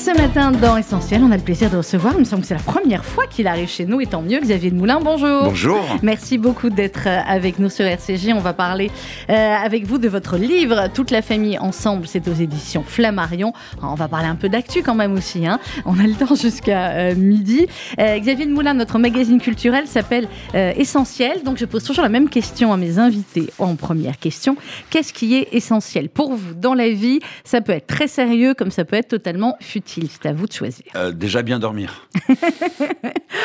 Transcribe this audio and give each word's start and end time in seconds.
Ce 0.00 0.16
matin, 0.16 0.50
dans 0.50 0.78
Essentiel, 0.78 1.22
on 1.22 1.30
a 1.30 1.36
le 1.36 1.42
plaisir 1.42 1.68
de 1.68 1.76
recevoir, 1.76 2.14
il 2.14 2.20
me 2.20 2.24
semble 2.24 2.40
que 2.40 2.48
c'est 2.48 2.54
la 2.54 2.60
première 2.60 3.04
fois 3.04 3.26
qu'il 3.26 3.46
arrive 3.46 3.68
chez 3.68 3.84
nous, 3.84 4.00
et 4.00 4.06
tant 4.06 4.22
mieux, 4.22 4.40
Xavier 4.40 4.70
de 4.70 4.74
Moulin, 4.74 4.98
bonjour. 4.98 5.44
Bonjour. 5.44 5.78
Merci 6.02 6.38
beaucoup 6.38 6.70
d'être 6.70 7.02
euh, 7.06 7.20
avec 7.28 7.58
nous 7.58 7.68
sur 7.68 7.84
RCJ. 7.84 8.30
On 8.34 8.40
va 8.40 8.54
parler 8.54 8.90
euh, 9.28 9.34
avec 9.34 9.84
vous 9.84 9.98
de 9.98 10.08
votre 10.08 10.38
livre, 10.38 10.88
Toute 10.94 11.10
la 11.10 11.20
famille 11.20 11.58
ensemble, 11.58 12.06
c'est 12.06 12.26
aux 12.28 12.32
éditions 12.32 12.82
Flammarion. 12.82 13.52
on 13.82 13.94
va 13.94 14.08
parler 14.08 14.26
un 14.26 14.36
peu 14.36 14.48
d'actu 14.48 14.82
quand 14.82 14.94
même 14.94 15.12
aussi, 15.12 15.46
hein. 15.46 15.60
on 15.84 15.98
a 15.98 16.04
le 16.04 16.14
temps 16.14 16.34
jusqu'à 16.34 16.92
euh, 16.92 17.14
midi. 17.14 17.66
Xavier 17.98 18.46
de 18.46 18.54
Moulin, 18.54 18.72
notre 18.72 18.98
magazine 18.98 19.38
culturel 19.38 19.86
s'appelle 19.86 20.28
Essentiel, 20.54 21.42
donc 21.44 21.58
je 21.58 21.66
pose 21.66 21.84
toujours 21.84 22.04
la 22.04 22.08
même 22.08 22.30
question 22.30 22.72
à 22.72 22.78
mes 22.78 22.98
invités 22.98 23.50
en 23.58 23.76
première 23.76 24.18
question. 24.18 24.56
Qu'est-ce 24.88 25.12
qui 25.12 25.34
est 25.34 25.48
essentiel 25.52 26.08
pour 26.08 26.32
vous 26.32 26.54
dans 26.54 26.72
la 26.72 26.88
vie? 26.88 27.20
Ça 27.44 27.60
peut 27.60 27.72
être 27.72 27.86
très 27.86 28.08
sérieux 28.08 28.54
comme 28.54 28.70
ça 28.70 28.86
peut 28.86 28.96
être 28.96 29.08
totalement 29.08 29.56
futile. 29.60 29.89
C'est 29.90 30.26
à 30.26 30.32
vous 30.32 30.46
de 30.46 30.52
choisir. 30.52 30.84
Euh, 30.94 31.12
déjà 31.12 31.42
bien 31.42 31.58
dormir. 31.58 32.08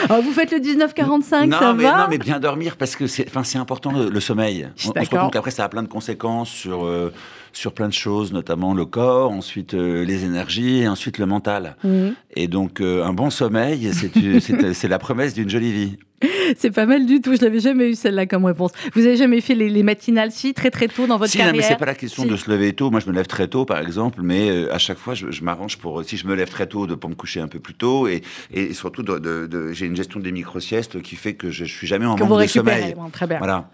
Oh, 0.09 0.21
vous 0.21 0.33
faites 0.33 0.51
le 0.51 0.59
1945, 0.59 1.47
non, 1.47 1.57
ça 1.57 1.73
mais, 1.73 1.83
va 1.83 1.97
Non, 1.97 2.05
mais 2.09 2.17
bien 2.19 2.39
dormir 2.39 2.77
parce 2.77 2.95
que 2.95 3.07
c'est, 3.07 3.27
important 3.55 3.91
le, 3.91 4.19
sommeil. 4.19 4.67
On, 4.85 4.89
on, 4.89 5.03
se 5.03 5.09
rend 5.09 5.23
compte 5.23 5.33
qu'après 5.33 5.51
ça 5.51 5.63
a 5.63 5.69
plein 5.69 5.81
de 5.81 5.87
conséquences 5.87 6.49
sur 6.49 6.85
euh, 6.85 7.11
sur 7.57 7.73
plein 7.73 7.87
de 7.87 7.93
choses, 7.93 8.33
notamment 8.33 8.73
le 8.73 8.85
corps, 8.85 9.31
ensuite 9.31 9.73
euh, 9.73 10.03
les 10.03 10.25
énergies 10.25 10.79
et 10.79 10.87
ensuite 10.87 11.17
le 11.17 11.25
mental. 11.25 11.77
Mhm. 11.83 12.15
Et 12.35 12.47
donc 12.47 12.81
un 12.81 13.13
bon 13.13 13.29
sommeil, 13.29 13.91
c'est, 13.93 14.73
c'est 14.73 14.87
la 14.87 14.99
promesse 14.99 15.33
d'une 15.33 15.49
jolie 15.49 15.71
vie. 15.71 15.97
C'est 16.57 16.71
pas 16.71 16.85
mal 16.85 17.05
du 17.05 17.21
tout. 17.21 17.35
Je 17.35 17.41
n'avais 17.41 17.59
jamais 17.59 17.89
eu 17.89 17.95
celle-là 17.95 18.25
comme 18.25 18.45
réponse. 18.45 18.71
Vous 18.93 19.05
avez 19.05 19.17
jamais 19.17 19.41
fait 19.41 19.55
les, 19.55 19.83
matinales 19.83 20.31
si 20.31 20.53
très 20.53 20.71
très 20.71 20.87
tôt 20.87 21.07
dans 21.07 21.17
votre 21.17 21.31
si, 21.31 21.37
carrière 21.37 21.53
Non, 21.53 21.59
mais 21.59 21.65
c'est 21.65 21.77
pas 21.77 21.85
la 21.85 21.95
question 21.95 22.25
de 22.25 22.35
se 22.35 22.49
lever 22.49 22.73
tôt. 22.73 22.91
Moi, 22.91 22.99
je 22.99 23.09
me 23.09 23.13
lève 23.13 23.27
très 23.27 23.47
tôt, 23.47 23.65
par 23.65 23.79
exemple, 23.79 24.21
mais 24.21 24.49
euh, 24.49 24.73
à 24.73 24.77
chaque 24.77 24.97
fois, 24.97 25.13
je, 25.13 25.43
m'arrange 25.43 25.77
pour 25.77 26.03
si 26.03 26.17
je 26.17 26.27
me 26.27 26.35
lève 26.35 26.49
très 26.49 26.67
tôt, 26.67 26.87
de 26.87 26.95
pas 26.95 27.07
me 27.07 27.15
coucher 27.15 27.41
un 27.41 27.47
peu 27.47 27.59
plus 27.59 27.73
tôt, 27.73 28.07
et, 28.07 28.21
et 28.51 28.73
surtout, 28.73 29.03
de, 29.03 29.71
j'ai 29.73 29.85
une 29.85 29.95
gestion 29.95 30.19
des 30.19 30.31
micro 30.31 30.59
siestes 30.59 31.01
qui 31.01 31.15
fait 31.15 31.33
que 31.33 31.51
je, 31.51 31.65
suis 31.65 31.87
jamais 31.87 32.05
en 32.05 32.17
manque 32.17 32.41
de 32.41 32.47
sommeil. 32.47 32.95
très 33.11 33.27
bien. 33.27 33.37
Voilà. 33.37 33.69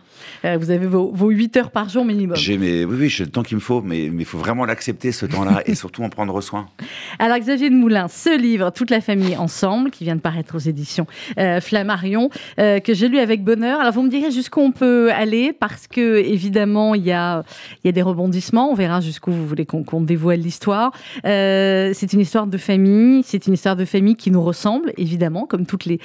Euh, 0.46 0.58
vous 0.60 0.72
avez 0.72 0.86
vos, 0.86 1.12
vos, 1.12 1.30
8 1.30 1.58
heures 1.58 1.72
par 1.72 1.90
jour 1.90 2.06
minimum. 2.06 2.36
J'ai 2.36 2.58
mes, 2.58 2.86
oui, 2.86 2.96
oui, 3.00 3.10
j'ai 3.10 3.24
le 3.24 3.32
temps 3.32 3.44
qu'il 3.44 3.56
me 3.56 3.62
faut, 3.62 3.82
mais 3.82 4.06
il 4.06 4.26
faut 4.26 4.38
vraiment 4.38 4.66
l'accepter 4.66 5.12
ce 5.12 5.26
temps-là 5.26 5.62
et 5.66 5.76
surtout 5.76 6.04
en 6.04 6.10
prendre 6.10 6.40
soin. 6.42 6.68
Alors 7.20 7.38
Xavier 7.38 7.70
de 7.70 7.76
Moulin, 7.76 8.08
ce 8.08 8.38
livre, 8.38 8.72
Toute 8.72 8.90
la 8.90 9.02
famille 9.02 9.36
ensemble, 9.38 9.92
qui 9.92 10.04
vient 10.04 10.16
de 10.16 10.22
paraître 10.22 10.56
aux 10.56 10.60
éditions 10.60 11.08
euh, 11.38 11.62
Flammarion, 11.62 12.30
euh, 12.60 12.80
que 12.80 12.94
j'ai 12.94 13.08
lu 13.08 13.20
avec 13.20 13.44
bonheur. 13.44 13.80
Alors 13.80 13.94
vous 13.94 14.04
me 14.04 14.10
direz 14.10 14.32
jusqu'où 14.32 14.62
on 14.62 14.72
peut 14.72 15.12
aller, 15.12 15.54
parce 15.54 15.88
que 15.88 16.18
évidemment 16.18 16.96
il 16.96 17.04
y 17.04 17.12
a, 17.12 17.44
y 17.84 17.90
a 17.90 17.92
des 17.92 18.02
rebondissements. 18.02 18.72
On 18.72 18.76
verra 18.76 19.02
jusqu'où 19.02 19.32
vous 19.32 19.48
voulez 19.48 19.66
qu'on 19.66 20.02
dévoile 20.02 20.40
l'histoire. 20.40 20.92
c'est 21.24 22.14
une 22.14 22.20
histoire 22.20 22.48
de 22.48 22.58
famille, 22.58 23.24
c'est 23.24 23.48
une 23.48 23.54
histoire 23.54 23.76
de 23.76 23.86
famille 23.86 24.16
qui 24.16 24.32
nous 24.32 24.44
ressemble, 24.44 24.94
évidemment, 24.98 25.46
comme 25.46 25.66
toutes 25.66 25.86
les 25.86 26.00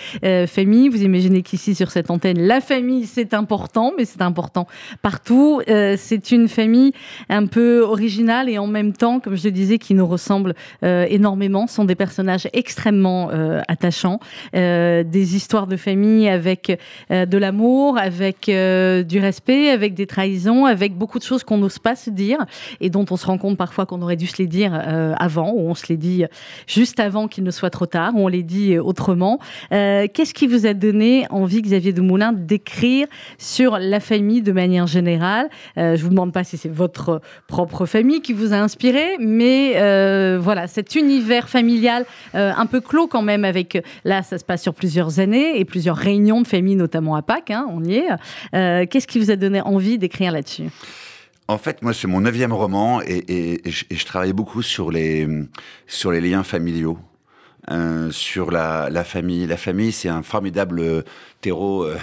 familles. 0.46 0.88
Vous 0.88 1.02
imaginez 1.02 1.42
qu'ici 1.42 1.74
sur 1.74 1.90
cette 1.90 2.10
antenne, 2.10 2.40
la 2.40 2.60
famille 2.60 3.06
c'est 3.06 3.34
important, 3.34 3.92
mais 3.96 4.04
c'est 4.06 4.22
important 4.22 4.66
partout. 5.02 5.60
Euh, 5.68 5.96
c'est 5.98 6.30
une 6.32 6.48
famille 6.48 6.92
un 7.28 7.46
peu 7.46 7.80
originale 7.80 8.48
et 8.48 8.58
en 8.58 8.66
même 8.66 8.92
temps, 8.92 9.20
comme 9.20 9.36
je 9.36 9.44
le 9.44 9.50
disais, 9.50 9.78
qui 9.78 9.94
nous 9.94 10.06
ressemble 10.06 10.54
euh, 10.82 11.06
énormément. 11.08 11.66
Ce 11.66 11.74
sont 11.74 11.84
des 11.84 11.94
personnages 11.94 12.48
extrêmement 12.52 13.30
euh, 13.30 13.60
attachants, 13.68 14.20
des 14.52 15.36
histoires 15.36 15.66
de 15.66 15.76
famille 15.76 16.28
avec 16.28 16.78
de 17.10 17.38
l'amour, 17.38 17.98
avec 17.98 18.44
du 18.46 19.20
respect, 19.20 19.70
avec 19.70 19.94
des 19.94 20.06
trahisons, 20.06 20.64
avec 20.64 20.94
beaucoup 20.96 21.18
de 21.18 21.24
choses 21.24 21.44
qu'on 21.44 21.58
n'ose 21.58 21.78
pas 21.78 21.96
se 21.96 22.10
dire 22.10 22.38
et 22.80 22.90
dont 22.90 23.04
on 23.10 23.16
se 23.16 23.26
rend 23.26 23.38
compte 23.38 23.56
parfois 23.56 23.86
qu'on 23.86 24.00
aurait 24.02 24.16
dû 24.16 24.26
se 24.26 24.38
les 24.38 24.46
dire 24.46 24.72
avant, 25.18 25.52
ou 25.52 25.68
on 25.68 25.74
se 25.74 25.86
les 25.88 25.96
dit 25.96 26.24
juste 26.66 27.00
avant 27.00 27.28
qu'il 27.28 27.44
ne 27.44 27.50
soit 27.50 27.70
trop 27.70 27.86
tard, 27.86 28.12
ou 28.14 28.20
on 28.20 28.28
les 28.28 28.42
dit 28.42 28.78
autrement. 28.78 29.38
Qu'est-ce 29.70 30.34
qui 30.34 30.46
vous 30.46 30.66
a 30.66 30.74
donné 30.74 31.26
envie, 31.30 31.62
Xavier 31.62 31.92
Dumoulin, 31.92 32.32
d'écrire 32.32 33.06
sur 33.38 33.78
la 33.78 33.95
famille 34.00 34.42
de 34.42 34.52
manière 34.52 34.86
générale. 34.86 35.48
Euh, 35.78 35.96
je 35.96 36.02
vous 36.02 36.10
demande 36.10 36.32
pas 36.32 36.44
si 36.44 36.56
c'est 36.56 36.72
votre 36.72 37.20
propre 37.46 37.86
famille 37.86 38.20
qui 38.20 38.32
vous 38.32 38.52
a 38.52 38.56
inspiré, 38.56 39.16
mais 39.18 39.74
euh, 39.76 40.38
voilà, 40.40 40.66
cet 40.66 40.94
univers 40.94 41.48
familial 41.48 42.06
euh, 42.34 42.52
un 42.56 42.66
peu 42.66 42.80
clos 42.80 43.06
quand 43.06 43.22
même 43.22 43.44
avec, 43.44 43.82
là, 44.04 44.22
ça 44.22 44.38
se 44.38 44.44
passe 44.44 44.62
sur 44.62 44.74
plusieurs 44.74 45.20
années 45.20 45.58
et 45.58 45.64
plusieurs 45.64 45.96
réunions 45.96 46.42
de 46.42 46.46
famille, 46.46 46.76
notamment 46.76 47.16
à 47.16 47.22
Pâques, 47.22 47.50
hein, 47.50 47.66
on 47.70 47.84
y 47.84 47.96
est. 47.96 48.86
Qu'est-ce 48.86 49.06
qui 49.06 49.18
vous 49.18 49.30
a 49.30 49.36
donné 49.36 49.60
envie 49.60 49.98
d'écrire 49.98 50.32
là-dessus? 50.32 50.70
En 51.48 51.58
fait, 51.58 51.82
moi, 51.82 51.92
c'est 51.94 52.08
mon 52.08 52.20
neuvième 52.20 52.52
roman 52.52 53.00
et, 53.02 53.60
je, 53.64 53.84
et, 53.88 53.94
je, 53.94 54.06
travaille 54.06 54.32
beaucoup 54.32 54.62
sur 54.62 54.90
les, 54.90 55.28
sur 55.86 56.10
les 56.10 56.20
liens 56.20 56.42
familiaux. 56.42 56.98
Euh, 57.72 58.12
sur 58.12 58.52
la, 58.52 58.88
la, 58.90 59.02
famille. 59.02 59.44
La 59.44 59.56
famille, 59.56 59.90
c'est 59.90 60.08
un 60.08 60.22
formidable 60.22 60.78
euh, 60.78 61.02
terreau 61.40 61.82
euh, 61.82 61.96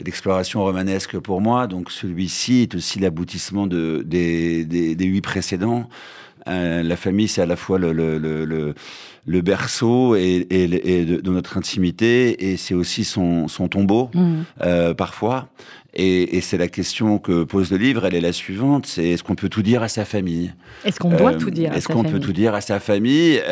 d'exploration 0.00 0.62
romanesque 0.64 1.18
pour 1.18 1.42
moi. 1.42 1.66
Donc 1.66 1.90
celui-ci 1.90 2.62
est 2.62 2.74
aussi 2.74 2.98
l'aboutissement 3.00 3.66
de, 3.66 4.02
des, 4.06 4.64
des, 4.64 4.94
des, 4.94 5.04
huit 5.04 5.20
précédents. 5.20 5.90
la 6.46 6.96
famille, 6.96 7.28
c'est 7.28 7.42
à 7.42 7.46
la 7.46 7.56
fois 7.56 7.78
le, 7.78 7.92
le, 7.92 8.16
le, 8.16 8.74
le 9.26 9.40
berceau 9.42 10.16
et, 10.16 10.46
et, 10.48 11.00
et 11.00 11.04
de, 11.04 11.20
de, 11.20 11.30
notre 11.30 11.58
intimité, 11.58 12.50
et 12.50 12.56
c'est 12.56 12.74
aussi 12.74 13.04
son, 13.04 13.46
son 13.46 13.68
tombeau, 13.68 14.10
mmh. 14.14 14.94
parfois. 14.96 15.50
Et, 15.92 16.36
et 16.36 16.40
c'est 16.40 16.56
la 16.56 16.68
question 16.68 17.18
que 17.18 17.42
pose 17.42 17.72
le 17.72 17.76
livre, 17.76 18.06
elle 18.06 18.14
est 18.14 18.20
la 18.20 18.32
suivante, 18.32 18.86
c'est 18.86 19.08
est-ce 19.08 19.24
qu'on 19.24 19.34
peut 19.34 19.48
tout 19.48 19.62
dire 19.62 19.82
à 19.82 19.88
sa 19.88 20.04
famille? 20.04 20.54
Est-ce 20.84 21.00
qu'on 21.00 21.10
doit 21.10 21.34
tout 21.34 21.50
dire 21.50 21.74
Est-ce 21.74 21.88
qu'on 21.88 22.04
peut 22.04 22.20
tout 22.20 22.32
dire 22.32 22.54
à 22.54 22.60
sa 22.60 22.78
famille? 22.78 23.42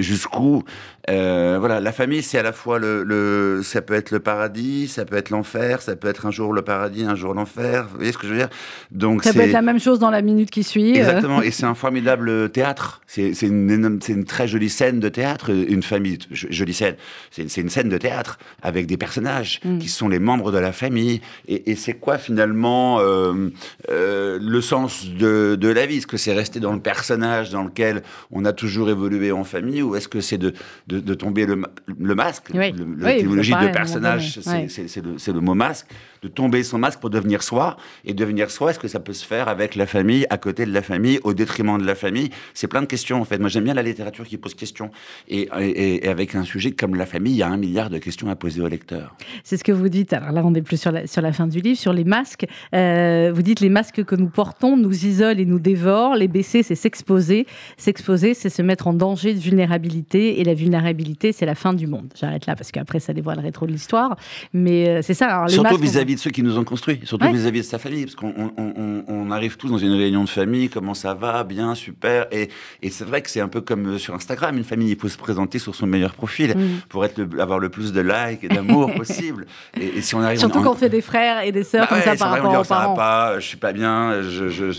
Jusqu'où 0.00 0.62
euh, 1.08 1.56
voilà, 1.58 1.80
la 1.80 1.92
famille, 1.92 2.22
c'est 2.22 2.38
à 2.38 2.42
la 2.42 2.52
fois 2.52 2.78
le, 2.78 3.04
le, 3.04 3.60
ça 3.62 3.80
peut 3.80 3.94
être 3.94 4.10
le 4.10 4.18
paradis, 4.18 4.88
ça 4.88 5.04
peut 5.04 5.16
être 5.16 5.30
l'enfer, 5.30 5.80
ça 5.80 5.94
peut 5.94 6.08
être 6.08 6.26
un 6.26 6.30
jour 6.30 6.52
le 6.52 6.62
paradis, 6.62 7.04
un 7.04 7.14
jour 7.14 7.34
l'enfer. 7.34 7.86
Vous 7.90 7.98
voyez 7.98 8.12
ce 8.12 8.18
que 8.18 8.26
je 8.26 8.32
veux 8.32 8.38
dire? 8.38 8.48
Donc 8.90 9.22
ça 9.22 9.32
peut 9.32 9.40
être 9.40 9.52
la 9.52 9.62
même 9.62 9.78
chose 9.78 9.98
dans 9.98 10.10
la 10.10 10.22
minute 10.22 10.50
qui 10.50 10.64
suit. 10.64 10.92
Euh. 10.98 11.04
Exactement. 11.04 11.42
et 11.42 11.50
c'est 11.50 11.66
un 11.66 11.74
formidable 11.74 12.50
théâtre. 12.50 13.02
C'est 13.06 13.30
une, 13.42 14.00
une, 14.08 14.24
très 14.24 14.48
jolie 14.48 14.68
scène 14.68 15.00
de 15.00 15.08
théâtre. 15.08 15.50
Une 15.50 15.82
famille, 15.82 16.18
jolie 16.30 16.74
scène. 16.74 16.96
C'est 17.30 17.60
une 17.60 17.70
scène 17.70 17.88
de 17.88 17.98
théâtre 17.98 18.38
avec 18.62 18.86
des 18.86 18.96
personnages 18.96 19.60
mm. 19.64 19.78
qui 19.78 19.88
sont 19.88 20.08
les 20.08 20.18
membres 20.18 20.50
de 20.50 20.58
la 20.58 20.72
famille. 20.72 21.20
Et, 21.46 21.70
et 21.70 21.76
c'est 21.76 21.94
quoi 21.94 22.18
finalement 22.18 22.98
euh, 23.00 23.50
euh, 23.90 24.38
le 24.40 24.60
sens 24.60 25.06
de, 25.06 25.56
de 25.58 25.68
la 25.68 25.86
vie? 25.86 25.98
Est-ce 25.98 26.06
que 26.06 26.16
c'est 26.16 26.34
rester 26.34 26.60
dans 26.60 26.72
le 26.72 26.80
personnage 26.80 27.50
dans 27.50 27.62
lequel 27.62 28.02
on 28.32 28.44
a 28.44 28.52
toujours 28.52 28.90
évolué 28.90 29.32
en 29.32 29.44
famille, 29.44 29.82
ou 29.82 29.96
est-ce 29.96 30.08
que 30.08 30.20
c'est 30.20 30.38
de, 30.38 30.52
de 30.88 30.95
de, 31.00 31.14
tomber 31.14 31.46
le, 31.46 31.62
le 31.98 32.14
masque. 32.14 32.50
Oui. 32.54 32.72
L'étymologie 32.98 33.52
de 33.52 33.72
personnage, 33.72 34.40
c'est 34.40 35.02
le, 35.02 35.32
le, 35.32 35.40
mot 35.40 35.54
masque. 35.54 35.86
De 36.22 36.28
tomber 36.28 36.62
son 36.62 36.78
masque 36.78 37.00
pour 37.00 37.10
devenir 37.10 37.42
soi. 37.42 37.76
Et 38.04 38.14
devenir 38.14 38.50
soi, 38.50 38.70
est-ce 38.70 38.78
que 38.78 38.88
ça 38.88 39.00
peut 39.00 39.12
se 39.12 39.24
faire 39.24 39.48
avec 39.48 39.74
la 39.74 39.86
famille, 39.86 40.26
à 40.30 40.38
côté 40.38 40.66
de 40.66 40.72
la 40.72 40.82
famille, 40.82 41.20
au 41.24 41.34
détriment 41.34 41.78
de 41.78 41.86
la 41.86 41.94
famille? 41.94 42.30
C'est 42.54 42.68
plein 42.68 42.82
de 42.82 42.86
questions, 42.86 43.20
en 43.20 43.24
fait. 43.24 43.38
Moi, 43.38 43.48
j'aime 43.48 43.64
bien 43.64 43.74
la 43.74 43.82
littérature 43.82 44.24
qui 44.26 44.36
pose 44.36 44.54
questions. 44.54 44.90
Et, 45.28 45.48
et, 45.60 46.08
avec 46.08 46.34
un 46.34 46.44
sujet 46.44 46.72
comme 46.72 46.94
la 46.94 47.06
famille, 47.06 47.34
il 47.34 47.38
y 47.38 47.42
a 47.42 47.48
un 47.48 47.56
milliard 47.56 47.90
de 47.90 47.98
questions 47.98 48.28
à 48.30 48.36
poser 48.36 48.60
au 48.60 48.68
lecteur. 48.68 49.14
C'est 49.44 49.56
ce 49.56 49.64
que 49.64 49.72
vous 49.72 49.88
dites. 49.88 50.12
Alors 50.12 50.32
là, 50.32 50.42
on 50.44 50.54
est 50.54 50.62
plus 50.62 50.80
sur 50.80 50.92
la, 50.92 51.06
sur 51.06 51.22
la 51.22 51.32
fin 51.32 51.46
du 51.46 51.60
livre, 51.60 51.78
sur 51.78 51.92
les 51.92 52.04
masques. 52.04 52.46
Euh, 52.74 53.32
vous 53.34 53.42
dites 53.42 53.60
les 53.60 53.68
masques 53.68 54.04
que 54.04 54.14
nous 54.14 54.28
portons 54.28 54.76
nous 54.76 55.06
isolent 55.06 55.38
et 55.38 55.44
nous 55.44 55.58
dévorent. 55.58 56.14
Les 56.14 56.28
baisser, 56.28 56.62
c'est 56.62 56.74
s'exposer. 56.74 57.46
S'exposer, 57.76 58.34
c'est 58.34 58.50
se 58.50 58.62
mettre 58.62 58.86
en 58.86 58.92
danger 58.92 59.34
de 59.34 59.40
vulnérabilité. 59.40 60.40
Et 60.40 60.44
la 60.44 60.54
vulnérabilité, 60.54 61.32
c'est 61.32 61.46
la 61.46 61.54
fin 61.54 61.74
du 61.74 61.86
monde. 61.86 62.12
J'arrête 62.18 62.46
là 62.46 62.54
parce 62.54 62.70
qu'après, 62.70 63.00
ça 63.00 63.12
dévoilerait 63.12 63.52
trop 63.52 63.66
de 63.66 63.72
l'histoire. 63.72 64.16
Mais 64.52 64.88
euh, 64.88 65.02
c'est 65.02 65.14
ça. 65.14 65.46
surtout 65.48 65.78
vis-à-vis 65.78 66.05
de 66.14 66.20
ceux 66.20 66.30
qui 66.30 66.42
nous 66.42 66.58
ont 66.58 66.64
construits, 66.64 67.00
surtout 67.04 67.30
vis-à-vis 67.32 67.60
de 67.60 67.64
sa 67.64 67.78
famille, 67.78 68.04
parce 68.04 68.14
qu'on 68.14 69.30
arrive 69.30 69.56
tous 69.56 69.68
dans 69.68 69.78
une 69.78 69.94
réunion 69.94 70.24
de 70.24 70.28
famille, 70.28 70.68
comment 70.68 70.94
ça 70.94 71.14
va, 71.14 71.44
bien, 71.44 71.74
super. 71.74 72.26
Et, 72.32 72.48
c'est 72.90 73.04
vrai 73.04 73.20
que 73.20 73.28
c'est 73.28 73.40
un 73.40 73.48
peu 73.48 73.60
comme 73.60 73.94
euh, 73.94 73.98
sur 73.98 74.14
Instagram, 74.14 74.56
une 74.56 74.64
famille, 74.64 74.90
il 74.90 74.98
faut 74.98 75.08
se 75.08 75.18
présenter 75.18 75.58
sur 75.58 75.74
son 75.74 75.86
meilleur 75.86 76.14
profil 76.14 76.56
mm. 76.56 76.80
pour 76.88 77.04
être 77.04 77.20
avoir 77.38 77.58
le 77.58 77.68
plus 77.68 77.92
de 77.92 78.00
likes 78.00 78.42
et 78.42 78.48
d'amour 78.48 78.94
possible. 78.96 79.46
Et, 79.78 80.00
si 80.00 80.14
on 80.14 80.22
arrive 80.22 80.38
surtout 80.38 80.62
quand 80.62 80.72
on 80.72 80.76
fait 80.76 80.88
des 80.88 81.02
frères 81.02 81.42
et 81.42 81.52
des 81.52 81.64
sœurs 81.64 81.86
bah 81.90 81.96
comme 81.96 82.02
ça 82.02 82.16
par 82.16 82.30
rapport 82.30 82.60
aux 82.60 82.64
parents. 82.64 82.94
Pas, 82.94 83.38
je 83.38 83.46
suis 83.46 83.56
pas 83.56 83.72
bien, 83.72 84.22
je, 84.22 84.48
je, 84.48 84.70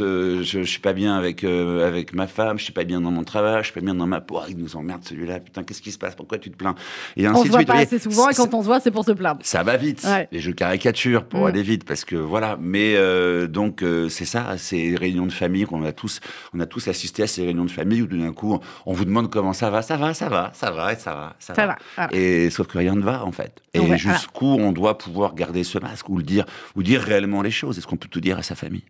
je, 0.42 0.62
suis 0.64 0.80
pas 0.80 0.94
bien 0.94 1.16
avec 1.16 1.44
euh, 1.44 1.88
avec 1.88 2.14
ma 2.14 2.28
femme, 2.28 2.58
je 2.58 2.64
suis 2.64 2.74
pas 2.74 2.84
bien 2.84 3.02
dans 3.02 3.12
mon 3.12 3.24
travail, 3.24 3.60
je 3.60 3.66
suis 3.66 3.74
pas 3.74 3.82
bien 3.82 3.94
dans 3.94 4.08
ma 4.08 4.22
peau. 4.22 4.40
Ah, 4.42 4.46
il 4.50 4.58
nous 4.58 4.76
emmerde 4.76 5.04
celui-là. 5.04 5.40
Putain, 5.40 5.64
qu'est-ce 5.64 5.82
qui 5.82 5.92
se 5.92 5.98
passe 5.98 6.16
Pourquoi 6.16 6.38
tu 6.38 6.50
te 6.50 6.56
plains? 6.56 6.76
Et 7.16 7.26
ainsi 7.26 7.40
on 7.40 7.44
se 7.44 7.50
voit 7.50 7.64
pas 7.64 7.76
assez 7.76 8.00
souvent 8.00 8.30
et 8.30 8.34
quand 8.34 8.54
on 8.54 8.62
se 8.62 8.68
voit, 8.68 8.80
c'est 8.80 8.92
pour 8.92 9.06
se 9.06 9.12
plaindre. 9.12 9.40
Ça 9.44 9.64
va 9.64 9.78
vite. 9.78 10.08
Et 10.32 10.40
je 10.40 10.52
caricature 10.52 11.17
pour 11.24 11.42
mm. 11.42 11.48
aller 11.48 11.62
vite 11.62 11.84
parce 11.84 12.06
que 12.06 12.16
voilà. 12.16 12.58
Mais 12.60 12.96
euh, 12.96 13.48
donc 13.48 13.84
euh, 13.84 14.10
c'est 14.10 14.26
ça, 14.26 14.58
ces 14.58 14.96
réunions 14.96 15.26
de 15.26 15.32
famille 15.32 15.66
qu'on 15.66 15.84
a 15.84 15.92
tous, 15.92 16.20
on 16.54 16.60
a 16.60 16.66
tous 16.66 16.88
assisté 16.88 17.24
à 17.24 17.28
ces 17.28 17.46
réunions 17.46 17.66
de 17.66 17.72
famille 17.72 18.02
où 18.02 18.08
d'un 18.08 18.34
coup 18.34 18.60
on 18.86 18.94
vous 18.94 19.06
demande 19.06 19.30
comment 19.30 19.54
ça 19.54 19.70
va, 19.70 19.82
ça 19.82 19.98
va, 19.98 20.14
ça 20.14 20.30
va, 20.30 20.52
ça 20.54 20.72
va, 20.72 20.94
et 20.94 20.96
ça 20.96 21.14
va, 21.14 21.36
ça, 21.40 21.54
va. 21.54 21.78
Et 22.12 22.50
sauf 22.50 22.68
que 22.68 22.78
rien 22.78 22.96
ne 22.96 23.02
va 23.02 23.26
en 23.26 23.32
fait. 23.32 23.62
Et 23.74 23.98
jusqu'où 23.98 24.46
on 24.46 24.72
doit 24.72 24.98
pouvoir 24.98 25.36
garder 25.36 25.64
ce 25.64 25.80
masque 25.80 26.10
ou 26.10 26.18
le 26.18 26.24
dire 26.24 26.46
ou 26.76 26.84
dire 26.84 27.02
réellement 27.02 27.42
les 27.42 27.52
choses? 27.52 27.78
Est-ce 27.78 27.88
qu'on 27.88 27.98
peut 27.98 28.10
tout 28.10 28.22
dire 28.22 28.38
à 28.38 28.44
sa 28.44 28.56
famille? 28.56 28.84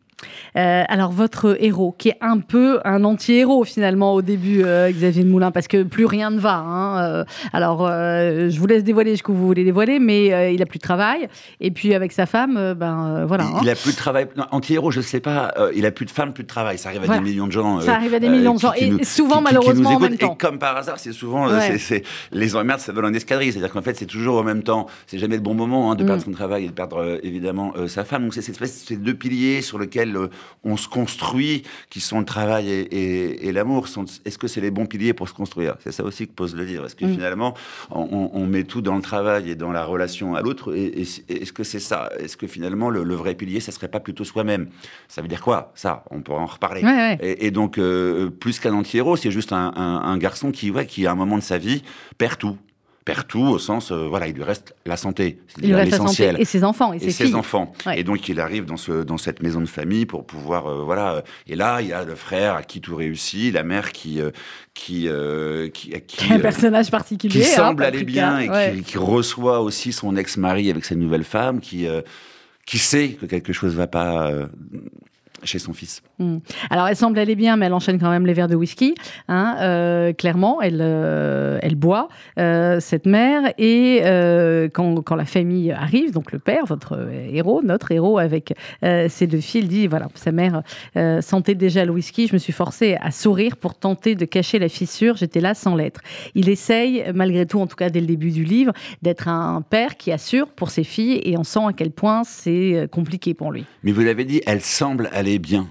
Euh, 0.56 0.84
alors 0.88 1.12
votre 1.12 1.58
héros, 1.64 1.94
qui 1.98 2.10
est 2.10 2.18
un 2.22 2.40
peu 2.40 2.80
un 2.84 3.04
anti-héros 3.04 3.64
finalement 3.64 4.14
au 4.14 4.22
début, 4.24 4.64
euh, 4.64 4.92
Xavier 4.92 5.24
de 5.24 5.30
Moulin, 5.30 5.52
parce 5.52 5.68
que 5.68 5.84
plus 5.84 6.06
rien 6.06 6.32
ne 6.32 6.40
va. 6.40 6.56
Hein, 6.56 7.00
euh. 7.04 7.24
alors 7.54 7.88
je 7.88 8.60
vous 8.60 8.68
laisse 8.68 8.84
dévoiler 8.84 9.16
ce 9.16 9.24
que 9.24 9.32
vous 9.32 9.46
voulez 9.46 9.64
dévoiler, 9.64 10.00
mais 10.00 10.54
il 10.54 10.62
a 10.62 10.66
plus 10.66 10.80
de 10.80 10.84
travail. 10.84 11.28
Et 11.60 11.72
puis 11.72 11.94
avec 11.94 12.12
sa 12.12 12.26
femme, 12.26 12.74
ben 12.76 13.26
voilà. 13.28 13.46
Il, 13.62 13.70
hein. 13.70 13.72
a 13.72 13.76
plus 13.76 13.92
de 13.92 13.98
travail. 13.98 14.28
Anti-héros, 14.52 14.92
je 14.92 15.00
ne 15.00 15.04
sais 15.04 15.20
pas. 15.20 15.54
il 15.76 15.86
a 15.86 15.92
plus 15.92 16.06
de 16.06 16.12
femme, 16.12 16.34
plus 16.34 16.44
de 16.44 16.50
travail. 16.50 16.78
Ça 16.78 16.90
arrive 16.90 17.10
à 17.10 17.16
des 17.18 17.24
millions 17.24 17.48
de 17.48 17.52
gens. 17.52 17.82
Ça 17.82 17.96
arrive 17.96 18.14
à 18.14 18.20
des 18.20 18.30
millions 18.30 18.56
de 18.56 18.60
gens 18.60 18.74
et 18.74 19.04
souvent 19.04 19.42
malheureusement 19.42 19.92
en 19.92 20.00
même 20.00 20.18
temps. 20.18 20.34
Et 20.34 20.38
comme 20.38 20.60
par 20.60 20.76
hasard, 20.78 21.00
c'est 21.00 21.14
souvent 21.14 21.48
c'est, 21.78 22.04
les 22.32 22.56
emmerdes, 22.56 22.80
ça 22.80 22.92
vole 22.92 23.06
en 23.06 23.14
escadrille. 23.14 23.52
C'est-à-dire 23.52 23.72
qu'en 23.72 23.82
fait, 23.82 23.96
c'est 23.96 24.06
toujours 24.06 24.40
en 24.40 24.44
même 24.44 24.64
temps. 24.64 24.88
C'est 25.06 25.20
jamais 25.20 25.36
le 25.36 25.42
bon 25.42 25.54
moment 25.54 25.92
hein, 25.92 25.96
de 25.96 26.04
perdre 26.04 26.22
mm. 26.22 26.26
son 26.26 26.32
travail 26.32 26.66
et 26.66 26.68
de 26.68 26.74
perdre 26.74 27.20
évidemment 27.22 27.74
sa 27.88 28.04
femme. 28.04 28.24
Donc 28.24 28.34
c'est 28.34 28.42
cette 28.42 28.56
espèce, 28.56 28.84
ces 28.86 28.98
deux 28.98 29.14
piliers 29.14 29.62
sur 29.62 29.78
lesquels 29.78 30.07
on 30.64 30.78
se 30.78 30.88
construit, 30.88 31.64
qui 31.90 32.00
sont 32.00 32.20
le 32.20 32.26
travail 32.26 32.70
et, 32.70 33.52
l'amour. 33.52 33.88
Est-ce 34.26 34.38
que 34.38 34.48
c'est 34.48 34.62
les 34.62 34.72
bons 34.72 34.86
piliers 34.86 35.14
pour 35.14 35.28
se 35.28 35.34
construire? 35.34 35.76
C'est 35.84 35.92
ça 35.92 36.04
aussi 36.04 36.28
que 36.28 36.34
pose 36.34 36.56
le 36.56 36.64
livre. 36.64 36.86
Est-ce 36.86 36.96
que 36.96 37.06
mm. 37.06 37.14
finalement, 37.14 37.54
on, 37.90 38.46
met 38.46 38.64
tout 38.64 38.82
dans 38.82 38.96
le 38.96 39.02
travail 39.02 39.50
et 39.50 39.56
dans 39.56 39.72
la 39.72 39.84
relation 39.84 40.36
à 40.36 40.42
l'autre? 40.42 40.76
Est-ce 40.76 41.54
que 41.54 41.64
c'est 41.64 41.80
ça? 41.80 42.10
Est-ce 42.20 42.38
que 42.38 42.48
finalement, 42.48 42.90
le, 42.90 43.16
vrai 43.16 43.36
pilier, 43.36 43.60
ça 43.60 43.72
serait 43.72 43.88
pas 43.88 44.00
plutôt 44.00 44.24
soi-même? 44.24 44.68
Ça 45.08 45.22
veut 45.22 45.28
dire 45.28 45.42
quoi? 45.42 45.72
Ça, 45.76 46.04
on 46.12 46.22
pourra 46.22 46.42
en 46.42 46.46
reparler. 46.46 46.82
Et, 47.22 47.52
donc, 47.52 47.78
euh, 47.78 48.30
plus 48.30 48.60
qu'un 48.60 48.74
anti-héros, 48.74 49.16
c'est 49.16 49.32
juste 49.32 49.52
un, 49.54 50.18
garçon 50.18 50.52
qui, 50.52 50.72
ouais, 50.72 50.86
qui, 50.86 51.06
à 51.06 51.12
un 51.12 51.16
moment 51.16 51.38
de 51.38 51.44
sa 51.44 51.58
vie, 51.58 51.84
perd 52.18 52.38
tout 52.38 52.58
perd 53.08 53.26
tout 53.26 53.40
au 53.40 53.58
sens, 53.58 53.94
euh, 53.94 54.06
voilà, 54.10 54.28
il 54.28 54.36
lui 54.36 54.44
reste 54.44 54.76
la 54.86 54.98
santé, 54.98 55.40
il 55.62 55.68
lui 55.68 55.76
reste 55.76 55.92
l'essentiel. 55.92 56.36
Et 56.40 56.44
ses 56.44 56.66
enfants, 56.66 56.92
et, 56.92 57.00
ses, 57.00 57.36
enfants. 57.36 57.72
Et 57.96 58.04
donc 58.04 58.28
il 58.28 58.42
arrive 58.42 58.66
dans, 58.66 58.76
ce, 58.76 59.04
dans 59.04 59.18
cette 59.18 59.42
maison 59.42 59.62
de 59.62 59.66
famille 59.66 60.06
pour 60.06 60.26
pouvoir, 60.26 60.68
euh, 60.68 60.84
voilà. 60.84 61.24
Et 61.48 61.56
là, 61.56 61.82
il 61.82 61.88
y 61.88 61.94
a 61.94 62.04
le 62.04 62.16
frère 62.16 62.56
à 62.56 62.64
qui 62.64 62.82
tout 62.82 62.98
réussit, 62.98 63.54
la 63.54 63.64
mère 63.64 63.94
qui, 63.94 64.20
euh, 64.20 64.32
qui, 64.74 65.08
qui, 65.74 66.02
qui, 66.02 66.34
un 66.34 66.40
personnage 66.40 66.92
particulier, 66.92 67.40
qui 67.40 67.48
hein, 67.48 67.56
semble 67.56 67.86
aller 67.86 68.04
bien 68.04 68.40
et 68.40 68.82
qui, 68.82 68.98
reçoit 68.98 69.62
aussi 69.62 69.94
son 69.94 70.18
ex-mari 70.18 70.70
avec 70.70 70.84
sa 70.84 70.96
nouvelle 70.96 71.24
femme, 71.24 71.62
qui, 71.62 71.88
qui 72.66 72.78
sait 72.78 73.12
que 73.12 73.26
quelque 73.26 73.54
chose 73.54 73.74
va 73.74 73.88
pas 73.88 74.30
chez 75.44 75.60
son 75.60 75.74
fils. 75.74 76.02
Hmm. 76.20 76.38
Alors, 76.70 76.88
elle 76.88 76.96
semble 76.96 77.20
aller 77.20 77.36
bien, 77.36 77.58
mais 77.58 77.68
elle 77.68 77.74
enchaîne 77.74 78.00
quand 78.00 78.10
même 78.10 78.26
les 78.26 78.34
verres 78.34 78.48
de 78.48 78.56
whisky. 78.56 78.96
Hein, 79.28 79.58
euh, 79.62 80.14
clairement, 80.14 80.62
elle, 80.62 80.80
euh, 80.82 81.60
elle 81.62 81.76
boit, 81.76 82.10
euh, 82.40 82.80
cette 82.80 83.06
mère. 83.06 83.54
Et 83.58 84.02
quand, 84.74 85.02
quand, 85.02 85.16
la 85.16 85.26
famille 85.26 85.72
arrive, 85.72 86.12
donc 86.12 86.32
le 86.32 86.40
père, 86.40 86.66
votre 86.66 87.10
héros, 87.32 87.62
notre 87.64 87.92
héros, 87.92 88.18
avec 88.18 88.54
ses 88.82 89.28
deux 89.28 89.40
filles, 89.40 89.62
il 89.62 89.68
dit 89.68 89.88
voilà, 89.88 90.08
sa 90.16 90.32
mère 90.32 90.62
sentait 91.22 91.56
déjà 91.56 91.86
le 91.86 91.92
whisky. 91.92 92.28
Je 92.28 92.34
me 92.34 92.38
suis 92.38 92.54
forcée 92.54 92.98
à 93.02 93.12
sourire 93.12 93.58
pour 93.58 93.76
tenter 93.76 94.16
de 94.16 94.26
cacher 94.26 94.60
la 94.60 94.70
fissure. 94.70 95.18
J'étais 95.18 95.40
là 95.40 95.54
sans 95.54 95.76
l'être. 95.76 96.02
Il 96.36 96.50
essaye, 96.50 97.04
malgré 97.14 97.46
tout, 97.46 97.60
en 97.60 97.68
tout 97.68 97.76
cas 97.76 97.90
dès 97.90 98.00
le 98.00 98.06
début 98.06 98.32
du 98.32 98.44
livre, 98.44 98.74
d'être 99.02 99.28
un 99.28 99.62
père 99.62 99.98
qui 99.98 100.12
assure 100.12 100.50
pour 100.50 100.70
ses 100.70 100.84
filles. 100.84 101.22
Et 101.24 101.38
on 101.38 101.44
sent 101.44 101.66
à 101.68 101.74
quel 101.74 101.92
point 101.92 102.24
c'est 102.24 102.88
compliqué 102.92 103.34
pour 103.34 103.52
lui. 103.52 103.66
Mais 103.84 103.92
vous 103.92 104.02
l'avez 104.02 104.26
dit, 104.26 104.42
elle 104.46 104.62
semble 104.62 105.10
bien. 105.38 105.68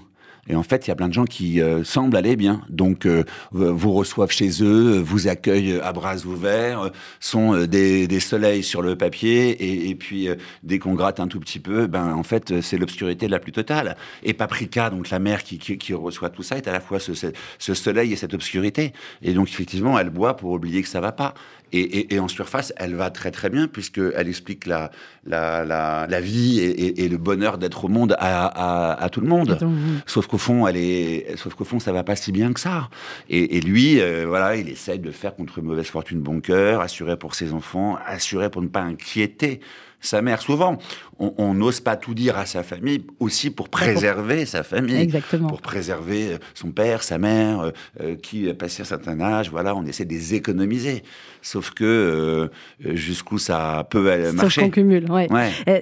Et 0.49 0.55
en 0.55 0.63
fait, 0.63 0.87
il 0.87 0.89
y 0.89 0.91
a 0.91 0.95
plein 0.95 1.09
de 1.09 1.13
gens 1.13 1.25
qui 1.25 1.61
euh, 1.61 1.83
semblent 1.83 2.15
aller 2.15 2.35
bien. 2.35 2.61
Donc, 2.69 3.05
euh, 3.05 3.23
vous 3.51 3.91
reçoivent 3.93 4.31
chez 4.31 4.63
eux, 4.63 4.99
vous 4.99 5.27
accueillent 5.27 5.79
à 5.81 5.91
bras 5.91 6.25
ouverts, 6.25 6.83
euh, 6.83 6.89
sont 7.19 7.65
des, 7.65 8.07
des, 8.07 8.19
soleils 8.19 8.63
sur 8.63 8.81
le 8.81 8.95
papier, 8.95 9.89
et, 9.89 9.95
puis 9.95 10.29
dès 10.63 10.79
qu'on 10.79 10.93
gratte 10.93 11.19
un 11.19 11.27
tout 11.27 11.39
petit 11.39 11.59
peu, 11.59 11.87
ben 11.87 12.13
en 12.13 12.23
fait, 12.23 12.61
c'est 12.61 12.77
l'obscurité 12.77 13.27
la 13.27 13.39
plus 13.39 13.51
totale. 13.51 13.97
Et 14.23 14.33
Paprika, 14.33 14.89
donc 14.89 15.09
la 15.09 15.19
mère 15.19 15.43
qui, 15.43 15.57
qui, 15.57 15.93
reçoit 15.93 16.29
tout 16.29 16.43
ça, 16.43 16.57
est 16.57 16.67
à 16.67 16.71
la 16.71 16.79
fois 16.79 16.99
ce, 16.99 17.11
ce, 17.13 17.73
soleil 17.73 18.13
et 18.13 18.15
cette 18.15 18.33
obscurité. 18.33 18.93
Et 19.21 19.33
donc, 19.33 19.49
effectivement, 19.49 19.99
elle 19.99 20.09
boit 20.09 20.35
pour 20.35 20.51
oublier 20.51 20.81
que 20.81 20.89
ça 20.89 21.01
va 21.01 21.11
pas. 21.11 21.33
Et, 21.73 22.19
en 22.19 22.27
surface, 22.27 22.73
elle 22.77 22.95
va 22.95 23.09
très 23.09 23.31
très 23.31 23.49
bien 23.49 23.67
puisqu'elle 23.67 24.27
explique 24.27 24.65
la, 24.65 24.91
la, 25.25 25.65
la, 25.65 26.21
vie 26.21 26.59
et, 26.59 27.09
le 27.09 27.17
bonheur 27.17 27.57
d'être 27.57 27.85
au 27.85 27.87
monde 27.89 28.15
à, 28.19 29.09
tout 29.11 29.21
le 29.21 29.27
monde. 29.27 29.57
Sauf 30.05 30.27
qu'au 30.27 30.37
fond, 30.37 30.67
elle 30.67 30.77
est, 30.77 31.35
sauf 31.37 31.55
qu'au 31.55 31.65
fond, 31.65 31.79
ça 31.79 31.91
va 31.91 32.03
pas 32.03 32.15
si 32.15 32.31
bien 32.31 32.53
que 32.53 32.59
ça. 32.59 32.89
Et, 33.29 33.59
lui, 33.59 33.99
euh, 33.99 34.25
voilà, 34.27 34.55
il 34.55 34.69
essaie 34.69 34.97
de 34.97 35.11
faire 35.11 35.35
contre 35.35 35.61
mauvaise 35.61 35.87
fortune 35.87 36.21
bon 36.21 36.39
cœur, 36.39 36.81
assurer 36.81 37.17
pour 37.17 37.35
ses 37.35 37.53
enfants, 37.53 37.97
assurer 38.05 38.49
pour 38.49 38.61
ne 38.61 38.67
pas 38.67 38.81
inquiéter 38.81 39.59
sa 39.99 40.21
mère. 40.21 40.41
Souvent, 40.41 40.77
on 41.19 41.53
n'ose 41.53 41.79
pas 41.79 41.95
tout 41.95 42.13
dire 42.13 42.37
à 42.37 42.45
sa 42.45 42.63
famille, 42.63 43.01
aussi 43.19 43.49
pour 43.49 43.69
préserver 43.69 44.45
sa 44.45 44.63
famille, 44.63 45.01
Exactement. 45.01 45.47
pour 45.47 45.61
préserver 45.61 46.33
euh, 46.33 46.37
son 46.53 46.71
père, 46.71 47.01
sa 47.01 47.17
mère, 47.17 47.61
euh, 47.61 47.71
euh, 48.01 48.15
qui 48.15 48.53
passé 48.53 48.83
un 48.83 48.85
certain 48.85 49.19
âge. 49.19 49.49
Voilà, 49.49 49.75
on 49.75 49.83
essaie 49.85 50.05
de 50.05 50.13
les 50.13 50.35
économiser. 50.35 51.03
Sauf 51.41 51.71
que 51.71 52.49
jusqu'où 52.83 53.37
ça 53.37 53.87
peut 53.89 54.03
marcher. 54.33 54.37
Sauf 54.37 54.65
qu'on 54.65 54.69
cumule, 54.69 55.09
ouais. 55.09 55.27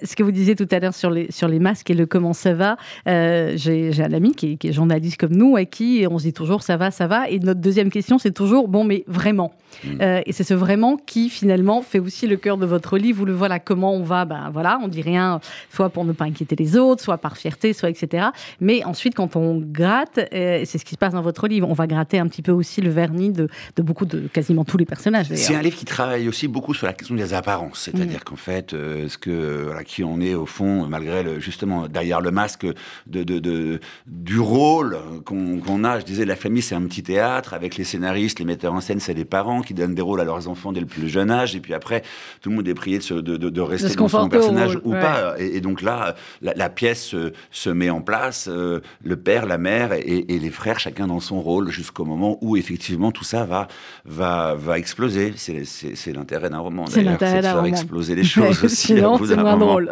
ce 0.03 0.15
que 0.15 0.21
vous 0.21 0.31
disiez 0.31 0.55
tout 0.55 0.67
à 0.69 0.79
l'heure 0.79 0.93
sur 0.93 1.09
les, 1.09 1.31
sur 1.31 1.47
les 1.47 1.59
masques 1.59 1.89
et 1.89 1.95
le 1.95 2.05
comment 2.05 2.33
ça 2.33 2.53
va, 2.53 2.77
j'ai 3.05 3.91
un 3.99 4.13
ami 4.13 4.35
qui 4.35 4.57
est, 4.61 4.71
journaliste 4.71 5.17
comme 5.17 5.35
nous, 5.35 5.55
à 5.55 5.65
qui 5.65 6.05
on 6.09 6.19
se 6.19 6.25
dit 6.25 6.33
toujours 6.33 6.61
ça 6.61 6.77
va, 6.77 6.91
ça 6.91 7.07
va. 7.07 7.29
Et 7.29 7.39
notre 7.39 7.61
deuxième 7.61 7.89
question, 7.89 8.19
c'est 8.19 8.33
toujours 8.33 8.67
bon, 8.67 8.83
mais 8.83 9.03
vraiment. 9.07 9.53
Mm. 9.83 10.01
et 10.25 10.31
c'est 10.31 10.43
ce 10.43 10.53
vraiment 10.53 10.97
qui 10.97 11.29
finalement 11.29 11.81
fait 11.81 11.99
aussi 11.99 12.27
le 12.27 12.37
cœur 12.37 12.57
de 12.57 12.65
votre 12.65 12.97
livre. 12.97 13.19
Vous 13.19 13.25
le 13.25 13.33
voilà, 13.33 13.59
comment 13.59 13.93
on 13.93 14.03
va, 14.05 14.25
ben 14.25 14.49
voilà, 14.51 14.79
on 14.81 14.87
dit 14.87 15.01
rien, 15.01 15.39
soit 15.69 15.89
pour 15.89 16.05
ne 16.05 16.13
pas 16.13 16.25
inquiéter 16.25 16.55
les 16.55 16.77
autres, 16.77 17.03
soit 17.03 17.17
par 17.17 17.37
fierté, 17.37 17.73
soit 17.73 17.89
etc. 17.89 18.27
Mais 18.61 18.83
ensuite, 18.85 19.15
quand 19.15 19.35
on 19.35 19.59
gratte, 19.59 20.19
euh, 20.33 20.61
c'est 20.65 20.77
ce 20.77 20.85
qui 20.85 20.93
se 20.93 20.97
passe 20.97 21.13
dans 21.13 21.21
votre 21.21 21.47
livre, 21.47 21.69
on 21.69 21.73
va 21.73 21.87
gratter 21.87 22.19
un 22.19 22.27
petit 22.27 22.41
peu 22.41 22.51
aussi 22.51 22.81
le 22.81 22.89
vernis 22.89 23.31
de, 23.31 23.49
beaucoup 23.77 24.05
de 24.05 24.27
quasiment 24.27 24.63
tous 24.63 24.77
les 24.77 24.85
personnages. 24.85 25.27
C'est 25.33 25.55
un 25.55 25.61
livre 25.61 25.77
qui 25.77 25.85
travaille 25.85 26.27
aussi 26.27 26.47
beaucoup 26.47 26.73
sur 26.73 26.87
la 26.87 26.93
question 26.93 27.15
des 27.15 27.33
apparences, 27.33 27.79
c'est-à-dire 27.79 28.23
qu'en 28.23 28.35
fait, 28.35 28.73
euh, 28.73 29.09
ce 29.09 29.17
que 29.17 29.63
voilà, 29.65 29.83
qui 29.83 30.03
on 30.03 30.19
est 30.21 30.33
au 30.33 30.45
fond, 30.45 30.87
malgré 30.87 31.23
le, 31.23 31.39
justement 31.39 31.87
derrière 31.87 32.21
le 32.21 32.31
masque 32.31 32.65
de, 33.07 33.23
de, 33.23 33.79
du 34.07 34.39
rôle 34.39 34.97
qu'on 35.25 35.83
a. 35.83 35.99
Je 35.99 36.05
disais, 36.05 36.25
la 36.25 36.35
famille 36.35 36.61
c'est 36.61 36.75
un 36.75 36.83
petit 36.83 37.03
théâtre 37.03 37.53
avec 37.53 37.75
les 37.77 37.83
scénaristes, 37.83 38.39
les 38.39 38.45
metteurs 38.45 38.73
en 38.73 38.81
scène, 38.81 38.99
c'est 38.99 39.13
les 39.13 39.25
parents 39.25 39.61
qui 39.61 39.73
donnent 39.73 39.95
des 39.95 40.01
rôles 40.01 40.21
à 40.21 40.23
leurs 40.23 40.47
enfants 40.47 40.71
dès 40.71 40.79
le 40.79 40.85
plus 40.85 41.09
jeune 41.09 41.31
âge, 41.31 41.55
et 41.55 41.59
puis 41.59 41.73
après, 41.73 42.03
tout 42.41 42.49
le 42.49 42.55
monde 42.55 42.67
est 42.67 42.73
prié 42.73 42.99
de, 42.99 43.21
de, 43.21 43.49
de 43.49 43.61
rester 43.61 43.94
dans 43.95 44.07
son 44.07 44.29
personnage 44.29 44.77
ou 44.83 44.91
pas. 44.91 45.35
Et, 45.37 45.61
donc 45.61 45.81
là, 45.81 46.15
la, 46.41 46.69
pièce 46.69 47.15
se, 47.51 47.69
met 47.69 47.89
en 47.89 48.01
place, 48.01 48.47
euh, 48.51 48.81
le 49.03 49.15
père, 49.15 49.45
la 49.45 49.57
mère 49.57 49.93
et, 49.93 50.23
les 50.27 50.49
frères, 50.49 50.79
chacun 50.79 51.07
dans 51.07 51.19
son 51.19 51.41
rôle, 51.41 51.69
jusqu'au 51.69 52.05
moment 52.05 52.37
où 52.41 52.57
effectivement 52.57 53.11
tout 53.11 53.23
ça 53.23 53.45
va, 53.45 53.67
va, 54.05 54.55
va 54.55 54.77
exploser. 54.77 55.33
C'est 55.35 56.13
l'intérêt 56.13 56.49
d'un 56.49 56.59
roman. 56.59 56.85
C'est 56.87 57.03
l'intérêt 57.03 57.37
de 57.37 57.43
faire 57.43 57.65
exploser 57.65 58.15
les 58.15 58.23
choses 58.23 58.63
aussi. 58.63 58.95
c'est 59.27 59.35
moins 59.35 59.57
drôle. 59.57 59.89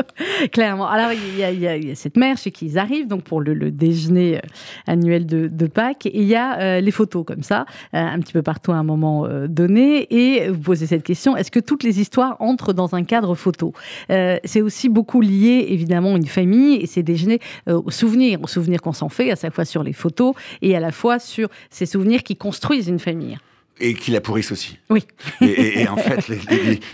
Clairement. 0.52 0.88
Alors 0.88 1.12
il 1.12 1.38
y, 1.38 1.68
a, 1.68 1.96
cette 1.96 2.18
mère 2.18 2.38
chez 2.38 2.52
qui 2.52 2.66
ils 2.66 2.78
arrivent, 2.78 3.08
donc 3.08 3.24
pour 3.24 3.42
le, 3.42 3.72
déjeuner 3.72 4.38
euh, 4.38 4.42
annuel 4.88 5.26
de, 5.26 5.68
Pâques, 5.68 6.06
et 6.06 6.20
il 6.20 6.28
y 6.28 6.36
a 6.36 6.60
euh, 6.60 6.82
les 6.82 6.92
photos 6.92 7.26
comme 7.26 7.42
ça, 7.42 7.66
un 7.94 8.20
petit 8.20 8.34
peu 8.34 8.42
partout 8.42 8.72
à 8.72 8.76
un 8.76 8.84
moment 8.84 9.28
donné, 9.48 10.14
et 10.14 10.50
vous 10.50 10.60
posez 10.60 10.86
cette 10.88 11.04
question 11.04 11.36
est-ce 11.38 11.52
que 11.52 11.60
toutes 11.60 11.84
les 11.84 12.00
histoires 12.00 12.38
entrent 12.40 12.74
dans 12.74 12.96
un 12.96 13.04
cadre 13.04 13.36
photo? 13.36 13.74
C'est 14.10 14.62
aussi 14.62 14.90
beaucoup 14.90 15.22
lié 15.22 15.68
évidemment 15.70 16.16
une 16.16 16.26
famille 16.26 16.76
et 16.76 16.88
c'est 16.88 17.04
déjeuner 17.04 17.40
euh, 17.68 17.82
aux 17.84 17.92
souvenirs, 17.92 18.42
aux 18.42 18.48
souvenirs 18.48 18.82
qu'on 18.82 18.94
s'en 18.94 19.10
fait, 19.10 19.32
à 19.32 19.36
chaque 19.36 19.54
fois 19.54 19.66
sur 19.66 19.84
les 19.84 19.94
photos 19.94 20.34
et 20.62 20.76
à 20.76 20.80
la 20.80 20.92
fois 20.92 21.20
sur 21.20 21.50
ces 21.70 21.86
souvenirs 21.86 22.24
qui 22.24 22.36
construisent 22.36 22.88
une 22.88 23.00
famille 23.00 23.38
et 23.80 23.94
qui 23.96 24.12
la 24.12 24.22
pourrissent 24.22 24.52
aussi. 24.52 24.78
Oui. 24.90 25.04
Et, 25.42 25.88
en 25.88 25.98
fait, 25.98 26.28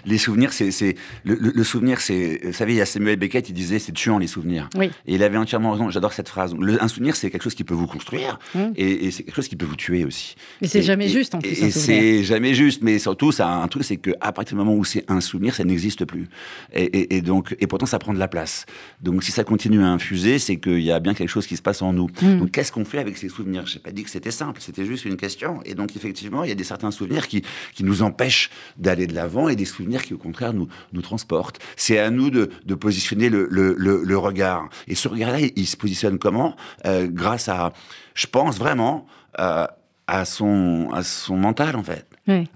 les, 0.05 0.17
souvenirs, 0.17 0.53
c'est 0.53 0.95
le, 1.23 1.63
souvenir, 1.63 1.99
c'est. 1.99 2.39
Vous 2.43 2.53
savez, 2.53 2.73
il 2.73 2.77
y 2.77 2.81
a 2.81 2.85
Samuel 2.85 3.17
Beckett, 3.17 3.49
il 3.49 3.53
disait, 3.53 3.79
c'est 3.79 3.91
tuant 3.91 4.17
les 4.17 4.27
souvenirs. 4.27 4.69
Oui. 4.75 4.89
Et 5.05 5.15
il 5.15 5.23
avait 5.23 5.37
entièrement 5.37 5.71
raison. 5.71 5.89
J'adore 5.89 6.13
cette 6.13 6.29
phrase. 6.29 6.55
un 6.79 6.87
souvenir, 6.87 7.15
c'est 7.15 7.29
quelque 7.29 7.43
chose 7.43 7.55
qui 7.55 7.63
peut 7.63 7.73
vous 7.73 7.87
construire, 7.87 8.39
mmh. 8.55 8.59
et, 8.75 9.11
c'est 9.11 9.23
quelque 9.23 9.35
chose 9.35 9.47
qui 9.47 9.55
peut 9.55 9.65
vous 9.65 9.75
tuer 9.75 10.05
aussi. 10.05 10.35
Mais 10.61 10.67
c'est 10.67 10.81
jamais 10.81 11.09
juste 11.09 11.35
en 11.35 11.39
plus. 11.39 11.49
Et 11.49 11.71
c'est 11.71 12.23
jamais 12.23 12.53
juste, 12.53 12.81
mais 12.81 12.97
surtout, 12.99 13.31
ça 13.31 13.49
a 13.49 13.51
un 13.51 13.67
truc, 13.67 13.83
c'est 13.83 13.97
qu'à 13.97 14.31
partir 14.31 14.57
du 14.57 14.63
moment 14.63 14.75
où 14.75 14.85
c'est 14.85 15.03
un 15.09 15.21
souvenir, 15.21 15.55
ça 15.55 15.63
n'existe 15.63 16.05
plus. 16.05 16.27
Et, 16.73 17.21
donc, 17.21 17.55
et 17.59 17.67
pourtant, 17.67 17.85
ça 17.85 17.99
prend 17.99 18.13
de 18.13 18.19
la 18.19 18.27
place. 18.27 18.65
Donc, 19.01 19.23
si 19.23 19.31
ça 19.31 19.43
continue 19.43 19.83
à 19.83 19.87
infuser, 19.87 20.39
c'est 20.39 20.57
qu'il 20.57 20.81
y 20.81 20.91
a 20.91 20.99
bien 20.99 21.13
quelque 21.13 21.29
chose 21.29 21.47
qui 21.47 21.57
se 21.57 21.61
passe 21.61 21.81
en 21.81 21.91
nous. 21.91 22.07
Mmh. 22.21 22.39
Donc, 22.39 22.51
qu'est-ce 22.51 22.71
qu'on 22.71 22.85
fait 22.85 22.99
avec 22.99 23.17
ces 23.17 23.29
souvenirs? 23.29 23.65
J'ai 23.65 23.79
pas 23.79 23.91
dit 23.91 24.03
que 24.03 24.09
c'était 24.09 24.31
simple. 24.31 24.61
C'était 24.61 24.85
juste 24.85 25.05
une 25.05 25.17
question. 25.17 25.61
Et 25.65 25.73
donc, 25.75 25.95
effectivement, 25.95 26.43
il 26.43 26.49
y 26.49 26.53
a 26.53 26.55
des 26.55 26.63
certains 26.69 26.91
souvenirs 26.91 27.27
qui, 27.27 27.43
qui 27.75 27.83
nous 27.83 28.01
empêchent 28.01 28.49
d'aller 28.77 29.07
de 29.07 29.13
l'avant 29.13 29.49
et 29.49 29.55
des 29.55 29.65
souvenirs 29.65 30.01
qui, 30.03 30.13
au 30.13 30.17
contraire, 30.17 30.53
nous, 30.53 30.67
nous 30.93 31.01
transportent. 31.01 31.59
C'est 31.75 31.99
à 31.99 32.09
nous 32.09 32.29
de, 32.29 32.49
de 32.65 32.75
positionner 32.75 33.29
le, 33.29 33.47
le, 33.49 33.75
le, 33.77 34.17
regard. 34.17 34.69
Et 34.87 34.95
ce 34.95 35.07
regard-là, 35.07 35.39
il, 35.55 35.67
se 35.67 35.77
positionne 35.77 36.17
comment? 36.19 36.55
Euh, 36.85 37.07
Grâce 37.09 37.49
à, 37.49 37.73
je 38.13 38.27
pense 38.27 38.57
vraiment, 38.57 39.05
euh, 39.39 39.65
à, 40.07 40.25
son, 40.25 40.89
à 40.93 41.03
son 41.03 41.37
mental, 41.37 41.75
en 41.75 41.83
fait. 41.83 42.05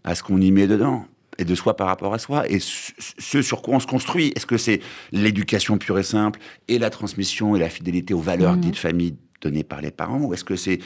À 0.03 0.13
ce 0.13 0.21
qu'on 0.21 0.39
y 0.39 0.51
met 0.51 0.67
dedans. 0.67 1.05
et 1.39 1.45
de 1.45 1.55
soi 1.55 1.75
par 1.75 1.87
rapport 1.87 2.13
à 2.13 2.19
soi 2.19 2.47
et 2.47 2.59
ce 2.59 3.41
sur 3.41 3.61
quoi 3.63 3.75
on 3.75 3.79
se 3.79 3.87
construit. 3.87 4.31
Est-ce 4.35 4.45
que 4.45 4.57
c'est 4.57 4.79
l'éducation 5.11 5.79
pure 5.79 5.97
et 5.97 6.03
simple 6.03 6.39
et 6.67 6.77
la 6.77 6.91
transmission 6.91 7.55
et 7.55 7.59
la 7.59 7.69
fidélité 7.69 8.13
aux 8.13 8.19
valeurs 8.19 8.55
mmh. 8.55 8.61
dites 8.61 8.77
famille 8.77 9.15
données 9.43 9.63
par 9.63 9.81
les 9.81 9.91
parents 9.91 10.21
ou 10.21 10.33
est-ce 10.33 10.43
que 10.43 10.55
c'est 10.55 10.79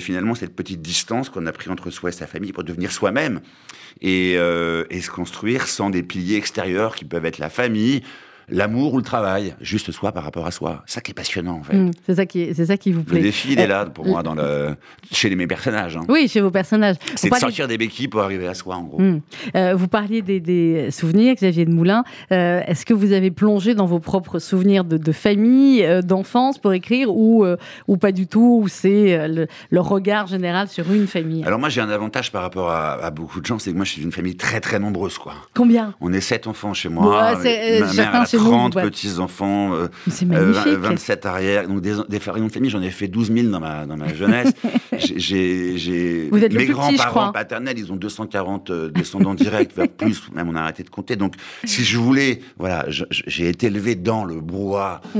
finalement 0.00 0.34
cette 0.34 0.54
petite 0.54 0.82
distance 0.82 1.30
qu'on 1.30 1.46
a 1.46 1.52
pris 1.52 1.70
entre 1.70 1.90
soi 1.90 2.10
et 2.10 2.12
sa 2.12 2.26
famille 2.26 2.52
pour 2.52 2.64
devenir 2.64 2.92
soi-même 2.92 3.40
et, 4.00 4.34
euh, 4.36 4.84
et 4.90 5.00
se 5.00 5.10
construire 5.10 5.66
sans 5.66 5.90
des 5.90 6.02
piliers 6.02 6.36
extérieurs 6.36 6.94
qui 6.94 7.04
peuvent 7.04 7.26
être 7.26 7.38
la 7.38 7.50
famille, 7.50 8.02
l'amour 8.50 8.94
ou 8.94 8.96
le 8.98 9.02
travail, 9.02 9.54
juste 9.60 9.90
soi 9.92 10.12
par 10.12 10.24
rapport 10.24 10.46
à 10.46 10.50
soi. 10.50 10.82
Ça 10.86 11.00
qui 11.00 11.12
est 11.12 11.14
passionnant, 11.14 11.58
en 11.58 11.62
fait. 11.62 11.76
Hmm, 11.76 11.90
c'est 12.06 12.16
ça 12.16 12.26
qui, 12.26 12.54
c'est 12.54 12.66
ça 12.66 12.76
qui 12.76 12.92
vous 12.92 13.02
plaît. 13.02 13.18
Le 13.18 13.24
défi, 13.24 13.52
il 13.52 13.60
est 13.60 13.66
là 13.66 13.86
pour 13.86 14.06
moi 14.06 14.22
dans 14.22 14.34
le, 14.34 14.76
chez 15.12 15.34
mes 15.34 15.46
personnages. 15.46 15.96
Hein. 15.96 16.04
Oui, 16.08 16.28
chez 16.28 16.40
vos 16.40 16.50
personnages. 16.50 16.96
C'est 17.14 17.30
de 17.30 17.34
sortir 17.36 17.68
des 17.68 17.78
béquilles 17.78 18.08
pour 18.08 18.20
arriver 18.20 18.46
à 18.46 18.54
soi, 18.54 18.76
en 18.76 18.82
gros. 18.82 19.00
Hmm. 19.00 19.20
Euh, 19.56 19.74
vous 19.74 19.88
parliez 19.88 20.22
des, 20.22 20.90
souvenirs, 20.90 21.34
Xavier 21.34 21.64
de 21.64 21.70
Moulin. 21.70 22.04
Euh, 22.32 22.60
est-ce 22.66 22.84
que 22.84 22.94
vous 22.94 23.12
avez 23.12 23.30
plongé 23.30 23.74
dans 23.74 23.86
vos 23.86 24.00
propres 24.00 24.38
souvenirs 24.38 24.84
de, 24.84 25.12
famille, 25.12 25.84
euh, 25.84 26.02
d'enfance 26.02 26.58
pour 26.58 26.72
écrire, 26.72 27.14
ou 27.14 27.44
ou 27.88 27.96
pas 27.96 28.12
du 28.12 28.26
tout, 28.26 28.60
ou 28.62 28.68
c'est 28.68 29.28
le, 29.28 29.46
regard 29.80 30.26
général 30.26 30.68
sur 30.68 30.90
une 30.92 31.06
famille? 31.06 31.44
Alors 31.44 31.58
moi, 31.58 31.68
j'ai 31.68 31.80
un 31.80 31.88
avantage 31.88 32.30
par 32.30 32.42
rapport 32.42 32.70
à, 32.70 33.10
beaucoup 33.10 33.40
de 33.40 33.46
gens, 33.46 33.58
c'est 33.58 33.72
que 33.72 33.76
moi, 33.76 33.84
je 33.84 33.92
suis 33.92 34.02
d'une 34.02 34.12
famille 34.12 34.36
très 34.36 34.60
très 34.60 34.78
nombreuse, 34.78 35.18
quoi. 35.18 35.34
Combien? 35.54 35.94
On 36.00 36.12
est 36.12 36.20
sept 36.20 36.46
enfants 36.46 36.74
chez 36.74 36.88
moi. 36.88 37.34
ma 37.34 37.92
mère 37.94 38.12
30 38.44 38.74
petits-enfants, 38.74 39.74
euh, 39.74 39.88
27 40.06 41.24
euh, 41.24 41.28
arrières. 41.28 41.68
Donc 41.68 41.80
des, 41.80 41.94
des 42.08 42.18
de 42.18 42.22
famille, 42.22 42.70
j'en 42.70 42.82
ai 42.82 42.90
fait 42.90 43.08
12 43.08 43.32
000 43.32 43.48
dans 43.48 43.60
ma, 43.60 43.86
dans 43.86 43.96
ma 43.96 44.12
jeunesse. 44.12 44.52
j'ai, 44.98 46.30
mes 46.32 46.66
grands-parents 46.66 47.32
paternels, 47.32 47.78
ils 47.78 47.92
ont 47.92 47.96
240 47.96 48.70
euh, 48.70 48.88
descendants 48.90 49.34
directs, 49.34 49.74
vers 49.76 49.88
plus, 49.88 50.22
même 50.34 50.48
on 50.48 50.54
a 50.54 50.62
arrêté 50.62 50.82
de 50.82 50.90
compter. 50.90 51.16
Donc 51.16 51.34
si 51.64 51.84
je 51.84 51.98
voulais, 51.98 52.40
voilà, 52.58 52.86
j'ai 52.88 53.48
été 53.48 53.66
élevé 53.66 53.94
dans 53.94 54.24
le 54.24 54.40
brouhaha 54.40 55.00
mm. 55.14 55.18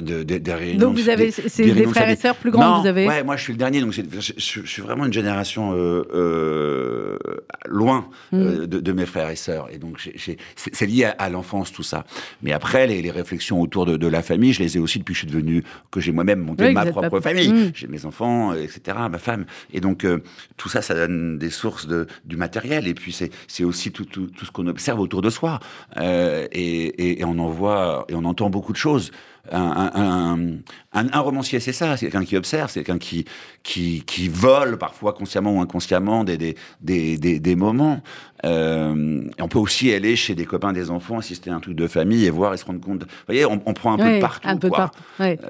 de, 0.00 0.22
de, 0.22 0.38
des 0.38 0.54
réunions. 0.54 0.78
Donc 0.78 0.96
vous 0.96 1.08
avez 1.08 1.30
des, 1.30 1.72
des, 1.72 1.86
frères 1.86 2.08
et 2.08 2.16
sœurs 2.16 2.36
plus 2.36 2.50
grands, 2.50 2.80
vous 2.80 2.86
avez 2.86 3.06
Ouais, 3.06 3.22
moi 3.22 3.36
je 3.36 3.42
suis 3.42 3.52
le 3.52 3.58
dernier, 3.58 3.80
donc 3.80 3.92
je, 3.92 4.02
je, 4.36 4.60
suis 4.60 4.82
vraiment 4.82 5.06
une 5.06 5.12
génération 5.12 5.72
euh, 5.74 6.04
euh 6.14 7.18
loin 7.66 8.08
mm. 8.32 8.66
de, 8.66 8.92
mes 8.92 9.06
frères 9.06 9.30
et 9.30 9.36
sœurs. 9.36 9.68
Et 9.72 9.78
donc 9.78 10.08
c'est 10.56 10.86
lié 10.86 11.04
à, 11.04 11.10
à 11.18 11.28
l'enfance 11.28 11.72
tout 11.72 11.82
ça. 11.82 12.04
Mais 12.42 12.52
après 12.52 12.86
les, 12.86 13.10
réflexions 13.10 13.60
autour 13.60 13.86
de, 13.86 14.06
la 14.06 14.22
famille, 14.22 14.52
je 14.52 14.62
les 14.62 14.76
ai 14.76 14.80
aussi 14.80 14.98
depuis 14.98 15.12
que 15.12 15.20
je 15.20 15.24
suis 15.24 15.32
devenu, 15.32 15.64
que 15.90 16.00
j'ai 16.00 16.12
moi-même 16.12 16.40
monté 16.40 16.72
ma 16.72 16.86
propre 16.86 17.20
famille. 17.20 17.52
Mmh. 17.52 17.72
J'ai 17.74 17.86
mes 17.86 18.06
enfants, 18.06 18.54
etc., 18.54 18.98
ma 19.10 19.18
femme. 19.18 19.44
Et 19.72 19.80
donc, 19.80 20.04
euh, 20.04 20.22
tout 20.56 20.68
ça, 20.68 20.82
ça 20.82 20.94
donne 20.94 21.38
des 21.38 21.50
sources 21.50 21.86
de, 21.86 22.06
du 22.24 22.36
matériel. 22.36 22.88
Et 22.88 22.94
puis, 22.94 23.12
c'est 23.12 23.64
aussi 23.64 23.92
tout, 23.92 24.04
tout, 24.04 24.26
tout, 24.26 24.44
ce 24.44 24.50
qu'on 24.50 24.66
observe 24.66 25.00
autour 25.00 25.22
de 25.22 25.30
soi. 25.30 25.60
Euh, 25.96 26.46
et, 26.52 27.20
et, 27.20 27.24
on 27.24 27.38
en 27.38 27.48
voit, 27.48 28.04
et 28.08 28.14
on 28.14 28.24
entend 28.24 28.50
beaucoup 28.50 28.72
de 28.72 28.78
choses 28.78 29.10
un, 29.50 30.58
un, 30.92 31.20
romancier, 31.20 31.58
c'est 31.58 31.72
ça, 31.72 31.96
c'est 31.96 32.06
quelqu'un 32.06 32.24
qui 32.24 32.36
observe, 32.36 32.70
c'est 32.70 32.84
quelqu'un 32.84 32.98
qui, 32.98 33.24
qui, 33.64 34.04
qui, 34.06 34.28
vole 34.28 34.78
parfois 34.78 35.12
consciemment 35.12 35.56
ou 35.56 35.60
inconsciemment 35.60 36.22
des, 36.22 36.36
des, 36.36 36.56
des, 36.80 37.40
des, 37.40 37.56
moments. 37.56 38.00
Euh, 38.44 39.22
on 39.40 39.48
peut 39.48 39.58
aussi 39.58 39.92
aller 39.92 40.14
chez 40.14 40.34
des 40.34 40.44
copains 40.44 40.72
des 40.72 40.90
enfants, 40.90 41.18
assister 41.18 41.50
à 41.50 41.54
un 41.54 41.60
truc 41.60 41.74
de 41.74 41.86
famille 41.88 42.24
et 42.24 42.30
voir 42.30 42.54
et 42.54 42.56
se 42.56 42.64
rendre 42.64 42.80
compte. 42.80 43.02
Vous 43.02 43.08
voyez, 43.26 43.44
on, 43.44 43.58
prend 43.58 43.94
un 43.94 43.98
peu 43.98 44.14
de 44.14 44.20
partout. 44.20 44.48
Un 44.48 44.56
peu 44.56 44.68
quoi. 44.68 44.92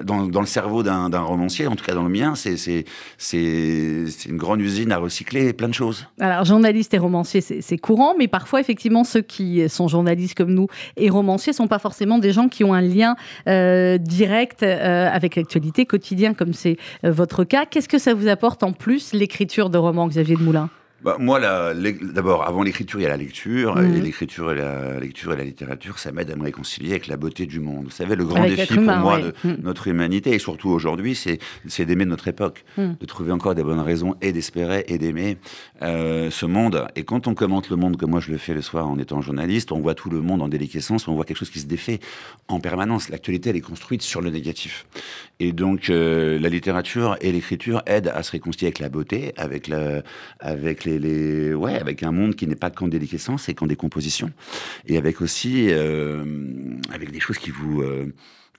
Dans, 0.03 0.25
dans, 0.25 0.41
le 0.41 0.47
cerveau 0.47 0.81
d'un 0.81 1.19
romancier, 1.19 1.67
en 1.67 1.75
tout 1.75 1.85
cas 1.85 1.93
dans 1.93 2.03
le 2.03 2.09
mien, 2.09 2.33
c'est 2.35 2.85
une 3.19 4.37
grande 4.37 4.61
usine 4.61 4.91
à 4.91 4.97
recycler 4.97 5.53
plein 5.53 5.69
de 5.69 5.73
choses. 5.73 6.07
Alors, 6.19 6.45
journaliste 6.45 6.93
et 6.95 6.97
romancier, 6.97 7.41
c'est 7.41 7.77
courant, 7.77 8.15
mais 8.17 8.27
parfois, 8.27 8.59
effectivement, 8.59 9.03
ceux 9.03 9.21
qui 9.21 9.67
sont 9.69 9.87
journalistes 9.87 10.35
comme 10.35 10.53
nous 10.53 10.67
et 10.97 11.09
romanciers 11.11 11.53
sont 11.53 11.67
pas 11.67 11.79
forcément 11.79 12.17
des 12.17 12.31
gens 12.31 12.47
qui 12.47 12.63
ont 12.63 12.73
un 12.73 12.81
lien. 12.81 13.15
Euh, 13.47 13.82
euh, 13.83 13.97
direct 13.97 14.63
euh, 14.63 15.09
avec 15.11 15.35
l'actualité 15.35 15.85
quotidien 15.85 16.33
comme 16.33 16.53
c'est 16.53 16.77
euh, 17.03 17.11
votre 17.11 17.43
cas. 17.43 17.65
Qu'est-ce 17.65 17.89
que 17.89 17.97
ça 17.97 18.13
vous 18.13 18.27
apporte 18.27 18.63
en 18.63 18.71
plus 18.71 19.13
l'écriture 19.13 19.69
de 19.69 19.77
romans, 19.77 20.07
Xavier 20.07 20.35
de 20.35 20.41
Moulin? 20.41 20.69
Bah, 21.03 21.17
moi, 21.19 21.39
d'abord, 21.39 22.47
avant 22.47 22.63
l'écriture, 22.63 22.99
il 22.99 23.03
y 23.03 23.05
a 23.05 23.09
la 23.09 23.17
lecture. 23.17 23.77
Et 23.79 23.83
mhm. 23.83 24.01
l'écriture 24.01 24.51
et 24.51 24.55
la 24.55 24.99
lecture 24.99 25.33
et 25.33 25.35
la 25.35 25.43
littérature, 25.43 25.99
ça 25.99 26.11
m'aide 26.11 26.31
à 26.31 26.35
me 26.35 26.43
réconcilier 26.43 26.91
avec 26.91 27.07
la 27.07 27.17
beauté 27.17 27.45
du 27.45 27.59
monde. 27.59 27.85
Vous 27.85 27.91
savez, 27.91 28.15
le 28.15 28.25
grand 28.25 28.43
défi 28.43 28.75
pour 28.75 28.83
moi 28.83 29.19
de 29.19 29.33
mhm. 29.43 29.57
notre 29.63 29.87
humanité, 29.87 30.33
et 30.33 30.39
surtout 30.39 30.69
aujourd'hui, 30.69 31.15
c'est 31.15 31.85
d'aimer 31.85 32.05
notre 32.05 32.27
époque, 32.27 32.63
mhm. 32.77 32.95
de 32.99 33.05
trouver 33.05 33.31
encore 33.31 33.55
des 33.55 33.63
bonnes 33.63 33.81
raisons 33.81 34.15
et 34.21 34.31
d'espérer 34.31 34.85
et 34.87 34.97
d'aimer 34.97 35.37
euh, 35.81 36.31
ce 36.31 36.45
monde. 36.45 36.87
Et 36.95 37.03
quand 37.03 37.27
on 37.27 37.35
commente 37.35 37.69
le 37.69 37.75
monde, 37.75 37.97
comme 37.97 38.11
moi 38.11 38.21
je 38.21 38.31
le 38.31 38.37
fais 38.37 38.53
le 38.53 38.61
soir 38.61 38.87
en 38.87 38.97
étant 38.97 39.21
journaliste, 39.21 39.71
on 39.71 39.79
voit 39.79 39.95
tout 39.95 40.09
le 40.09 40.21
monde 40.21 40.41
en 40.41 40.47
déliquescence, 40.47 41.07
on 41.07 41.15
voit 41.15 41.25
quelque 41.25 41.37
chose 41.37 41.49
qui 41.49 41.59
se 41.59 41.67
défait 41.67 41.99
en 42.47 42.59
permanence. 42.59 43.09
L'actualité, 43.09 43.49
elle 43.49 43.57
est 43.57 43.61
construite 43.61 44.01
sur 44.01 44.21
le 44.21 44.29
négatif. 44.29 44.85
Et 45.39 45.51
donc, 45.51 45.89
euh, 45.89 46.39
la 46.39 46.47
littérature 46.47 47.17
et 47.19 47.31
l'écriture 47.31 47.81
aident 47.85 48.11
à 48.13 48.23
se 48.23 48.31
réconcilier 48.31 48.67
avec 48.67 48.79
la 48.79 48.89
beauté, 48.89 49.33
avec, 49.35 49.67
la, 49.67 50.01
avec 50.39 50.85
les 50.85 50.92
les, 50.99 51.53
ouais, 51.53 51.75
avec 51.75 52.03
un 52.03 52.11
monde 52.11 52.35
qui 52.35 52.47
n'est 52.47 52.55
pas 52.55 52.69
qu'en 52.69 52.87
déliquescence 52.87 53.49
et 53.49 53.53
qu'en 53.53 53.67
décomposition, 53.67 54.31
et 54.87 54.97
avec 54.97 55.21
aussi 55.21 55.67
euh, 55.69 56.23
avec 56.91 57.11
des 57.11 57.19
choses 57.19 57.37
qui 57.37 57.51
vous 57.51 57.81
euh, 57.81 58.13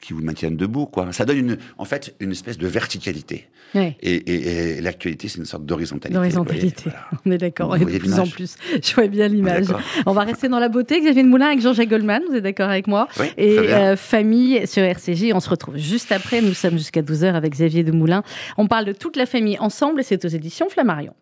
qui 0.04 0.12
vous 0.12 0.22
maintiennent 0.22 0.56
debout, 0.56 0.86
quoi. 0.86 1.10
Ça 1.12 1.24
donne 1.24 1.38
une, 1.38 1.58
en 1.78 1.84
fait, 1.84 2.14
une 2.20 2.30
espèce 2.30 2.58
de 2.58 2.66
verticalité. 2.66 3.48
Et, 3.74 4.80
l'actualité, 4.80 5.28
c'est 5.28 5.38
une 5.38 5.46
sorte 5.46 5.64
d'horizontalité. 5.66 6.14
D'horizontalité. 6.14 6.90
On 7.26 7.30
est 7.32 7.38
d'accord. 7.38 7.74
Et 7.74 7.80
de 7.80 7.98
plus 7.98 8.18
en 8.20 8.26
plus, 8.26 8.56
je 8.82 8.94
vois 8.94 9.08
bien 9.08 9.26
l'image. 9.26 9.66
On 10.06 10.12
va 10.12 10.22
rester 10.22 10.48
dans 10.48 10.60
la 10.60 10.68
beauté. 10.68 11.00
Xavier 11.00 11.22
de 11.22 11.28
Moulin 11.28 11.46
avec 11.46 11.60
Jean-Jacques 11.60 11.88
Goldman. 11.88 12.22
Vous 12.28 12.36
êtes 12.36 12.44
d'accord 12.44 12.68
avec 12.68 12.86
moi 12.86 13.08
oui, 13.18 13.26
Et 13.36 13.58
euh, 13.58 13.96
famille 13.96 14.66
sur 14.66 14.82
RCJ. 14.82 15.32
On 15.34 15.40
se 15.40 15.48
retrouve 15.48 15.76
juste 15.76 16.12
après. 16.12 16.40
Nous 16.40 16.54
sommes 16.54 16.78
jusqu'à 16.78 17.02
12h 17.02 17.34
avec 17.34 17.52
Xavier 17.52 17.82
de 17.82 17.90
Moulin. 17.90 18.22
On 18.58 18.68
parle 18.68 18.84
de 18.84 18.92
toute 18.92 19.16
la 19.16 19.26
famille 19.26 19.58
ensemble 19.58 20.00
et 20.00 20.04
c'est 20.04 20.24
aux 20.24 20.28
éditions 20.28 20.68
Flammarion. 20.68 21.14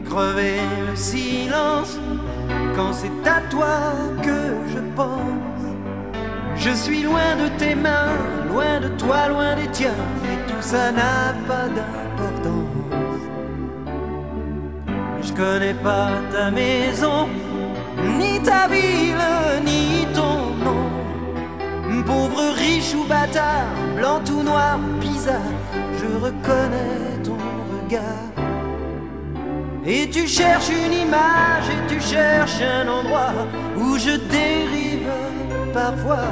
Crever 0.00 0.60
le 0.88 0.96
silence 0.96 1.98
quand 2.76 2.92
c'est 2.92 3.28
à 3.28 3.40
toi 3.50 3.92
que 4.22 4.40
je 4.72 4.80
pense. 4.94 5.64
Je 6.56 6.70
suis 6.70 7.02
loin 7.02 7.36
de 7.42 7.48
tes 7.58 7.74
mains, 7.74 8.16
loin 8.48 8.80
de 8.80 8.88
toi, 8.88 9.28
loin 9.28 9.54
des 9.54 9.68
tiens, 9.68 10.02
et 10.24 10.50
tout 10.50 10.60
ça 10.60 10.90
n'a 10.90 11.34
pas 11.46 11.68
d'importance. 11.68 13.22
Je 15.22 15.32
connais 15.32 15.74
pas 15.74 16.10
ta 16.32 16.50
maison, 16.50 17.28
ni 18.18 18.42
ta 18.42 18.66
ville, 18.68 19.28
ni 19.64 20.06
ton 20.14 20.54
nom. 20.64 20.98
Pauvre 22.08 22.54
riche 22.56 22.94
ou 22.94 23.04
bâtard, 23.04 23.66
blanc 23.94 24.22
ou 24.32 24.42
noir 24.42 24.78
bizarre, 24.98 25.36
je 25.98 26.06
reconnais 26.24 27.22
ton 27.22 27.36
regard. 27.74 28.27
Et 29.90 30.06
tu 30.10 30.28
cherches 30.28 30.68
une 30.68 30.92
image 30.92 31.66
et 31.70 31.94
tu 31.94 31.98
cherches 31.98 32.60
un 32.60 32.86
endroit 32.86 33.32
où 33.74 33.96
je 33.96 34.16
dérive 34.28 35.08
parfois. 35.72 36.28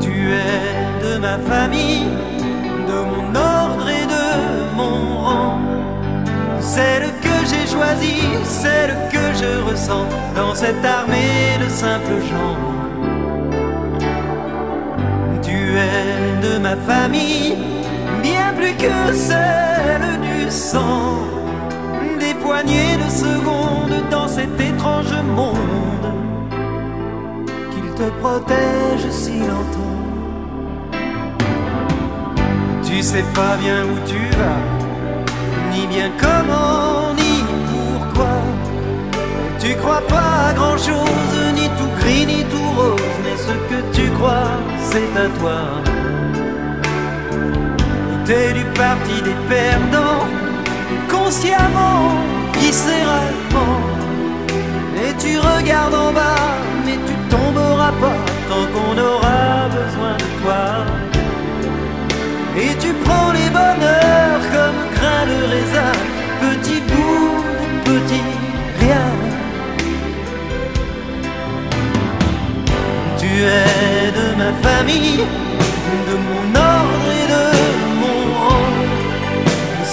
Tu 0.00 0.32
es 0.32 1.02
de 1.02 1.18
ma 1.18 1.38
famille, 1.38 2.10
de 2.86 2.98
mon 3.10 3.34
ordre 3.34 3.88
et 3.88 4.06
de 4.16 4.76
mon 4.76 5.16
rang. 5.16 5.60
Celle 6.60 7.08
que 7.22 7.36
j'ai 7.48 7.66
choisie, 7.66 8.28
celle 8.44 8.94
que 9.10 9.24
je 9.40 9.70
ressens 9.70 10.06
dans 10.34 10.54
cette 10.54 10.84
armée 10.84 11.56
de 11.58 11.70
simples 11.70 12.20
gens. 12.30 12.58
Tu 15.42 15.56
es 15.56 16.46
de 16.46 16.58
ma 16.58 16.76
famille 16.76 17.75
bien 18.28 18.52
plus 18.58 18.74
que 18.84 19.12
celle 19.12 20.10
du 20.28 20.50
sang. 20.50 21.18
Des 22.18 22.34
poignées 22.34 22.94
de 23.04 23.08
secondes 23.24 23.98
dans 24.10 24.28
cet 24.28 24.54
étrange 24.60 25.14
monde 25.40 26.08
qu'il 27.72 27.88
te 28.00 28.08
protège 28.20 29.06
si 29.10 29.38
longtemps. 29.50 30.02
Tu 32.86 33.02
sais 33.02 33.26
pas 33.34 33.54
bien 33.64 33.80
où 33.92 33.96
tu 34.12 34.22
vas, 34.38 34.62
ni 35.72 35.86
bien 35.94 36.10
comment, 36.22 37.14
ni 37.20 37.34
pourquoi. 37.70 38.36
Tu 39.60 39.74
crois 39.76 40.04
pas 40.14 40.48
à 40.48 40.52
grand 40.52 40.78
chose, 40.88 41.36
ni 41.58 41.66
tout 41.78 41.92
gris, 42.00 42.26
ni 42.26 42.44
tout 42.52 42.70
rose, 42.78 43.16
mais 43.24 43.36
ce 43.46 43.54
que 43.70 43.78
tu 43.96 44.10
crois, 44.18 44.52
c'est 44.90 45.12
à 45.24 45.28
toi. 45.38 45.95
T'es 48.26 48.52
du 48.52 48.64
parti 48.74 49.22
des 49.22 49.36
perdants, 49.48 50.26
inconsciemment, 50.96 52.10
viscéralement. 52.54 53.78
Et 54.96 55.12
tu 55.16 55.38
regardes 55.38 55.94
en 55.94 56.12
bas, 56.12 56.58
mais 56.84 56.98
tu 57.06 57.14
tomberas 57.30 57.92
pas 58.02 58.18
tant 58.48 58.66
qu'on 58.72 58.98
aura 59.00 59.68
besoin 59.78 60.14
de 60.22 60.28
toi. 60.42 60.64
Et 62.58 62.74
tu 62.82 62.92
prends 63.04 63.30
les 63.30 63.48
bonheurs 63.48 64.42
comme 64.54 64.80
grain 64.96 65.22
de 65.30 65.38
raisin, 65.52 65.92
petit 66.40 66.80
bout 66.90 67.44
de 67.62 67.98
petit 68.00 68.24
rien. 68.80 69.08
Tu 73.18 73.26
es 73.26 74.10
de 74.18 74.26
ma 74.36 74.52
famille, 74.68 75.24
de 76.08 76.16
mon 76.26 76.60
ordre 76.60 76.75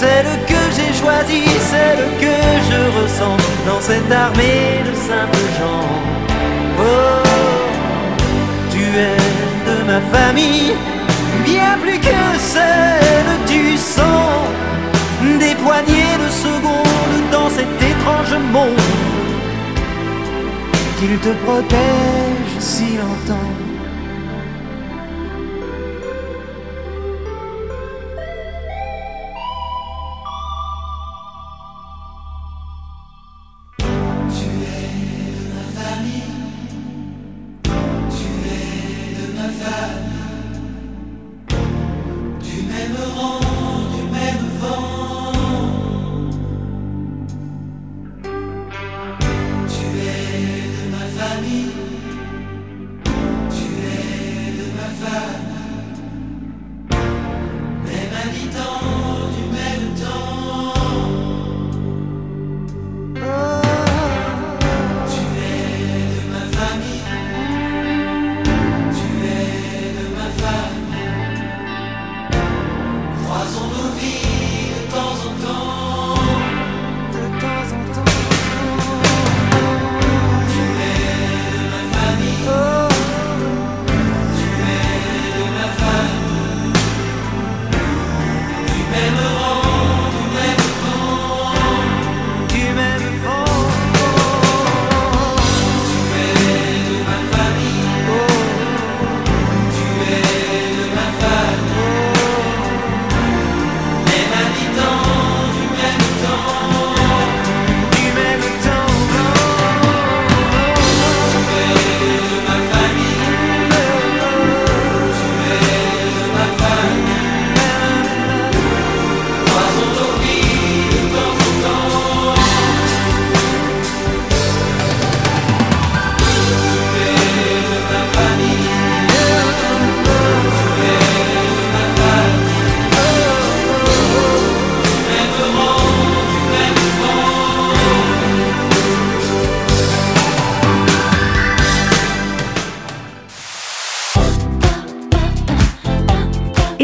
C'est 0.03 0.23
le 0.23 0.35
que 0.51 0.61
j'ai 0.75 0.93
choisi, 1.01 1.43
c'est 1.71 1.95
le 2.01 2.07
que 2.23 2.35
je 2.69 2.81
ressens 2.97 3.37
dans 3.65 3.79
cette 3.79 4.11
armée 4.11 4.83
de 4.87 4.93
simples 5.07 5.47
gens. 5.57 5.87
Oh, 6.77 7.23
tu 8.69 8.83
es 9.09 9.21
de 9.69 9.77
ma 9.89 10.01
famille, 10.15 10.73
bien 11.45 11.77
plus 11.81 11.99
que 11.99 12.21
celle 12.53 13.33
du 13.47 13.77
sang. 13.77 14.43
Des 15.39 15.55
poignées 15.63 16.17
de 16.23 16.29
secondes 16.47 17.23
dans 17.31 17.49
cet 17.49 17.71
étrange 17.91 18.35
monde 18.51 18.89
qu'il 20.99 21.17
te 21.19 21.29
protège 21.45 22.53
si 22.59 22.97
longtemps. 22.97 23.62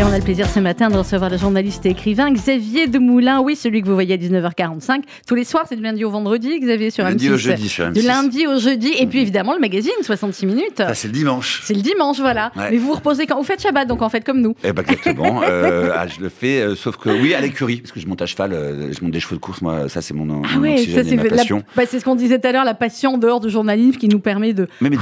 Et 0.00 0.02
on 0.02 0.12
a 0.12 0.16
le 0.16 0.24
plaisir 0.24 0.48
ce 0.48 0.60
matin 0.60 0.88
de 0.88 0.96
recevoir 0.96 1.28
le 1.28 1.36
journaliste 1.36 1.84
et 1.84 1.90
écrivain 1.90 2.32
Xavier 2.32 2.86
Demoulin. 2.86 3.42
Oui, 3.42 3.54
celui 3.54 3.82
que 3.82 3.86
vous 3.86 3.92
voyez 3.92 4.14
à 4.14 4.16
19h45. 4.16 5.02
Tous 5.26 5.34
les 5.34 5.44
soirs, 5.44 5.66
c'est 5.68 5.76
du 5.76 5.82
lundi 5.82 6.06
au 6.06 6.10
vendredi, 6.10 6.58
Xavier, 6.58 6.88
sur 6.88 7.04
Lundi 7.04 7.28
M6. 7.28 7.32
au 7.34 7.36
jeudi 7.36 7.68
sur 7.68 7.84
M6. 7.84 7.92
Du 7.92 8.00
lundi 8.00 8.46
au 8.46 8.58
jeudi. 8.58 8.94
Et 8.98 9.06
puis 9.06 9.20
évidemment, 9.20 9.52
le 9.52 9.60
magazine, 9.60 9.92
66 10.00 10.46
minutes. 10.46 10.78
Ça, 10.78 10.94
c'est 10.94 11.08
le 11.08 11.12
dimanche. 11.12 11.60
C'est 11.66 11.74
le 11.74 11.82
dimanche, 11.82 12.18
voilà. 12.18 12.50
Ouais. 12.56 12.70
Mais 12.70 12.78
vous 12.78 12.86
vous 12.86 12.94
reposez 12.94 13.26
quand 13.26 13.36
Vous 13.36 13.44
faites 13.44 13.60
Shabbat, 13.60 13.86
donc 13.86 14.00
en 14.00 14.08
fait, 14.08 14.24
comme 14.24 14.40
nous. 14.40 14.54
Eh 14.64 14.72
ben 14.72 14.80
exactement. 14.82 15.42
Euh, 15.50 15.90
ah, 15.94 16.06
je 16.06 16.20
le 16.20 16.28
fais, 16.28 16.60
euh, 16.60 16.74
sauf 16.76 16.96
que 16.96 17.10
oui, 17.10 17.34
à 17.34 17.40
l'écurie, 17.40 17.78
parce 17.80 17.92
que 17.92 17.98
je 18.00 18.06
monte 18.06 18.22
à 18.22 18.26
cheval, 18.26 18.52
euh, 18.52 18.92
je 18.96 19.02
monte 19.02 19.10
des 19.12 19.20
chevaux 19.20 19.34
de 19.34 19.40
course. 19.40 19.60
Moi, 19.62 19.88
ça 19.88 20.00
c'est 20.00 20.14
mon, 20.14 20.24
mon 20.24 20.42
Ah 20.44 20.58
ouais, 20.58 20.78
ça 20.78 21.02
c'est 21.04 21.16
ma 21.16 21.24
la- 21.24 21.30
passion. 21.30 21.62
bah, 21.76 21.82
c'est 21.88 21.98
ce 21.98 22.04
qu'on 22.04 22.14
disait 22.14 22.38
tout 22.38 22.46
à 22.46 22.52
l'heure, 22.52 22.64
la 22.64 22.74
passion 22.74 23.18
dehors 23.18 23.40
du 23.40 23.50
journalisme 23.50 23.98
qui 23.98 24.08
nous 24.08 24.20
permet 24.20 24.52
de. 24.52 24.68
Mais, 24.80 24.90
mais 24.90 24.96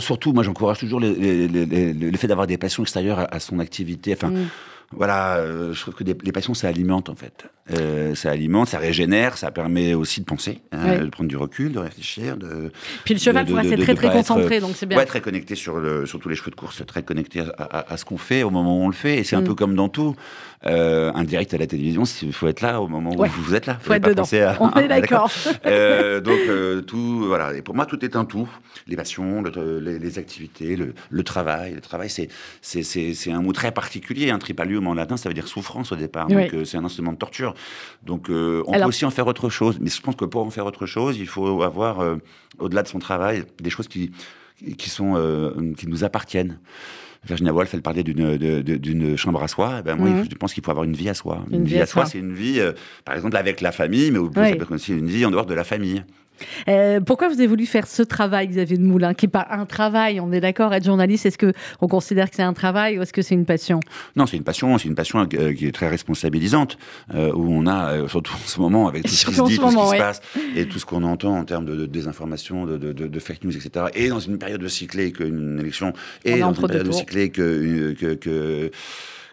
surtout, 0.00 0.32
moi, 0.32 0.42
j'encourage 0.42 0.78
toujours 0.78 0.98
le 1.00 2.16
fait 2.16 2.26
d'avoir 2.26 2.46
des 2.46 2.56
passions 2.56 2.82
extérieures 2.82 3.20
à, 3.20 3.34
à 3.34 3.40
son 3.40 3.58
activité. 3.58 4.14
Enfin, 4.14 4.31
Mm. 4.32 4.46
voilà, 4.94 5.36
euh, 5.36 5.72
je 5.72 5.80
trouve 5.80 5.94
que 5.94 6.04
des- 6.04 6.16
les 6.22 6.32
passions, 6.32 6.54
ça 6.54 6.68
alimente 6.68 7.08
en 7.08 7.14
fait. 7.14 7.46
Euh, 7.70 8.14
ça 8.16 8.30
alimente, 8.30 8.68
ça 8.68 8.78
régénère, 8.78 9.38
ça 9.38 9.50
permet 9.52 9.94
aussi 9.94 10.20
de 10.20 10.26
penser, 10.26 10.60
hein, 10.72 10.98
de 10.98 11.06
prendre 11.06 11.28
du 11.30 11.36
recul, 11.36 11.72
de 11.72 11.78
réfléchir. 11.78 12.36
De, 12.36 12.72
Puis 13.04 13.14
le 13.14 13.20
cheval, 13.20 13.46
pour 13.46 13.58
c'est 13.62 13.76
très 13.78 13.94
très 13.94 14.08
être, 14.08 14.12
concentré, 14.12 14.60
donc 14.60 14.72
c'est 14.74 14.84
bien. 14.84 14.98
Ouais, 14.98 15.06
très 15.06 15.20
connecté 15.20 15.54
sur, 15.54 15.78
le, 15.78 16.04
sur 16.04 16.18
tous 16.18 16.28
les 16.28 16.34
cheveux 16.34 16.50
de 16.50 16.56
course, 16.56 16.84
très 16.86 17.02
connecté 17.04 17.40
à, 17.40 17.44
à- 17.58 17.92
à 17.92 17.96
ce 17.96 18.04
qu'on 18.04 18.18
fait 18.18 18.42
au 18.42 18.50
moment 18.50 18.78
où 18.80 18.82
on 18.82 18.88
le 18.88 18.94
fait. 18.94 19.18
Et 19.18 19.24
c'est 19.24 19.36
un 19.36 19.40
Mm. 19.42 19.44
peu 19.44 19.54
comme 19.54 19.74
dans 19.76 19.88
tout. 19.88 20.14
Euh, 20.64 21.10
un 21.14 21.24
direct 21.24 21.52
à 21.54 21.58
la 21.58 21.66
télévision, 21.66 22.04
il 22.22 22.32
faut 22.32 22.46
être 22.46 22.60
là 22.60 22.80
au 22.80 22.86
moment 22.86 23.10
où 23.16 23.24
vous 23.24 23.54
êtes 23.54 23.66
là. 23.66 23.78
Faut 23.80 23.92
être 23.94 24.02
pas 24.02 24.10
dedans. 24.10 24.22
à- 24.22 24.56
On 24.60 24.68
est 24.78 24.84
Ah, 24.84 24.88
d'accord. 25.00 25.30
Euh, 25.66 26.20
donc 26.20 26.38
euh, 26.48 26.80
tout, 26.82 27.24
voilà. 27.26 27.52
Et 27.54 27.62
pour 27.62 27.74
moi, 27.74 27.84
tout 27.86 28.04
est 28.04 28.14
un 28.14 28.24
tout. 28.24 28.48
Les 28.86 28.94
passions, 28.96 29.42
le- 29.42 29.80
les, 29.80 29.98
les 29.98 30.18
activités, 30.18 30.76
le, 30.76 30.94
le 31.10 31.22
travail. 31.24 31.74
Le 31.74 31.80
travail, 31.80 32.08
c'est 32.10 33.32
un 33.32 33.42
mot 33.42 33.52
très 33.52 33.72
particulier. 33.72 34.30
Un 34.30 34.38
tripalium 34.38 34.86
en 34.86 34.94
latin, 34.94 35.16
ça 35.16 35.28
veut 35.28 35.34
dire 35.34 35.48
souffrance 35.48 35.90
au 35.92 35.96
départ. 35.96 36.26
Oui. 36.30 36.34
Donc 36.44 36.54
euh, 36.54 36.64
c'est 36.64 36.76
un 36.76 36.84
instrument 36.84 37.12
de 37.12 37.18
torture. 37.18 37.54
Donc 38.04 38.30
euh, 38.30 38.62
on 38.66 38.72
Alors- 38.72 38.86
peut 38.86 38.88
aussi 38.90 39.04
en 39.04 39.10
faire 39.10 39.26
autre 39.26 39.48
chose. 39.50 39.78
Mais 39.80 39.90
je 39.90 40.00
pense 40.00 40.14
que 40.16 40.24
pour 40.24 40.44
en 40.46 40.50
faire 40.50 40.66
autre 40.66 40.86
chose, 40.86 41.16
il 41.18 41.26
faut 41.26 41.62
avoir 41.62 42.00
euh, 42.00 42.16
au-delà 42.60 42.82
de 42.84 42.88
son 42.88 42.98
travail 43.00 43.44
des 43.60 43.70
choses 43.70 43.88
qui 43.88 44.12
qui 44.78 44.90
sont 44.90 45.14
euh, 45.16 45.72
qui 45.76 45.88
nous 45.88 46.04
appartiennent. 46.04 46.58
Virginia 47.26 47.52
Woolf, 47.52 47.72
elle 47.74 47.82
parlait 47.82 48.02
d'une 48.02 49.16
chambre 49.16 49.42
à 49.42 49.48
soi. 49.48 49.76
Eh 49.78 49.82
ben 49.82 49.94
moi, 49.96 50.08
Mhm. 50.08 50.24
je 50.30 50.34
pense 50.36 50.52
qu'il 50.54 50.64
faut 50.64 50.70
avoir 50.70 50.84
une 50.84 50.94
vie 50.94 51.08
à 51.08 51.14
soi. 51.14 51.44
Une 51.50 51.64
vie 51.64 51.78
à 51.80 51.86
soi. 51.86 52.04
c'est 52.06 52.18
une 52.18 52.32
vie, 52.32 52.58
euh, 52.58 52.72
par 53.04 53.14
exemple, 53.14 53.36
avec 53.36 53.60
la 53.60 53.70
famille, 53.72 54.10
mais 54.10 54.18
au- 54.18 54.26
Oui. 54.28 54.32
ça 54.50 54.56
peut 54.56 54.62
être 54.62 54.74
aussi 54.74 54.92
une 54.92 55.06
vie 55.06 55.24
en 55.24 55.30
dehors 55.30 55.46
de 55.46 55.54
la 55.54 55.64
famille. 55.64 56.02
Euh, 56.68 57.00
pourquoi 57.00 57.28
vous 57.28 57.34
avez 57.34 57.46
voulu 57.46 57.66
faire 57.66 57.86
ce 57.86 58.02
travail, 58.02 58.48
Xavier 58.48 58.76
de 58.76 58.82
Moulin, 58.82 59.14
qui 59.14 59.26
n'est 59.26 59.30
pas 59.30 59.46
un 59.50 59.64
travail 59.66 60.20
On 60.20 60.32
est 60.32 60.40
d'accord, 60.40 60.74
être 60.74 60.84
journaliste, 60.84 61.26
est-ce 61.26 61.38
que 61.38 61.52
on 61.80 61.88
considère 61.88 62.28
que 62.30 62.36
c'est 62.36 62.42
un 62.42 62.52
travail 62.52 62.98
ou 62.98 63.02
est-ce 63.02 63.12
que 63.12 63.22
c'est 63.22 63.34
une 63.34 63.44
passion? 63.44 63.80
Non, 64.16 64.26
c'est 64.26 64.36
une 64.36 64.42
passion, 64.42 64.76
c'est 64.78 64.88
une 64.88 64.94
passion 64.94 65.20
euh, 65.34 65.52
qui 65.52 65.66
est 65.66 65.72
très 65.72 65.88
responsabilisante, 65.88 66.78
euh, 67.14 67.32
où 67.32 67.52
on 67.52 67.66
a, 67.66 68.08
surtout 68.08 68.32
en 68.34 68.46
ce 68.48 68.60
moment, 68.60 68.88
avec 68.88 69.04
tout 69.04 69.10
ce 69.10 69.26
qui 69.26 69.34
se 69.34 69.42
dit, 69.44 69.54
ce 69.56 69.60
tout 69.60 69.70
ce 69.70 69.76
qui 69.76 69.82
ouais. 69.82 69.96
se 69.96 70.02
passe, 70.02 70.20
et 70.56 70.66
tout 70.66 70.78
ce 70.78 70.86
qu'on 70.86 71.04
entend 71.04 71.36
en 71.38 71.44
termes 71.44 71.64
de, 71.64 71.76
de 71.76 71.86
désinformation, 71.86 72.66
de, 72.66 72.76
de, 72.76 72.92
de- 72.92 73.06
de 73.06 73.18
fake 73.20 73.44
news, 73.44 73.56
etc. 73.56 73.86
Et 73.94 74.08
dans 74.08 74.20
une 74.20 74.38
période 74.38 74.60
de 74.60 74.68
cyclée 74.68 75.12
qu'une 75.12 75.58
élection, 75.60 75.92
et 76.24 76.40
dans 76.40 76.52
une 76.52 76.66
période 76.66 76.86
de 76.86 76.90
tours. 76.90 76.98
cyclée 76.98 77.30
que, 77.30 77.92
que, 77.98 78.14
que, 78.14 78.70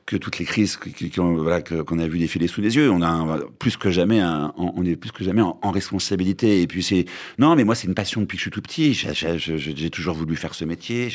que 0.10 0.18
toutes 0.18 0.40
les 0.40 0.46
crises 0.46 0.80
voilà, 1.18 1.62
qu'on 1.62 2.00
a 2.00 2.08
vu 2.08 2.18
défiler 2.18 2.48
sous 2.48 2.62
les 2.62 2.76
yeux. 2.76 2.90
On 2.90 3.04
a 3.04 3.38
plus 3.60 3.78
que 3.78 3.92
jamais, 3.92 4.20
un, 4.20 4.54
on 4.58 4.84
est 4.84 4.96
plus 4.96 5.12
que 5.12 5.24
jamais 5.24 5.44
en, 5.44 5.72
responsabilité. 5.72 6.64
Et 6.64 6.68
puis 6.68 6.82
c'est, 6.82 7.06
non, 7.38 7.56
mais 7.56 7.64
moi 7.64 7.76
c'est 7.76 7.88
une 7.88 7.94
passion 7.94 8.22
depuis 8.22 8.36
que 8.36 8.40
je 8.40 8.46
suis 8.46 8.52
tout 8.52 8.62
petit. 8.62 8.94
J'ai 8.96 9.90
toujours 9.92 10.16
voulu 10.16 10.36
faire 10.36 10.56
ce 10.56 10.66
métier. 10.66 11.10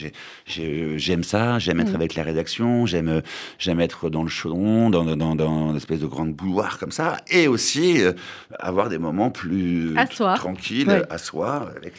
J'aime 0.46 1.24
ça. 1.24 1.59
J'aime 1.59 1.80
être 1.80 1.92
mm. 1.92 1.96
avec 1.96 2.14
la 2.14 2.22
rédaction. 2.22 2.87
J'aime, 2.87 3.20
j'aime 3.59 3.80
être 3.80 4.11
dans 4.11 4.22
le 4.22 4.28
chaudron, 4.28 4.90
dans, 4.90 5.04
dans, 5.04 5.35
dans, 5.35 5.70
une 5.70 5.76
espèce 5.76 5.98
de 5.98 6.07
grande 6.07 6.33
bouilloire 6.33 6.78
comme 6.78 6.92
ça, 6.92 7.16
et 7.28 7.48
aussi 7.48 8.00
euh, 8.00 8.12
avoir 8.61 8.88
des 8.88 8.98
moments 8.98 9.30
plus 9.30 9.94
tranquilles 10.37 11.04
à 11.11 11.18
soi 11.18 11.68
avec 11.76 11.94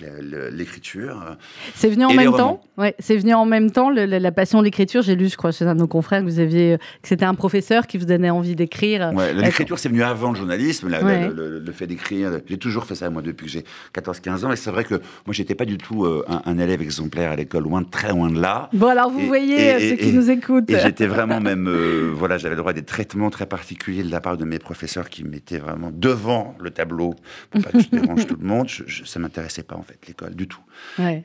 l'écriture. 0.51 1.35
C'est 1.73 1.89
venu 1.89 2.05
en 2.05 2.13
même 2.13 2.31
temps. 2.31 2.61
Ouais, 2.77 2.95
c'est 2.99 3.17
venu 3.17 3.33
en 3.33 3.45
même 3.45 3.71
temps 3.71 3.89
la, 3.89 4.31
passion 4.31 4.59
de 4.59 4.63
l'écriture. 4.63 5.01
J'ai 5.01 5.15
lu, 5.15 5.27
je 5.27 5.35
crois, 5.35 5.51
chez 5.51 5.65
un 5.65 5.75
de 5.75 5.79
nos 5.81 5.87
confrères 5.87 6.21
que 6.21 6.25
vous 6.25 6.39
aviez 6.39 6.77
que 7.01 7.07
c'était 7.07 7.25
un 7.25 7.35
professeur 7.35 7.87
qui 7.87 7.97
vous 7.97 8.05
donnait 8.05 8.29
envie 8.29 8.55
d'écrire. 8.55 9.11
Ouais, 9.13 9.33
l'écriture, 9.33 9.79
c'est 9.79 9.89
venu 9.89 10.03
avant 10.03 10.31
le 10.31 10.37
journalisme, 10.37 10.89
le, 10.89 11.71
fait 11.71 11.87
d'écrire. 11.87 12.39
J'ai 12.47 12.57
toujours 12.57 12.85
fait 12.85 12.95
ça, 12.95 13.09
moi, 13.09 13.21
depuis 13.21 13.45
que 13.45 13.51
j'ai 13.51 13.65
14-15 13.93 14.45
ans. 14.45 14.51
Et 14.51 14.55
c'est 14.55 14.71
vrai 14.71 14.83
que 14.83 14.95
moi, 14.95 15.33
j'étais 15.33 15.55
pas 15.55 15.65
du 15.65 15.77
tout 15.77 16.05
euh, 16.05 16.23
un, 16.27 16.57
élève 16.57 16.81
exemplaire 16.81 17.31
à 17.31 17.35
l'école, 17.35 17.63
loin, 17.63 17.83
très 17.83 18.09
loin 18.09 18.29
de 18.29 18.39
là. 18.39 18.69
Bon, 18.73 18.87
alors 18.87 19.09
vous 19.09 19.25
voyez 19.25 19.73
euh, 19.73 19.79
ceux 19.79 19.95
qui 19.95 20.13
nous 20.13 20.29
écoutent. 20.29 20.69
Et 20.69 20.79
j'étais 20.79 21.07
vraiment 21.07 21.39
même, 21.41 21.67
euh, 21.67 22.11
voilà, 22.13 22.37
j'avais 22.37 22.55
le 22.55 22.61
droit 22.61 22.71
à 22.71 22.73
des 22.73 22.83
traitements 22.83 23.29
très 23.29 23.45
particuliers 23.45 24.03
de 24.03 24.11
la 24.11 24.21
part 24.21 24.37
de 24.37 24.45
mes 24.45 24.59
professeurs 24.59 25.09
qui 25.09 25.23
mettaient 25.23 25.57
vraiment 25.57 25.91
devant 25.91 26.55
le 26.59 26.71
tableau 26.71 27.15
pour 27.51 27.61
pas 27.61 27.71
que 27.71 27.79
je 27.79 27.89
dérange 27.89 28.27
tout 28.27 28.37
le 28.39 28.47
monde. 28.47 28.67
Je, 28.67 29.03
ça 29.03 29.19
m'intéressait 29.19 29.63
pas, 29.63 29.75
en 29.75 29.83
fait, 29.83 29.99
l'école, 30.07 30.35
du 30.35 30.47
tout. 30.47 30.61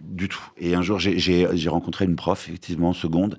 Du 0.03 0.29
tout. 0.29 0.43
Et 0.59 0.75
un 0.75 0.83
jour, 0.83 0.99
j'ai 0.99 1.69
rencontré 1.69 2.05
une 2.05 2.17
prof, 2.17 2.49
effectivement, 2.49 2.91
en 2.91 2.95
seconde, 2.95 3.37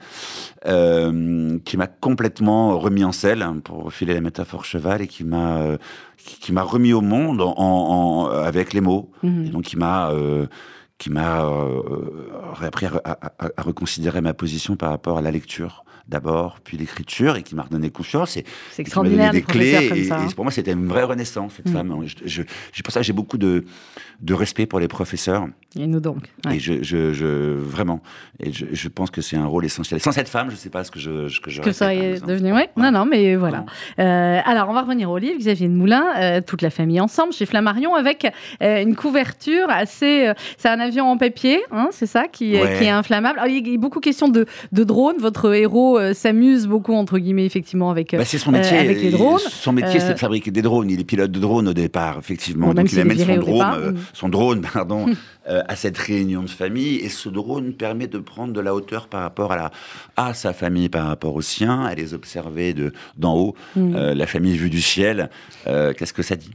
qui 0.63 1.77
m'a 1.77 1.87
complètement 2.11 2.77
remis 2.77 3.05
en 3.05 3.13
selle, 3.13 3.41
hein, 3.41 3.61
pour 3.63 3.93
filer 3.93 4.13
la 4.13 4.19
métaphore 4.19 4.65
cheval, 4.65 5.01
et 5.01 5.07
qui 5.07 5.23
m'a 5.23 5.59
euh, 5.59 5.77
qui, 6.17 6.51
m'a 6.51 6.61
remis 6.61 6.91
au 6.91 6.99
monde 6.99 7.41
en, 7.41 8.27
avec 8.27 8.73
les 8.73 8.81
mots. 8.81 9.09
Mhm. 9.23 9.45
Et 9.45 9.49
donc, 9.49 9.63
qui 9.63 9.77
m'a 9.77 10.11
euh, 10.11 10.47
qui 10.97 11.09
m'a 11.09 11.45
euh, 11.45 12.29
appris 12.61 12.85
à, 12.85 13.17
à, 13.39 13.61
reconsidérer 13.61 14.19
ma 14.19 14.33
position 14.33 14.75
par 14.75 14.89
rapport 14.89 15.17
à 15.17 15.21
la 15.21 15.31
lecture 15.31 15.85
d'abord, 16.07 16.59
puis 16.59 16.75
l'écriture, 16.77 17.37
et 17.37 17.43
qui 17.43 17.55
m'a 17.55 17.63
redonné 17.63 17.89
confiance. 17.89 18.31
C'est 18.31 18.81
extraordinaire, 18.81 19.31
des 19.31 19.41
clés. 19.41 19.89
et, 19.95 20.03
ça. 20.03 20.19
pour 20.35 20.43
moi, 20.43 20.51
c'était 20.51 20.73
une 20.73 20.87
vraie 20.87 21.03
renaissance, 21.03 21.53
cette 21.55 21.69
mm. 21.69 21.73
femme. 21.73 22.05
Je, 22.25 22.43
pour 22.83 22.91
ça, 22.91 23.01
j'ai 23.01 23.13
beaucoup 23.13 23.37
de, 23.37 23.63
de 24.19 24.33
respect 24.33 24.65
pour 24.65 24.81
les 24.81 24.89
professeurs. 24.89 25.47
Et 25.79 25.87
nous 25.87 26.01
donc. 26.01 26.23
Et 26.51 26.59
je, 26.59 26.83
je, 26.83 27.55
vraiment, 27.55 28.01
et 28.41 28.51
je, 28.51 28.87
pense 28.89 29.09
que 29.09 29.21
c'est 29.21 29.37
un 29.37 29.45
rôle 29.45 29.63
essentiel. 29.63 30.01
Sans 30.01 30.11
cette 30.11 30.27
femme, 30.27 30.49
je 30.49 30.55
ne 30.55 30.59
sais 30.59 30.69
pas 30.69 30.83
ce 30.83 30.91
que 30.91 30.99
je 30.99 31.29
ce 31.29 31.39
que 31.39 31.49
je 31.49 31.61
que 31.61 31.71
ça 31.71 31.95
est 31.95 32.25
devenu. 32.25 32.51
Ouais. 32.51 32.69
Non, 32.75 32.91
non, 32.91 33.05
mais 33.05 33.37
voilà. 33.37 33.65
Euh, 33.97 34.39
alors, 34.43 34.67
on 34.69 34.73
va 34.73 34.81
revenir 34.81 35.09
au 35.09 35.17
livre. 35.17 35.39
Xavier 35.39 35.69
de 35.69 35.73
Moulin, 35.73 36.03
euh, 36.17 36.41
toute 36.45 36.61
la 36.61 36.71
famille 36.71 36.99
ensemble 36.99 37.31
chez 37.31 37.45
Flammarion, 37.45 37.95
avec 37.95 38.27
euh, 38.61 38.81
une 38.81 38.97
couverture 38.97 39.69
assez. 39.69 40.29
c'est 40.57 40.67
un 40.67 40.79
avion 40.81 41.05
en 41.05 41.17
papier, 41.17 41.61
hein, 41.71 41.87
c'est 41.91 42.05
ça, 42.05 42.27
qui, 42.27 42.51
qui, 42.51 42.55
est 42.57 42.89
inflammable. 42.89 43.39
Alors, 43.39 43.49
il 43.49 43.65
y 43.65 43.73
a 43.73 43.77
beaucoup 43.77 44.01
question 44.01 44.27
de, 44.27 44.45
de 44.73 44.83
drones. 44.83 45.19
Votre 45.19 45.53
héros 45.53 45.99
s'amuse 46.13 46.67
beaucoup 46.67 46.93
entre 46.93 47.17
guillemets, 47.17 47.45
effectivement, 47.45 47.91
avec. 47.91 48.13
Bah, 48.13 48.25
c'est 48.25 48.39
son 48.39 48.51
métier. 48.51 48.77
avec 48.77 49.01
les 49.01 49.11
drones. 49.11 49.39
Son 49.39 49.71
métier, 49.71 50.01
c'est 50.01 50.15
de 50.15 50.19
fabriquer 50.19 50.51
des 50.51 50.63
drones. 50.63 50.89
Il 50.89 50.99
est 50.99 51.05
pilote 51.05 51.31
de 51.31 51.39
drone 51.39 51.69
au 51.69 51.73
départ, 51.73 52.17
effectivement. 52.19 52.73
Donc, 52.73 52.91
il 52.91 52.99
amène 52.99 53.17
son 53.17 53.37
drone, 53.37 53.97
son 54.11 54.27
drone, 54.27 54.61
pardon. 54.73 55.05
Euh, 55.61 55.71
à 55.71 55.75
cette 55.75 55.97
réunion 55.97 56.43
de 56.43 56.49
famille. 56.49 56.97
Et 56.97 57.09
ce 57.09 57.29
drone 57.29 57.73
permet 57.73 58.07
de 58.07 58.19
prendre 58.19 58.53
de 58.53 58.59
la 58.59 58.75
hauteur 58.75 59.07
par 59.07 59.21
rapport 59.21 59.51
à, 59.51 59.55
la, 59.55 59.71
à 60.17 60.33
sa 60.33 60.53
famille, 60.53 60.89
par 60.89 61.07
rapport 61.07 61.35
au 61.35 61.41
sien, 61.41 61.83
à 61.83 61.95
les 61.95 62.13
observer 62.13 62.73
de, 62.73 62.93
d'en 63.17 63.35
haut. 63.35 63.55
Mm. 63.75 63.95
Euh, 63.95 64.13
la 64.13 64.27
famille 64.27 64.57
vue 64.57 64.69
du 64.69 64.81
ciel, 64.81 65.29
euh, 65.67 65.93
qu'est-ce 65.93 66.13
que 66.13 66.23
ça 66.23 66.35
dit? 66.35 66.51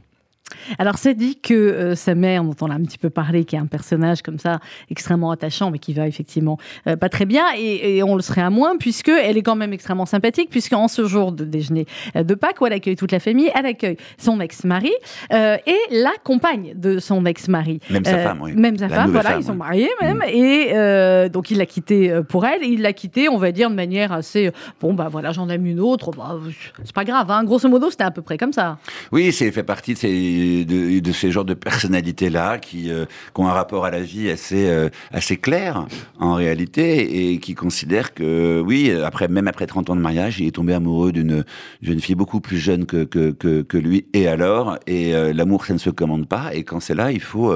Alors, 0.79 0.97
c'est 0.97 1.13
dit 1.13 1.39
que 1.39 1.53
euh, 1.53 1.95
sa 1.95 2.15
mère, 2.15 2.43
dont 2.43 2.55
on 2.61 2.69
a 2.69 2.73
un 2.73 2.83
petit 2.83 2.97
peu 2.97 3.09
parlé, 3.09 3.45
qui 3.45 3.55
est 3.55 3.59
un 3.59 3.65
personnage 3.65 4.21
comme 4.21 4.39
ça 4.39 4.59
extrêmement 4.89 5.31
attachant, 5.31 5.71
mais 5.71 5.79
qui 5.79 5.93
va 5.93 6.07
effectivement 6.07 6.57
euh, 6.87 6.95
pas 6.95 7.09
très 7.09 7.25
bien, 7.25 7.45
et, 7.57 8.03
on 8.03 8.15
le 8.15 8.21
serait 8.21 8.41
à 8.41 8.49
moins, 8.49 8.77
puisque 8.77 9.09
elle 9.09 9.37
est 9.37 9.41
quand 9.41 9.55
même 9.55 9.73
extrêmement 9.73 10.05
sympathique, 10.05 10.49
puisqu'en 10.49 10.87
ce 10.87 11.05
jour 11.05 11.31
de 11.31 11.43
déjeuner 11.45 11.85
euh, 12.15 12.23
de 12.23 12.35
Pâques, 12.35 12.61
où 12.61 12.67
elle 12.67 12.73
accueille 12.73 12.95
toute 12.95 13.11
la 13.11 13.19
famille, 13.19 13.49
elle 13.55 13.65
accueille 13.65 13.97
son 14.17 14.39
ex-mari 14.39 14.93
et 15.31 15.77
la 15.91 16.11
compagne 16.23 16.73
de 16.75 16.99
son 16.99 17.25
ex-mari. 17.25 17.79
Même 17.89 18.05
sa 18.05 18.17
femme, 18.19 18.41
oui. 18.41 18.53
Même 18.55 18.77
sa 18.77 18.89
femme, 18.89 19.11
voilà, 19.11 19.37
ils 19.37 19.43
sont 19.43 19.55
mariés 19.55 19.89
même, 20.01 20.17
mm. 20.17 20.23
et 20.27 21.29
donc 21.29 21.51
il 21.51 21.57
l'a 21.57 21.65
quitté 21.65 22.21
pour 22.29 22.45
elle, 22.45 22.63
et 22.63 22.67
il 22.67 22.81
l'a 22.81 22.93
quitté, 22.93 23.29
on 23.29 23.37
va 23.37 23.51
dire, 23.51 23.69
de 23.69 23.75
manière 23.75 24.11
assez, 24.11 24.51
bon, 24.79 24.93
bah 24.93 25.07
voilà, 25.11 25.31
j'en 25.31 25.49
aime 25.49 25.65
une 25.65 25.79
autre, 25.79 26.11
bah, 26.11 26.37
c'est 26.83 26.95
pas 26.95 27.05
grave, 27.05 27.29
hein. 27.31 27.43
grosso 27.43 27.67
modo, 27.67 27.89
c'était 27.89 28.03
à 28.03 28.11
peu 28.11 28.21
près 28.21 28.37
comme 28.37 28.53
ça. 28.53 28.77
Oui, 29.11 29.31
c'est 29.31 29.51
fait 29.51 29.63
partie 29.63 29.93
de 29.93 29.97
ces 29.97 30.36
de, 30.65 31.11
ces 31.11 31.31
genres 31.31 31.45
de 31.45 31.53
personnalités-là 31.53 32.57
qui, 32.57 32.91
euh, 32.91 33.05
qui, 33.05 33.41
ont 33.41 33.47
un 33.47 33.53
rapport 33.53 33.85
à 33.85 33.91
la 33.91 34.01
vie 34.01 34.29
assez, 34.29 34.67
euh, 34.67 34.89
assez 35.11 35.37
clair, 35.37 35.87
en 36.19 36.33
réalité, 36.35 37.31
et 37.31 37.39
qui 37.39 37.55
considèrent 37.55 38.13
que, 38.13 38.61
oui, 38.65 38.91
après, 38.91 39.27
même 39.27 39.47
après 39.47 39.67
30 39.67 39.89
ans 39.89 39.95
de 39.95 40.01
mariage, 40.01 40.39
il 40.39 40.47
est 40.47 40.51
tombé 40.51 40.73
amoureux 40.73 41.11
d'une 41.11 41.43
jeune 41.81 41.99
fille 41.99 42.15
beaucoup 42.15 42.41
plus 42.41 42.57
jeune 42.57 42.85
que, 42.85 43.03
que, 43.03 43.31
que, 43.31 43.61
que 43.61 43.77
lui, 43.77 44.05
et 44.13 44.27
alors, 44.27 44.77
et 44.87 45.15
euh, 45.15 45.33
l'amour, 45.33 45.65
ça 45.65 45.73
ne 45.73 45.79
se 45.79 45.89
commande 45.89 46.27
pas, 46.27 46.53
et 46.53 46.63
quand 46.63 46.79
c'est 46.79 46.95
là, 46.95 47.11
il 47.11 47.21
faut, 47.21 47.53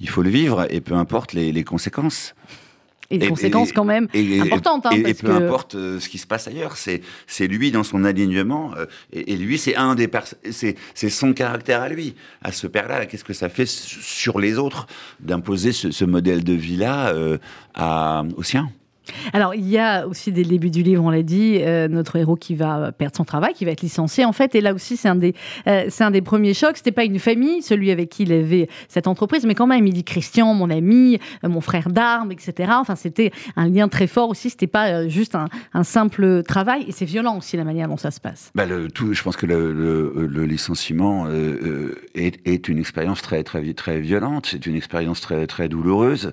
il 0.00 0.08
faut 0.08 0.22
le 0.22 0.30
vivre, 0.30 0.66
et 0.70 0.80
peu 0.80 0.94
importe 0.94 1.32
les, 1.32 1.52
les 1.52 1.64
conséquences. 1.64 2.34
Et 3.10 3.16
des 3.16 3.28
conséquences 3.28 3.72
quand 3.72 3.84
même 3.84 4.06
importantes. 4.40 4.84
Hein, 4.86 4.90
et, 4.92 5.14
peu 5.14 5.30
importe 5.30 5.74
euh, 5.74 5.98
ce 5.98 6.10
qui 6.10 6.18
se 6.18 6.26
passe 6.26 6.46
ailleurs, 6.46 6.76
c'est 6.76 7.00
c'est 7.26 7.46
lui 7.46 7.70
dans 7.70 7.82
son 7.82 8.04
alignement. 8.04 8.72
Euh, 8.76 8.84
et, 9.12 9.36
lui, 9.36 9.56
c'est 9.56 9.76
un 9.76 9.94
des 9.94 10.10
c'est 10.50 10.76
c'est 10.94 11.08
son 11.08 11.32
caractère 11.32 11.80
à 11.80 11.88
lui, 11.88 12.14
à 12.42 12.52
ce 12.52 12.66
père-là. 12.66 13.06
Qu'est-ce 13.06 13.24
que 13.24 13.32
ça 13.32 13.48
fait 13.48 13.66
sur 13.66 14.38
les 14.38 14.58
autres 14.58 14.86
d'imposer 15.20 15.72
ce, 15.72 15.90
ce, 15.90 16.04
modèle 16.04 16.44
de 16.44 16.52
vie-là 16.52 17.14
euh, 17.14 17.38
à 17.74 18.24
au 18.36 18.42
sien? 18.42 18.70
Alors, 19.32 19.54
il 19.54 19.68
y 19.68 19.78
a 19.78 20.06
aussi 20.06 20.32
dès 20.32 20.42
le 20.42 20.48
début 20.48 20.70
du 20.70 20.82
livre, 20.82 21.04
on 21.04 21.10
l'a 21.10 21.22
dit, 21.22 21.58
euh, 21.60 21.88
notre 21.88 22.16
héros 22.16 22.36
qui 22.36 22.54
va 22.54 22.92
perdre 22.92 23.16
son 23.16 23.24
travail, 23.24 23.54
qui 23.54 23.64
va 23.64 23.72
être 23.72 23.82
licencié 23.82 24.24
en 24.24 24.32
fait. 24.32 24.54
Et 24.54 24.60
là 24.60 24.74
aussi, 24.74 24.96
c'est 24.96 25.08
un 25.08 25.14
des, 25.14 25.34
euh, 25.66 25.88
un 26.00 26.10
des 26.10 26.22
premiers 26.22 26.54
chocs. 26.54 26.76
C'était 26.76 26.92
pas 26.92 27.04
une 27.04 27.18
famille, 27.18 27.62
celui 27.62 27.90
avec 27.90 28.10
qui 28.10 28.24
il 28.24 28.32
avait 28.32 28.68
cette 28.88 29.06
entreprise, 29.06 29.44
mais 29.46 29.54
quand 29.54 29.66
même, 29.66 29.86
il 29.86 29.92
dit 29.92 30.04
Christian, 30.04 30.54
mon 30.54 30.70
ami, 30.70 31.18
euh, 31.44 31.48
mon 31.48 31.60
frère 31.60 31.88
d'armes, 31.88 32.32
etc. 32.32 32.72
Enfin, 32.74 32.96
c'était 32.96 33.32
un 33.56 33.68
lien 33.68 33.88
très 33.88 34.06
fort 34.06 34.30
aussi. 34.30 34.50
C'était 34.50 34.66
pas 34.66 35.08
juste 35.08 35.34
un, 35.34 35.48
simple 35.82 36.42
travail. 36.42 36.84
Et 36.88 36.92
c'est 36.92 37.04
violent 37.04 37.38
aussi 37.38 37.56
la 37.56 37.64
manière 37.64 37.88
dont 37.88 37.96
ça 37.96 38.10
se 38.10 38.20
passe. 38.20 38.50
Bah, 38.54 38.64
tout, 38.94 39.14
je 39.14 39.22
pense 39.22 39.36
que 39.36 39.46
le, 39.46 40.44
licenciement 40.44 41.26
est, 42.14 42.46
est, 42.46 42.68
une 42.68 42.78
expérience 42.78 43.22
très, 43.22 43.42
très, 43.42 43.72
très 43.74 44.00
violente. 44.00 44.48
C'est 44.50 44.66
une 44.66 44.74
expérience 44.74 45.20
très, 45.20 45.46
très 45.46 45.68
douloureuse, 45.68 46.32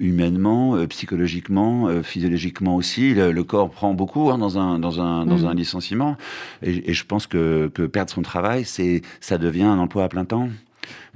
humainement, 0.00 0.76
psychologiquement 0.88 1.88
physiologiquement 2.02 2.76
aussi. 2.76 3.14
Le, 3.14 3.44
corps 3.44 3.70
prend 3.70 3.94
beaucoup 3.94 4.30
hein, 4.30 4.38
dans, 4.38 4.58
un, 4.58 4.78
dans, 4.78 5.00
un, 5.00 5.26
dans 5.26 5.38
mm. 5.38 5.46
un 5.46 5.54
licenciement. 5.54 6.16
Et, 6.62 6.92
je 6.92 7.04
pense 7.04 7.26
que, 7.26 7.70
que 7.72 7.82
perdre 7.82 8.10
son 8.10 8.22
travail, 8.22 8.64
c'est 8.64 9.02
ça 9.20 9.38
devient 9.38 9.64
un 9.64 9.78
emploi 9.78 10.04
à 10.04 10.08
plein 10.08 10.24
temps. 10.24 10.48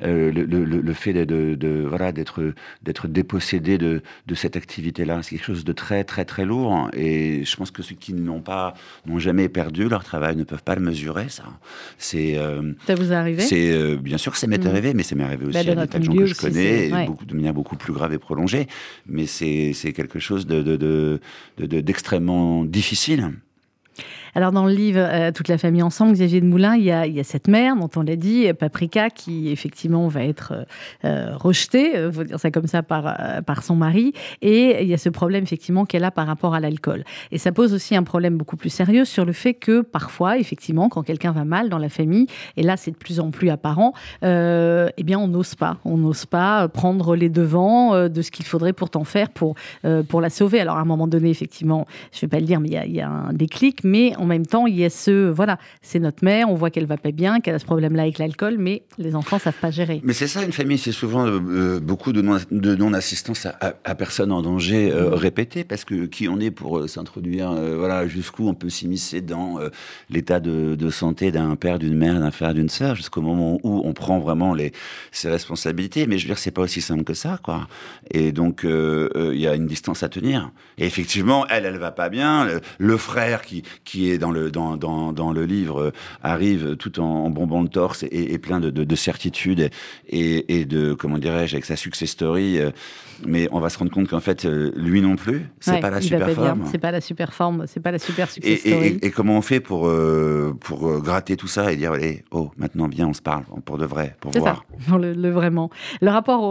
Euh, 0.03 0.33
le, 0.33 0.45
le, 0.45 0.65
le, 0.65 0.93
fait 0.93 1.13
de, 1.13 1.55
de, 1.55 1.87
voilà 1.89 2.13
d'être 2.13 2.53
d'être 2.83 3.09
dépossédé 3.09 3.79
de, 3.79 4.03
de 4.27 4.35
cette 4.35 4.57
activité-là, 4.57 5.23
c'est 5.23 5.37
quelque 5.37 5.47
chose 5.47 5.65
de 5.65 5.73
très 5.73 6.05
très 6.05 6.25
très 6.25 6.45
lourd. 6.45 6.91
Et 6.93 7.45
je 7.45 7.57
pense 7.57 7.71
que 7.71 7.83
ceux 7.83 7.95
qui 7.95 8.13
n'ont 8.13 8.41
pas 8.41 8.75
n'ont 9.07 9.19
jamais 9.19 9.49
perdu 9.49 9.89
leur 9.89 10.05
travail 10.05 10.37
ne 10.37 10.45
peuvent 10.45 10.63
pas 10.63 10.75
le 10.75 10.81
mesurer. 10.81 11.29
Ça, 11.29 11.45
c'est 11.99 12.37
euh, 12.37 12.73
ça 12.87 12.95
vous 12.95 13.13
est 13.13 13.15
arrivé? 13.15 13.43
C'est 13.43 13.71
euh, 13.73 13.97
bien 13.97 14.19
sûr, 14.19 14.37
ça 14.37 14.47
m'est 14.47 14.65
mm. 14.65 14.69
arrivé, 14.69 14.95
mais 14.95 15.03
ça 15.03 15.15
m'est 15.15 15.25
arrivé 15.25 15.47
aussi 15.47 15.65
bah, 15.65 15.73
à 15.73 15.75
des 15.75 15.89
tas 15.89 15.99
de 15.99 16.05
gens 16.05 16.15
que 16.15 16.27
je 16.27 16.35
connais, 16.35 17.07
beaucoup, 17.07 17.25
de 17.25 17.35
manière 17.35 17.55
beaucoup 17.55 17.77
plus 17.77 17.93
grave 17.93 18.13
et 18.13 18.19
prolongée. 18.19 18.67
Mais 19.07 19.27
c'est 19.27 19.73
c'est 19.75 19.93
quelque 19.93 20.19
chose 20.19 20.47
de 20.47 21.21
d'extrêmement 21.59 22.65
difficile. 22.65 23.31
Alors 24.37 24.51
dans 24.51 24.67
le 24.67 24.73
livre 24.73 25.01
euh, 25.01 25.31
Toute 25.31 25.49
la 25.49 25.59
famille 25.59 25.83
ensemble, 25.83 26.13
Xavier 26.13 26.41
de 26.41 26.47
Moulin, 26.47 26.75
il 26.75 26.85
y 26.85 26.91
a, 26.91 27.25
cette 27.25 27.47
mère 27.47 27.77
dont 27.77 27.91
on 27.97 28.03
l'a 28.03 28.17
dit, 28.17 28.53
Paprika, 28.53 29.11
qui 29.11 29.51
effectivement 29.51 30.09
va 30.09 30.25
être 30.25 30.53
euh, 30.53 30.65
euh 31.05 31.37
rejetée, 31.37 31.97
euh, 31.97 32.13
faut 32.13 32.25
dire 32.25 32.41
ça 32.41 32.51
comme 32.51 32.67
ça, 32.67 32.83
par, 32.83 33.17
par 33.47 33.63
son 33.63 33.77
mari. 33.77 34.13
Et 34.43 34.83
il 34.83 34.89
y 34.89 34.95
a 34.95 34.99
ce 34.99 35.09
problème 35.09 35.45
effectivement 35.45 35.85
qu'elle 35.85 36.05
a 36.05 36.11
par 36.11 36.27
rapport 36.27 36.55
à 36.55 36.61
l'alcool. 36.61 37.05
Et 37.31 37.39
ça 37.39 37.53
pose 37.53 37.73
aussi 37.75 37.95
un 37.95 38.03
problème 38.03 38.37
beaucoup 38.37 38.57
plus 38.57 38.71
sérieux 38.71 39.05
sur 39.05 39.25
le 39.25 39.33
fait 39.33 39.55
que 39.55 39.83
parfois, 39.83 40.39
effectivement, 40.39 40.89
quand 40.89 41.03
quelqu'un 41.03 41.33
va 41.33 41.45
mal 41.45 41.69
dans 41.69 41.79
la 41.79 41.89
famille, 41.89 42.27
et 42.57 42.63
là 42.63 42.77
c'est 42.77 42.91
de 42.91 42.97
plus 42.97 43.21
en 43.21 43.31
plus 43.31 43.51
apparent, 43.51 43.93
eh 44.23 45.03
bien 45.05 45.19
on 45.19 45.29
n'ose 45.29 45.55
pas, 45.55 45.79
on 45.85 45.97
n'ose 45.97 46.27
pas 46.27 46.69
prendre 46.69 47.15
les 47.15 47.29
devants 47.29 48.09
de 48.09 48.23
ce 48.23 48.31
qu'il 48.31 48.45
faudrait 48.45 48.73
pourtant 48.73 49.05
faire 49.05 49.31
pour, 49.31 49.55
pour 50.09 50.21
la 50.21 50.31
sauver. 50.31 50.61
Alors 50.61 50.77
à 50.77 50.81
un 50.81 50.85
moment 50.85 51.07
donné, 51.07 51.31
effectivement, 51.31 51.87
je 52.13 52.21
vais 52.23 52.29
pas 52.29 52.41
le 52.41 52.47
dire, 52.47 52.61
mais 52.61 52.69
il 52.69 52.75
y 52.75 52.79
a, 52.79 52.87
il 52.87 52.95
y 52.95 53.01
a 53.01 53.09
un 53.09 53.33
déclic, 53.33 53.85
mais 53.85 54.15
en 54.25 54.27
même 54.27 54.47
temps, 54.47 54.67
il 54.67 54.75
y 54.77 54.85
a 54.85 54.91
ce, 54.91 55.29
voilà, 55.31 55.59
c'est 55.83 55.99
notre 55.99 56.25
mère, 56.25 56.49
on 56.51 56.55
voit 56.55 56.71
qu'elle 56.71 56.87
va 56.87 56.97
pas 56.97 57.11
bien, 57.13 57.41
qu'elle 57.41 57.55
a 57.55 57.59
ce 57.59 57.65
problème-là 57.65 58.03
avec 58.03 58.19
l'alcool, 58.19 58.57
mais 58.59 58.83
les 58.99 59.15
enfants 59.15 59.39
savent 59.39 59.59
pas 59.61 59.71
gérer. 59.71 60.01
Mais 60.03 60.13
c'est 60.15 60.27
ça 60.27 60.43
une 60.43 60.53
famille, 60.53 60.79
c'est 60.79 60.93
souvent 60.93 61.27
euh, 61.27 61.79
beaucoup 61.81 62.13
de 62.13 62.23
non- 62.23 62.39
de 62.51 62.75
non-assistance 62.75 63.47
à, 63.47 63.95
personne 63.95 64.33
en 64.33 64.43
danger 64.43 64.91
euh, 64.93 65.11
Mm. 65.11 65.15
répété, 65.15 65.65
parce 65.65 65.85
que 65.85 66.07
qui 66.07 66.29
on 66.29 66.41
est 66.41 66.51
pour 66.51 66.79
euh, 66.79 66.89
s'introduire, 66.89 67.51
euh, 67.51 67.77
voilà, 67.77 68.07
jusqu'où 68.09 68.49
on 68.49 68.55
peut 68.55 68.71
s'immiscer 68.71 69.21
dans 69.21 69.61
euh, 69.61 69.69
l'état 70.11 70.41
de, 70.41 70.77
santé 70.91 71.31
d'un 71.31 71.55
père, 71.57 71.79
d'une 71.79 71.97
mère, 71.97 72.19
d'un 72.21 72.31
frère, 72.31 72.55
d'une 72.55 72.69
sœur, 72.71 72.95
jusqu'au 72.97 73.21
moment 73.21 73.59
où 73.63 73.83
on 73.85 73.93
prend 73.93 74.19
vraiment 74.19 74.55
les, 74.55 74.73
ses 75.13 75.29
responsabilités. 75.29 76.07
Mais 76.07 76.17
je 76.19 76.25
veux 76.25 76.29
dire, 76.29 76.39
c'est 76.39 76.51
pas 76.51 76.63
aussi 76.63 76.81
simple 76.81 77.05
que 77.05 77.15
ça, 77.15 77.39
quoi. 77.43 77.69
Et 78.11 78.33
donc, 78.33 78.65
euh, 78.65 79.09
euh, 79.17 79.33
il 79.35 79.41
y 79.41 79.47
a 79.47 79.55
une 79.55 79.67
distance 79.67 80.03
à 80.03 80.09
tenir. 80.09 80.51
Et 80.79 80.87
effectivement, 80.87 81.47
elle, 81.49 81.67
elle 81.67 81.79
va 81.79 81.91
pas 81.91 82.09
bien. 82.09 82.45
Le, 82.47 82.61
le 82.79 82.97
frère 82.97 83.43
qui, 83.43 83.63
qui 83.85 84.11
est 84.11 84.14
dans 84.19 84.31
le, 84.31 84.51
dans, 84.51 84.77
dans, 84.77 85.13
dans 85.13 85.33
le 85.33 85.45
livre 85.45 85.81
euh, 85.81 85.91
arrive 86.23 86.77
tout 86.77 87.01
en, 87.01 87.05
en 87.05 87.31
bombant 87.31 87.63
le 87.63 87.69
torse 87.69 88.05
et, 88.11 88.39
plein 88.39 88.61
de, 88.61 88.71
de, 88.71 88.85
de 88.85 88.97
certitudes 88.97 89.71
et, 90.09 90.61
et 90.61 90.65
de, 90.65 90.95
comment 90.95 91.19
dirais-je, 91.19 91.55
avec 91.55 91.65
sa 91.65 91.77
success 91.77 92.11
story. 92.11 92.59
Mais 93.27 93.49
on 93.53 93.61
va 93.61 93.69
se 93.69 93.79
rendre 93.79 93.91
compte 93.91 94.09
qu'en 94.09 94.21
fait, 94.21 94.45
euh, 94.45 94.71
lui 94.77 95.01
non 95.01 95.17
plus, 95.17 95.47
c'est 95.61 95.73
Ouais, 95.73 95.81
pas 95.81 95.91
la 95.91 96.01
super 96.01 96.31
forme. 96.31 96.65
C'est 96.71 96.79
pas 96.79 96.91
la 96.91 97.01
super 97.01 97.33
forme, 97.33 97.65
c'est 97.67 97.81
pas 97.81 97.91
la 97.93 97.99
super 97.99 98.31
success 98.31 98.65
et- 98.65 98.71
story. 98.71 98.87
et- 99.03 99.07
et 99.07 99.11
comment 99.11 99.37
on 99.37 99.43
fait 99.43 99.61
pour, 99.61 99.87
euh, 99.89 100.55
pour 100.61 100.89
euh, 100.89 101.01
gratter 101.01 101.37
tout 101.37 101.47
ça 101.47 101.73
et 101.73 101.77
dire, 101.77 101.93
allez, 101.93 102.25
oh, 102.33 102.51
maintenant 102.57 102.89
bien, 102.89 103.07
on 103.09 103.13
se 103.13 103.23
parle, 103.23 103.45
pour 103.65 103.79
de 103.79 103.87
vrai, 103.87 104.17
pour 104.21 104.33
ça, 104.33 104.39
voir. 104.41 104.65
pour 104.89 104.99
le, 104.99 105.13
le 105.13 105.31
vraiment. 105.31 105.71
Le 106.01 106.11
rapport 106.11 106.43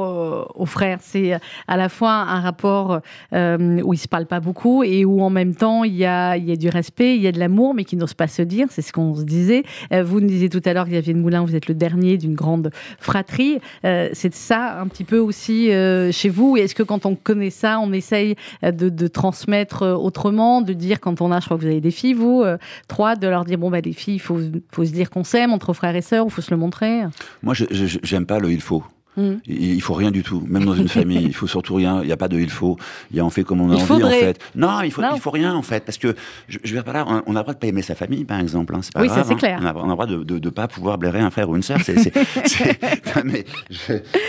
au- 0.56 0.62
aux 0.62 0.66
frères, 0.66 1.00
c'est 1.02 1.34
à 1.68 1.78
la 1.78 1.90
fois 1.90 2.12
un 2.14 2.40
rapport 2.42 3.00
euh, 3.34 3.82
où 3.84 3.94
ils 3.94 3.98
se 3.98 4.08
parlent 4.08 4.26
pas 4.26 4.40
beaucoup 4.40 4.84
et 4.84 5.06
où 5.06 5.22
en 5.22 5.30
même 5.30 5.56
temps 5.56 5.84
il 5.84 5.96
y 5.96 6.06
a, 6.06 6.38
il 6.38 6.46
y 6.46 6.52
a 6.52 6.56
du 6.56 6.70
respect, 6.70 7.16
il 7.16 7.22
y 7.22 7.28
a 7.28 7.32
de 7.32 7.40
l'amour, 7.40 7.74
mais 7.74 7.84
qui 7.84 7.96
n'osent 7.96 8.14
pas 8.14 8.28
se 8.28 8.42
dire. 8.42 8.68
C'est 8.70 8.82
ce 8.82 8.92
qu'on 8.94 9.16
se 9.16 9.24
disait. 9.24 9.64
Vous 9.92 10.20
nous 10.22 10.28
disiez 10.28 10.50
tout 10.50 10.62
à 10.66 10.74
l'heure, 10.74 10.88
Xavier 10.88 11.14
de 11.14 11.20
Moulin, 11.20 11.44
vous 11.44 11.56
êtes 11.56 11.68
le 11.68 11.74
dernier 11.76 12.18
d'une 12.18 12.34
grande 12.36 12.72
fratrie. 13.00 13.60
Euh, 13.86 14.10
c'est 14.14 14.34
ça 14.34 14.80
un 14.80 14.88
petit 14.88 15.04
peu 15.04 15.18
aussi 15.20 15.70
chez 16.12 16.30
vous. 16.30 16.58
Et 16.58 16.63
est-ce 16.64 16.76
que 16.76 16.84
quand 16.84 17.06
on 17.06 17.16
connaît 17.16 17.50
ça, 17.50 17.80
on 17.80 17.92
essaye 17.94 18.36
euh, 18.64 18.72
de, 18.72 19.08
transmettre 19.08 19.84
euh, 19.84 19.94
autrement, 19.94 20.62
de 20.62 20.74
dire 20.74 21.00
quand 21.00 21.22
on 21.22 21.32
a, 21.32 21.40
je 21.40 21.46
crois 21.46 21.58
que 21.58 21.62
vous 21.64 21.68
avez 21.68 21.82
des 21.82 21.92
filles, 21.92 22.14
vous, 22.14 22.42
euh, 22.44 22.58
trois, 22.88 23.16
de 23.16 23.28
leur 23.28 23.46
dire 23.46 23.58
bon 23.58 23.70
bah 23.70 23.82
les 23.82 23.94
filles, 23.94 24.16
il 24.16 24.20
faut, 24.20 24.40
faut 24.72 24.86
se 24.86 24.92
dire 24.92 25.10
qu'on 25.10 25.24
s'aime 25.24 25.52
entre 25.52 25.74
frères 25.74 25.96
et 25.96 26.02
sœurs, 26.02 26.26
il 26.28 26.32
faut 26.32 26.42
se 26.42 26.52
le 26.52 26.58
montrer? 26.58 27.02
Moi, 27.42 27.54
je- 27.54 27.66
j'aime 28.04 28.26
pas 28.26 28.40
le 28.40 28.52
il 28.52 28.62
faut. 28.62 28.84
Mm. 29.16 29.34
Il 29.46 29.82
faut 29.82 29.94
rien 29.94 30.12
du 30.12 30.24
tout, 30.24 30.44
même 30.48 30.66
dans 30.66 30.74
une 30.76 30.88
famille. 31.00 31.24
Il 31.24 31.34
faut 31.36 31.48
surtout 31.48 31.76
rien. 31.76 32.02
Il 32.02 32.08
n'y 32.08 32.12
a 32.12 32.18
pas 32.18 32.28
de 32.28 32.40
il 32.40 32.50
faut. 32.50 32.78
Il 33.12 33.18
y 33.18 33.20
a 33.20 33.26
on 33.26 33.30
fait 33.30 33.44
comme 33.44 33.62
on 33.62 33.70
a 33.70 33.74
Il 33.74 33.78
envie 33.78 33.86
faudrait. 33.86 34.18
en 34.18 34.22
fait. 34.22 34.40
Non, 34.56 34.82
il 34.84 34.92
faut, 34.92 35.02
Non. 35.02 35.10
il 35.16 35.22
faut 35.22 35.32
rien 35.32 35.54
en 35.54 35.62
fait, 35.62 35.86
parce 35.86 35.98
que 35.98 36.16
je, 36.48 36.60
je 36.64 36.74
vais 36.74 36.82
pas 36.84 36.94
là. 36.94 37.06
On, 37.08 37.22
on 37.28 37.36
a 37.36 37.40
le 37.40 37.44
droit 37.44 37.54
de 37.54 37.60
pas 37.60 37.68
aimer 37.68 37.82
sa 37.82 37.96
famille, 37.96 38.26
par 38.26 38.40
exemple. 38.40 38.74
Hein, 38.76 38.80
c'est 38.82 38.94
pas 38.94 39.02
Oui, 39.02 39.08
grave, 39.08 39.30
hein. 39.32 39.36
clair. 39.36 39.60
On 39.62 39.66
a, 39.66 39.74
on 39.76 39.84
a 39.84 39.88
le 39.88 39.92
droit 39.94 40.06
de, 40.08 40.24
de, 40.24 40.40
de 40.40 40.50
pas 40.50 40.68
pouvoir 40.68 40.98
blairer 40.98 41.20
un 41.20 41.30
frère 41.30 41.50
ou 41.50 41.56
une 41.56 41.62
sœur. 41.64 41.80
Je- 41.88 43.44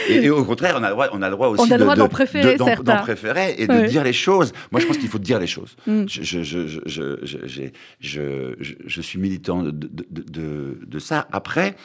et, 0.08 0.14
et 0.24 0.30
au 0.30 0.44
contraire, 0.44 0.76
on 0.78 0.82
a 0.82 0.88
le 0.88 0.94
droit, 0.94 1.08
on 1.12 1.22
a 1.22 1.28
le 1.28 1.34
droit 1.34 1.48
aussi 1.48 1.62
On 1.62 1.70
a 1.70 1.76
le 1.76 1.82
droit 1.82 1.94
de- 1.94 2.00
d'en 2.00 2.08
préférer, 2.08 2.52
de- 2.54 2.58
d'en, 2.58 2.66
certains. 2.66 2.82
d'en 2.82 3.02
préférer 3.02 3.54
et 3.58 3.66
de 3.66 3.86
dire 3.86 4.04
les 4.04 4.12
choses. 4.12 4.52
Moi, 4.72 4.80
je 4.80 4.86
pense 4.86 4.98
qu'il 4.98 5.08
faut 5.08 5.18
dire 5.18 5.38
les 5.38 5.46
choses. 5.46 5.76
Mm. 5.86 6.04
Je, 6.06 6.20
suis 9.00 9.18
militant 9.18 9.62
de 9.62 10.98
ça. 10.98 11.26
Après, 11.32 11.76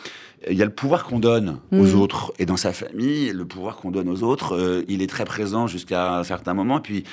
il 0.49 0.57
y 0.57 0.61
a 0.61 0.65
le 0.65 0.71
pouvoir 0.71 1.03
qu'on 1.05 1.19
donne 1.19 1.59
aux 1.71 1.85
Mm. 1.87 1.95
autres. 1.99 2.33
Et 2.39 2.45
dans 2.45 2.57
sa 2.57 2.71
famille, 2.73 3.31
le 3.31 3.45
pouvoir 3.45 3.77
qu'on 3.77 3.91
donne 3.91 4.07
aux 4.09 4.23
autres, 4.23 4.55
euh, 4.55 4.83
il 4.87 5.01
est 5.01 5.07
très 5.09 5.25
présent 5.25 5.67
jusqu'à 5.67 6.17
un 6.17 6.23
certain 6.23 6.53
moment. 6.53 6.77
Et 6.79 6.81
puis, 6.81 7.03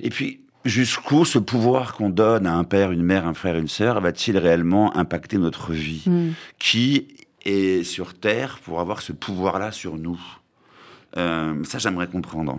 et 0.00 0.10
puis 0.10 0.40
jusqu'où 0.64 1.24
ce 1.24 1.38
pouvoir 1.38 1.94
qu'on 1.94 2.10
donne 2.10 2.46
à 2.46 2.54
un 2.54 2.64
père, 2.64 2.90
une 2.90 3.02
mère, 3.04 3.26
un 3.26 3.34
frère, 3.34 3.56
une 3.56 3.68
sœur 3.68 4.00
va-t-il 4.00 4.36
réellement 4.36 4.96
impacter 4.96 5.38
notre 5.38 5.72
vie 5.72 6.02
Mm. 6.06 6.30
Qui 6.58 7.08
est 7.44 7.84
sur 7.84 8.14
Terre 8.14 8.58
pour 8.64 8.80
avoir 8.80 9.00
ce 9.02 9.12
pouvoir-là 9.12 9.70
sur 9.70 9.96
nous? 9.96 10.20
Euh, 11.16 11.54
Ça, 11.64 11.78
j'aimerais 11.78 12.08
comprendre. 12.08 12.58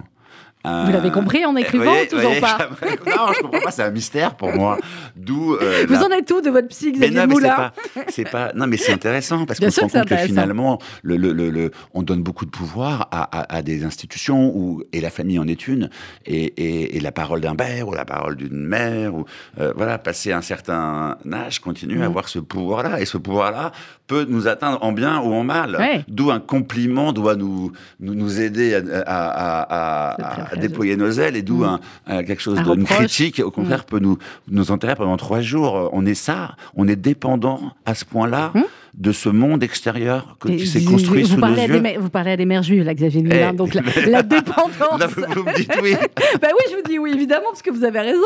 Euh, 0.68 0.84
Vous 0.86 0.92
l'avez 0.92 1.12
compris 1.12 1.46
en 1.46 1.56
écrivant 1.56 1.86
voyez- 1.86 2.04
ou 2.08 2.10
toujours 2.10 2.24
voyez, 2.26 2.42
pas 2.42 2.58
Non, 3.08 3.32
je 3.34 3.42
comprends 3.42 3.60
pas, 3.62 3.72
c'est 3.72 3.84
un 3.84 3.92
mystère 3.92 4.36
pour 4.36 4.54
moi. 4.54 4.78
D'où. 5.16 5.56
euh, 5.56 5.86
Vous 5.88 5.94
la- 5.94 6.06
en 6.06 6.10
êtes 6.12 6.28
tout 6.28 6.42
de 6.42 6.50
votre 6.50 6.68
psy, 6.68 6.92
Xavier 6.92 7.10
mais 7.16 7.22
c'est 7.22 7.28
Moulin 7.28 7.56
pas, 7.56 7.74
c'est 8.10 8.30
pas, 8.30 8.52
non, 8.56 8.68
mais 8.68 8.78
c'est 8.78 8.92
intéressant 8.92 9.46
parce 9.46 9.60
qu'on 9.60 9.70
se 9.72 9.80
rend 9.82 9.88
compte 9.90 10.06
que 10.10 10.18
finalement, 10.18 10.80
le, 11.04 11.16
le, 11.18 11.32
le, 11.32 11.50
le- 11.50 11.72
on 11.94 12.02
donne 12.04 12.22
beaucoup 12.22 12.46
de 12.46 12.52
pouvoir 12.52 13.08
à, 13.12 13.24
à, 13.40 13.56
à 13.58 13.62
des 13.62 13.86
institutions 13.86 14.52
où, 14.56 14.84
et 14.94 15.00
la 15.02 15.10
famille 15.10 15.40
en 15.40 15.48
est 15.48 15.68
une, 15.68 15.90
et, 16.26 16.44
et, 16.46 16.98
et 16.98 17.00
la 17.00 17.12
parole 17.12 17.42
d'un 17.42 17.56
père 17.56 17.88
ou 17.88 17.94
la 17.94 18.06
parole 18.06 18.36
d'une 18.36 18.66
mère, 18.68 19.16
ou, 19.16 19.26
euh, 19.60 19.72
voilà, 19.76 19.98
passer 19.98 20.32
un 20.34 20.42
certain 20.42 21.18
âge, 21.32 21.60
continue 21.60 21.96
à 21.96 22.00
Mhm. 22.00 22.04
avoir 22.04 22.28
ce 22.30 22.40
pouvoir-là, 22.40 23.00
et 23.00 23.06
ce 23.06 23.18
pouvoir-là 23.18 23.72
peut 24.08 24.26
nous 24.28 24.48
atteindre 24.48 24.84
en 24.84 24.92
bien 24.92 25.20
ou 25.22 25.34
en 25.34 25.44
mal. 25.44 25.76
Ouais. 25.78 26.04
D'où 26.08 26.32
un 26.32 26.40
compliment 26.40 27.12
doit 27.14 27.36
nous, 27.36 27.72
nous, 28.00 28.16
nous 28.16 28.40
aider 28.42 28.74
à, 28.76 28.82
à, 29.06 30.56
déployer 30.58 30.96
nos 30.98 31.12
ailes, 31.12 31.36
et 31.36 31.42
d'où 31.42 31.64
un, 31.64 31.80
un- 32.08 32.24
quelque 32.24 32.42
chose 32.42 32.58
Un 32.60 32.64
d'une 32.76 32.84
critique, 32.86 33.42
au 33.44 33.52
contraire, 33.52 33.86
peut 33.86 34.00
nous, 34.00 34.18
nous 34.50 34.72
enterrer 34.72 34.96
pendant 34.96 35.18
trois 35.18 35.42
jours. 35.42 35.90
On 35.94 36.06
est 36.06 36.14
ça, 36.16 36.56
on 36.76 36.88
est 36.88 36.96
dépendant 36.96 37.74
à 37.86 37.96
ce 37.96 38.06
point-là 38.06 38.52
Hmm. 38.54 38.62
De 38.98 39.12
ce 39.12 39.30
monde 39.30 39.62
extérieur 39.62 40.38
que, 40.40 40.48
qui 40.50 40.66
s'est 40.66 40.84
construit 40.84 41.22
vous 41.22 41.28
sous 41.30 41.36
nos 41.36 41.42
parlez 41.42 41.62
à 41.62 41.68
des 41.68 41.74
yeux. 41.76 41.82
mères- 41.82 42.00
vous 42.02 42.10
parlez 42.10 42.32
à 42.32 42.36
des 42.38 42.46
mères 42.46 42.64
juives, 42.64 42.84
là, 42.84 42.96
Xavier 42.96 43.22
Moulin. 43.22 43.52
Eh, 43.54 43.56
donc 43.56 43.76
la, 43.76 44.24
dépendance. 44.24 44.74
Là, 45.00 45.06
vous, 45.06 45.22
vous 45.36 45.44
me 45.44 45.56
dites 45.56 45.72
oui. 45.84 45.94
bah 46.42 46.48
oui, 46.52 46.64
je 46.72 46.76
vous 46.78 46.82
dis 46.90 46.98
oui, 46.98 47.12
évidemment, 47.14 47.46
parce 47.52 47.62
que 47.62 47.70
vous 47.70 47.84
avez 47.84 48.00
raison. 48.00 48.26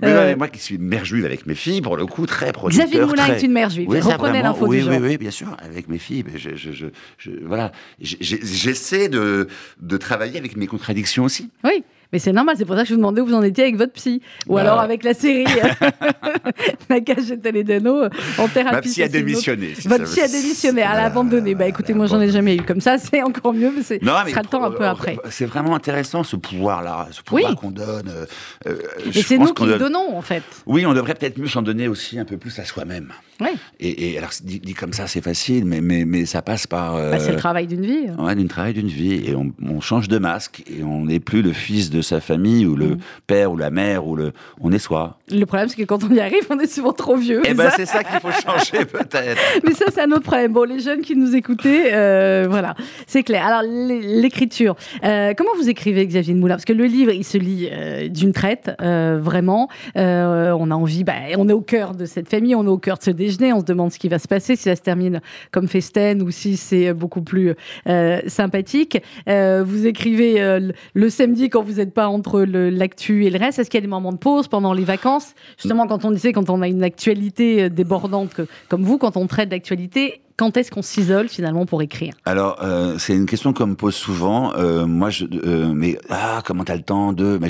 Mais 0.00 0.08
Euh, 0.08 0.26
mais 0.28 0.36
moi 0.36 0.46
qui 0.46 0.60
suis 0.60 0.76
une 0.76 0.82
mère 0.84 1.04
juive 1.04 1.24
avec 1.26 1.44
mes 1.46 1.56
filles, 1.56 1.82
pour 1.82 1.96
le 1.96 2.06
coup, 2.06 2.24
très 2.26 2.52
producteur. 2.52 2.86
Xavier 2.86 3.04
Moulin 3.04 3.24
très... 3.24 3.36
est 3.38 3.42
une 3.42 3.52
mère 3.52 3.68
juive. 3.70 3.88
Oui, 3.88 3.98
Reprenez 4.00 4.42
l'info 4.42 4.66
oui, 4.68 4.78
du 4.82 4.88
oui, 4.88 4.94
jour. 4.94 5.02
oui, 5.02 5.18
bien 5.18 5.30
sûr, 5.32 5.56
avec 5.60 5.88
mes 5.88 5.98
filles. 5.98 6.24
mais 6.32 6.38
Je, 6.38 6.50
je, 6.54 6.70
je, 6.70 6.86
je- 7.18 7.30
voilà, 7.44 7.72
j'essaie 8.00 9.08
de, 9.08 9.48
de 9.80 9.96
travailler 9.96 10.38
avec 10.38 10.56
mes 10.56 10.66
contradictions 10.68 11.24
aussi. 11.24 11.50
Oui, 11.64 11.82
mais 12.12 12.18
c'est 12.18 12.32
normal, 12.32 12.56
c'est 12.58 12.64
pour 12.64 12.74
ça 12.76 12.82
que 12.82 12.88
je 12.88 12.94
vous 12.94 12.98
demandais 12.98 13.20
où 13.20 13.26
vous 13.26 13.34
en 13.34 13.42
étiez 13.42 13.64
avec 13.64 13.76
votre 13.76 13.92
psy. 13.92 14.20
Ou 14.48 14.54
Bah. 14.54 14.60
alors 14.62 14.80
avec 14.80 15.02
la 15.04 15.14
série 15.14 15.44
La 16.90 17.00
cage 17.00 17.28
de 17.28 17.36
Toledano 17.36 18.04
en 18.38 18.48
thérapie. 18.48 18.74
Ma 18.76 18.80
psy 18.82 19.02
a 19.02 19.08
démissionné. 19.08 19.74
si 19.78 19.88
Votre 19.88 20.04
psy 20.04 20.20
veut- 20.20 20.24
a 20.24 20.28
démissionné, 20.28 20.80
elle 20.82 20.86
a 20.98 21.04
abandonné. 21.04 21.54
Bah 21.54 21.66
écoutez, 21.66 21.94
moi 21.94 22.06
j'en 22.06 22.20
ai 22.20 22.30
jamais 22.30 22.56
eu 22.56 22.62
comme 22.62 22.80
ça, 22.80 22.98
c'est 22.98 23.22
encore 23.22 23.52
mieux, 23.54 23.72
mais 23.74 23.82
c'est 23.82 24.00
le 24.02 24.48
temps 24.48 24.64
un 24.64 24.70
peu 24.70 24.84
euh, 24.84 24.90
après. 24.90 25.16
C'est 25.30 25.46
vraiment 25.46 25.74
intéressant 25.74 26.22
ce 26.24 26.36
pouvoir-là, 26.36 27.08
ce 27.10 27.22
pouvoir 27.22 27.50
Oui. 27.50 27.56
qu'on 27.56 27.70
donne. 27.70 28.08
euh, 28.08 28.26
euh, 28.66 28.76
Et 29.14 29.22
c'est 29.22 29.38
nous 29.38 29.52
qui 29.54 29.64
le 29.64 29.70
donne- 29.78 29.92
donnons 29.92 30.16
en 30.16 30.22
fait. 30.22 30.42
Oui, 30.66 30.84
on 30.86 30.94
devrait 30.94 31.14
peut-être 31.14 31.38
mieux 31.38 31.48
s'en 31.48 31.62
donner 31.62 31.88
aussi 31.88 32.18
un 32.18 32.24
peu 32.24 32.36
plus 32.36 32.58
à 32.58 32.64
soi-même. 32.64 33.12
Oui, 33.42 33.48
Et, 33.80 34.12
et 34.12 34.18
alors, 34.18 34.30
dit, 34.42 34.60
dit 34.60 34.74
comme 34.74 34.92
ça, 34.92 35.06
c'est 35.06 35.20
facile, 35.20 35.64
mais, 35.64 35.80
mais, 35.80 36.04
mais 36.04 36.24
ça 36.26 36.42
passe 36.42 36.66
par. 36.66 36.96
euh, 36.96 37.10
bah, 37.10 37.18
c'est 37.18 37.32
le 37.32 37.36
travail 37.38 37.66
d'une 37.66 37.84
vie. 37.84 38.06
Ouais, 38.18 38.34
d'une 38.34 38.48
travail 38.48 38.72
d'une 38.74 38.88
vie. 38.88 39.22
Et 39.28 39.34
on, 39.34 39.52
on 39.68 39.80
change 39.80 40.08
de 40.08 40.18
masque. 40.18 40.62
Et 40.70 40.82
on 40.82 41.04
n'est 41.06 41.20
plus 41.20 41.42
le 41.42 41.52
fils 41.52 41.90
de 41.90 42.00
sa 42.02 42.20
famille, 42.20 42.66
ou 42.66 42.76
le 42.76 42.96
père, 43.26 43.52
ou 43.52 43.56
la 43.56 43.70
mère, 43.70 44.06
ou 44.06 44.16
le. 44.16 44.32
On 44.60 44.72
est 44.72 44.78
soi. 44.78 45.18
Le 45.30 45.44
problème, 45.46 45.68
c'est 45.68 45.76
que 45.76 45.82
quand 45.84 46.04
on 46.04 46.10
y 46.14 46.20
arrive, 46.20 46.46
on 46.50 46.58
est 46.58 46.72
souvent 46.72 46.92
trop 46.92 47.16
vieux. 47.16 47.40
Mais 47.44 47.54
ben, 47.54 47.70
c'est 47.74 47.86
ça 47.86 48.02
qu'il 48.04 48.20
faut 48.20 48.30
changer, 48.30 48.84
peut-être. 48.84 49.40
Mais 49.64 49.72
ça, 49.72 49.86
c'est 49.92 50.02
un 50.02 50.10
autre 50.12 50.22
problème. 50.22 50.52
Bon, 50.52 50.64
les 50.68 50.80
jeunes 50.80 51.00
qui 51.00 51.16
nous 51.16 51.34
écoutaient, 51.34 51.92
euh, 51.92 52.46
voilà, 52.48 52.74
c'est 53.06 53.22
clair. 53.22 53.46
Alors, 53.46 53.62
l'é- 53.62 54.00
l'écriture. 54.20 54.76
Euh, 55.04 55.32
comment 55.36 55.50
vous 55.56 55.68
écrivez, 55.68 56.06
Xavier 56.06 56.34
de 56.34 56.38
Moulin? 56.38 56.54
Parce 56.54 56.64
que 56.64 56.72
le 56.72 56.84
livre, 56.84 57.12
il 57.12 57.24
se 57.24 57.38
lit 57.38 57.68
euh, 57.72 58.08
d'une 58.08 58.32
traite, 58.32 58.70
euh, 58.80 59.18
vraiment. 59.20 59.68
Euh, 59.96 60.54
on 60.58 60.70
a 60.70 60.74
envie, 60.74 61.04
bah, 61.04 61.12
on 61.38 61.48
est 61.48 61.52
au 61.52 61.60
cœur 61.60 61.94
de 61.94 62.04
cette 62.04 62.28
famille, 62.28 62.54
on 62.54 62.64
est 62.64 62.68
au 62.68 62.78
cœur 62.78 62.98
de 62.98 63.02
ce 63.02 63.10
déjeuner, 63.10 63.31
on 63.52 63.60
se 63.60 63.64
demande 63.64 63.92
ce 63.92 63.98
qui 63.98 64.08
va 64.08 64.18
se 64.18 64.28
passer, 64.28 64.56
si 64.56 64.64
ça 64.64 64.76
se 64.76 64.82
termine 64.82 65.20
comme 65.50 65.68
festen 65.68 66.22
ou 66.22 66.30
si 66.30 66.56
c'est 66.56 66.92
beaucoup 66.92 67.22
plus 67.22 67.54
euh, 67.88 68.20
sympathique. 68.26 69.02
Euh, 69.28 69.64
vous 69.66 69.86
écrivez 69.86 70.40
euh, 70.42 70.72
le, 70.94 71.10
samedi 71.10 71.48
quand 71.48 71.62
vous 71.62 71.74
n'êtes 71.74 71.94
pas 71.94 72.08
entre 72.08 72.42
l'actu 72.42 73.24
et 73.24 73.30
le 73.30 73.38
reste. 73.38 73.58
Est-ce 73.58 73.70
qu'il 73.70 73.78
y 73.78 73.82
a 73.82 73.86
des 73.86 73.90
moments 73.90 74.12
de 74.12 74.18
pause 74.18 74.48
pendant 74.48 74.72
les 74.72 74.84
vacances? 74.84 75.34
Justement, 75.56 75.86
quand 75.86 76.04
on 76.04 76.10
disait, 76.10 76.32
quand 76.32 76.50
on 76.50 76.62
a 76.62 76.68
une 76.68 76.82
actualité 76.82 77.70
débordante 77.70 78.40
comme 78.68 78.82
vous, 78.82 78.98
quand 78.98 79.16
on 79.16 79.26
traite 79.26 79.48
d'actualité, 79.48 80.20
quand 80.36 80.56
est-ce 80.56 80.70
qu'on 80.70 80.82
s'isole 80.82 81.28
finalement 81.28 81.66
pour 81.66 81.82
écrire? 81.82 82.14
Alors, 82.24 82.58
c'est 82.98 83.14
une 83.14 83.26
question 83.26 83.52
qu'on 83.52 83.66
me 83.66 83.74
pose 83.74 83.94
souvent. 83.94 84.52
Moi, 84.86 85.10
je, 85.10 85.24
mais 85.72 85.98
ah, 86.08 86.42
comment 86.44 86.64
t'as 86.64 86.76
le 86.76 86.82
temps 86.82 87.12
de 87.12 87.38
mais 87.40 87.48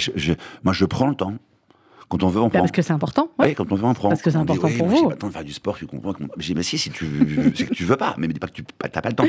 Moi, 0.64 0.72
je 0.72 0.84
prends 0.84 1.08
le 1.08 1.14
temps. 1.14 1.34
Quand 2.12 2.22
on 2.24 2.28
veut, 2.28 2.40
on 2.40 2.44
Bah, 2.44 2.50
prend. 2.50 2.58
Parce 2.60 2.72
que 2.72 2.82
c'est 2.82 2.92
important. 2.92 3.30
ouais. 3.38 3.48
Oui, 3.48 3.54
quand 3.54 3.72
on 3.72 3.74
veut, 3.74 3.84
on 3.86 3.94
prend. 3.94 4.10
Parce 4.10 4.20
que 4.20 4.30
c'est 4.30 4.36
On 4.36 4.44
dit, 4.44 4.52
important 4.52 4.68
oui, 4.68 4.76
pour 4.76 4.86
vous. 4.88 4.96
J'ai 4.98 5.02
pas 5.04 5.10
le 5.12 5.16
temps 5.16 5.28
de 5.28 5.32
faire 5.32 5.44
du 5.44 5.52
sport, 5.54 5.78
tu 5.78 5.86
comprends. 5.86 6.12
J'ai 6.36 6.52
mais 6.52 6.62
si, 6.62 6.76
si 6.76 6.90
tu, 6.90 7.06
c'est 7.54 7.64
que 7.68 7.74
tu 7.74 7.84
veux 7.84 7.96
pas. 7.96 8.14
Mais 8.18 8.28
me 8.28 8.34
dis 8.34 8.38
pas 8.38 8.48
que 8.48 8.52
tu 8.52 8.64
t'as 8.78 9.00
pas 9.00 9.08
le 9.08 9.14
temps. 9.14 9.24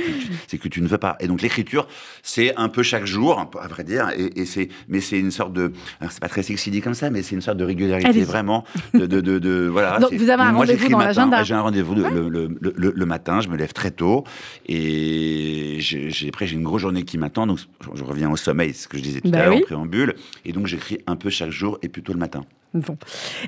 C'est 0.47 0.57
que 0.57 0.67
tu 0.67 0.81
ne 0.81 0.87
veux 0.87 0.97
pas. 0.97 1.15
Et 1.21 1.27
donc 1.27 1.41
l'écriture, 1.41 1.87
c'est 2.23 2.53
un 2.57 2.67
peu 2.67 2.83
chaque 2.83 3.05
jour, 3.05 3.39
à 3.39 3.67
vrai 3.69 3.85
dire. 3.85 4.09
Et, 4.17 4.41
et 4.41 4.45
c'est, 4.45 4.67
mais 4.89 4.99
c'est 4.99 5.17
une 5.17 5.31
sorte 5.31 5.53
de, 5.53 5.71
c'est 6.09 6.19
pas 6.19 6.27
très 6.27 6.43
sexy 6.43 6.71
dit 6.71 6.81
comme 6.81 6.93
ça, 6.93 7.09
mais 7.09 7.21
c'est 7.23 7.35
une 7.35 7.41
sorte 7.41 7.57
de 7.57 7.63
régularité 7.63 8.21
vraiment. 8.25 8.65
De, 8.93 9.05
de, 9.05 9.21
de, 9.21 9.39
de- 9.39 9.69
voilà. 9.71 9.99
Donc, 9.99 10.11
vous 10.13 10.29
avez 10.29 10.43
un 10.43 10.51
rendez-vous 10.51 10.89
dans 10.89 10.97
le 10.99 11.05
matin. 11.05 11.07
l'agenda. 11.21 11.43
J'ai 11.43 11.53
un 11.53 11.61
rendez-vous 11.61 11.95
le, 11.95 12.09
le, 12.09 12.29
le, 12.59 12.73
le- 12.75 12.93
le 12.93 13.05
matin. 13.05 13.39
Je 13.39 13.47
me 13.47 13.55
lève 13.55 13.71
très 13.71 13.91
tôt 13.91 14.25
et 14.67 15.77
j'ai, 15.79 16.09
après 16.27 16.47
j'ai 16.47 16.55
une 16.55 16.63
grosse 16.63 16.81
journée 16.81 17.03
qui 17.03 17.17
m'attend. 17.17 17.47
Donc 17.47 17.59
je, 17.95 18.03
reviens 18.03 18.29
au 18.29 18.35
sommeil, 18.35 18.73
ce 18.73 18.87
que 18.87 18.97
je 18.97 19.03
disais 19.03 19.21
tout 19.21 19.29
Bah 19.29 19.39
à 19.39 19.45
l'heure 19.45 19.53
oui. 19.55 19.61
en 19.61 19.65
préambule. 19.65 20.15
Et 20.45 20.51
donc 20.51 20.67
j'écris 20.67 20.97
un 21.07 21.15
peu 21.15 21.29
chaque 21.29 21.51
jour 21.51 21.77
et 21.81 21.87
plutôt 21.89 22.11
le 22.13 22.19
matin. 22.19 22.41
Bon. 22.73 22.97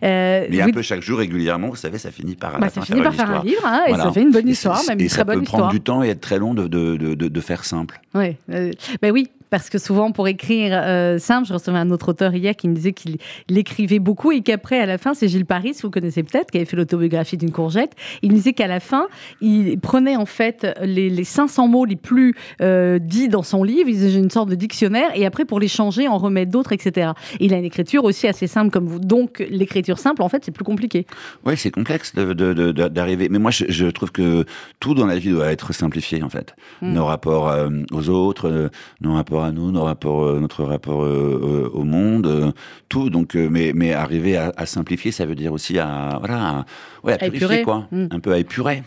Euh, 0.03 0.45
Mais 0.49 0.61
un 0.61 0.69
peu 0.69 0.81
chaque 0.81 1.01
jour, 1.01 1.17
régulièrement, 1.19 1.69
vous 1.69 1.75
savez, 1.75 1.97
ça 1.97 2.11
finit 2.11 2.35
par. 2.35 2.59
bah, 2.59 2.69
ça 2.69 2.81
fin 2.81 2.85
finit 2.85 3.01
par 3.01 3.13
faire 3.15 3.31
un 3.31 3.43
livre, 3.43 3.61
hein, 3.65 3.81
et 3.87 3.89
Voilà. 3.89 4.03
ça 4.05 4.11
fait 4.11 4.21
une 4.21 4.31
bonne 4.31 4.47
histoire, 4.47 4.77
c'est- 4.79 4.89
même 4.91 4.99
et 4.99 5.03
une 5.03 5.09
ça 5.09 5.15
très 5.17 5.25
bonne 5.25 5.39
peut 5.39 5.45
prendre 5.45 5.69
du 5.69 5.81
temps 5.81 6.03
et 6.03 6.09
être 6.09 6.21
très 6.21 6.37
long 6.37 6.53
de, 6.53 6.67
de, 6.67 6.95
de, 6.97 7.13
de- 7.15 7.27
de 7.27 7.41
faire 7.41 7.65
simple. 7.65 7.99
Ouais, 8.13 8.37
euh, 8.51 8.71
ben 9.01 9.11
oui, 9.11 9.29
parce 9.49 9.69
que 9.69 9.77
souvent 9.77 10.11
pour 10.11 10.27
écrire 10.27 10.71
euh, 10.73 11.19
simple, 11.19 11.47
je 11.47 11.53
recevais 11.53 11.77
un 11.77 11.91
autre 11.91 12.09
auteur 12.09 12.33
hier 12.33 12.55
qui 12.55 12.67
me 12.67 12.75
disait 12.75 12.93
qu'il 12.93 13.17
il 13.49 13.57
écrivait 13.57 13.99
beaucoup 13.99 14.31
et 14.31 14.41
qu'après, 14.41 14.79
à 14.79 14.85
la 14.85 14.97
fin, 14.97 15.13
c'est 15.13 15.27
Gilles 15.27 15.45
Paris, 15.45 15.75
vous 15.83 15.89
connaissez 15.89 16.23
peut-être, 16.23 16.51
qui 16.51 16.57
avait 16.57 16.65
fait 16.65 16.77
l'autobiographie 16.77 17.37
d'une 17.37 17.51
courgette. 17.51 17.93
Il 18.21 18.31
me 18.31 18.35
disait 18.35 18.53
qu'à 18.53 18.67
la 18.67 18.79
fin, 18.79 19.07
il 19.41 19.79
prenait 19.79 20.15
en 20.15 20.25
fait 20.25 20.67
les, 20.81 21.09
les 21.09 21.23
500 21.23 21.67
mots 21.67 21.85
les 21.85 21.95
plus 21.95 22.35
euh, 22.61 22.99
dits 22.99 23.29
dans 23.29 23.43
son 23.43 23.63
livre, 23.63 23.89
il 23.89 23.95
faisait 23.95 24.17
une 24.17 24.29
sorte 24.29 24.49
de 24.49 24.55
dictionnaire 24.55 25.09
et 25.15 25.25
après 25.25 25.45
pour 25.45 25.59
les 25.59 25.67
changer, 25.67 26.07
en 26.07 26.17
remettre 26.17 26.51
d'autres, 26.51 26.73
etc. 26.73 27.11
Il 27.39 27.53
a 27.53 27.57
une 27.57 27.65
écriture 27.65 28.03
aussi 28.03 28.27
assez 28.27 28.47
simple 28.47 28.71
comme 28.71 28.87
vous. 28.87 28.99
Donc 28.99 29.45
l'écriture 29.49 29.99
simple, 29.99 30.21
en 30.21 30.29
fait, 30.29 30.43
c'est 30.45 30.51
plus 30.51 30.65
compliqué. 30.65 31.05
Oui, 31.45 31.55
c'est 31.57 31.71
complexe 31.71 32.15
d'arriver. 32.15 33.29
Mais 33.29 33.39
moi, 33.39 33.51
je, 33.51 33.65
je 33.69 33.87
trouve 33.87 34.11
que 34.11 34.45
tout 34.79 34.93
dans 34.93 35.05
la 35.05 35.17
vie 35.17 35.29
doit 35.29 35.51
être 35.51 35.73
simplifié, 35.73 36.23
en 36.23 36.29
fait. 36.29 36.55
Mm. 36.81 36.93
Nos 36.93 37.05
rapports 37.05 37.49
euh, 37.49 37.69
aux 37.91 38.09
autres, 38.09 38.69
nos 39.01 39.13
rapports 39.13 39.44
nous, 39.51 39.71
nos 39.71 39.85
euh, 39.85 40.39
notre 40.39 40.63
rapport 40.63 41.03
euh, 41.03 41.67
euh, 41.67 41.69
au 41.73 41.83
monde, 41.83 42.53
tout. 42.89 43.09
Donc, 43.09 43.35
mais, 43.35 43.93
arriver 43.93 44.37
à, 44.37 44.53
à 44.57 44.65
simplifier, 44.65 45.11
ça 45.11 45.25
veut 45.25 45.35
dire 45.35 45.53
aussi 45.53 45.79
à, 45.79 46.17
voilà, 46.19 46.49
à, 46.49 46.65
ouais, 47.05 47.13
à 47.13 47.15
À 47.15 47.17
purifier, 47.19 47.45
épurer. 47.45 47.63
quoi. 47.63 47.87
Mm. 47.91 48.05
Un 48.11 48.19
peu 48.19 48.31
à 48.33 48.37
épurer. 48.39 48.83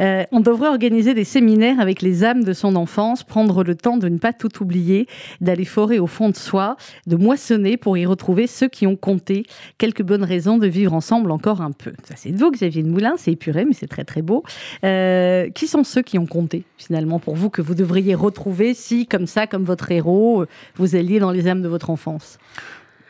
Euh, 0.00 0.24
on 0.32 0.40
devrait 0.40 0.68
organiser 0.68 1.14
des 1.14 1.24
séminaires 1.24 1.80
avec 1.80 2.02
les 2.02 2.24
âmes 2.24 2.44
de 2.44 2.52
son 2.52 2.76
enfance, 2.76 3.24
prendre 3.24 3.64
le 3.64 3.74
temps 3.74 3.96
de 3.96 4.08
ne 4.08 4.18
pas 4.18 4.32
tout 4.32 4.62
oublier, 4.62 5.06
d'aller 5.40 5.64
forer 5.64 5.98
au 5.98 6.06
fond 6.06 6.28
de 6.28 6.36
soi, 6.36 6.76
de 7.06 7.16
moissonner 7.16 7.76
pour 7.76 7.96
y 7.98 8.06
retrouver 8.06 8.46
ceux 8.46 8.68
qui 8.68 8.86
ont 8.86 8.96
compté. 8.96 9.44
Quelques 9.78 10.02
bonnes 10.02 10.24
raisons 10.24 10.58
de 10.58 10.66
vivre 10.66 10.94
ensemble 10.94 11.30
encore 11.30 11.60
un 11.60 11.72
peu. 11.72 11.92
Ça, 12.04 12.14
c'est 12.16 12.30
de 12.30 12.38
vous, 12.38 12.50
Xavier 12.50 12.82
de 12.82 12.88
Moulin, 12.88 13.14
c'est 13.18 13.32
épuré, 13.32 13.64
mais 13.64 13.74
c'est 13.74 13.88
très 13.88 14.04
très 14.04 14.22
beau. 14.22 14.44
Euh, 14.84 15.48
qui 15.50 15.66
sont 15.66 15.84
ceux 15.84 16.02
qui 16.02 16.18
ont 16.18 16.26
compté, 16.26 16.64
finalement, 16.76 17.18
pour 17.18 17.34
vous, 17.34 17.50
que 17.50 17.62
vous 17.62 17.74
devriez 17.74 18.14
retrouver 18.14 18.74
si, 18.74 19.06
comme 19.06 19.26
ça, 19.26 19.46
comme 19.46 19.64
votre 19.64 19.90
héros, 19.90 20.42
euh, 20.42 20.48
vous 20.76 20.94
alliez 20.94 21.18
dans 21.18 21.30
les 21.32 21.48
âmes 21.48 21.62
de 21.62 21.68
votre 21.68 21.90
enfance? 21.90 22.38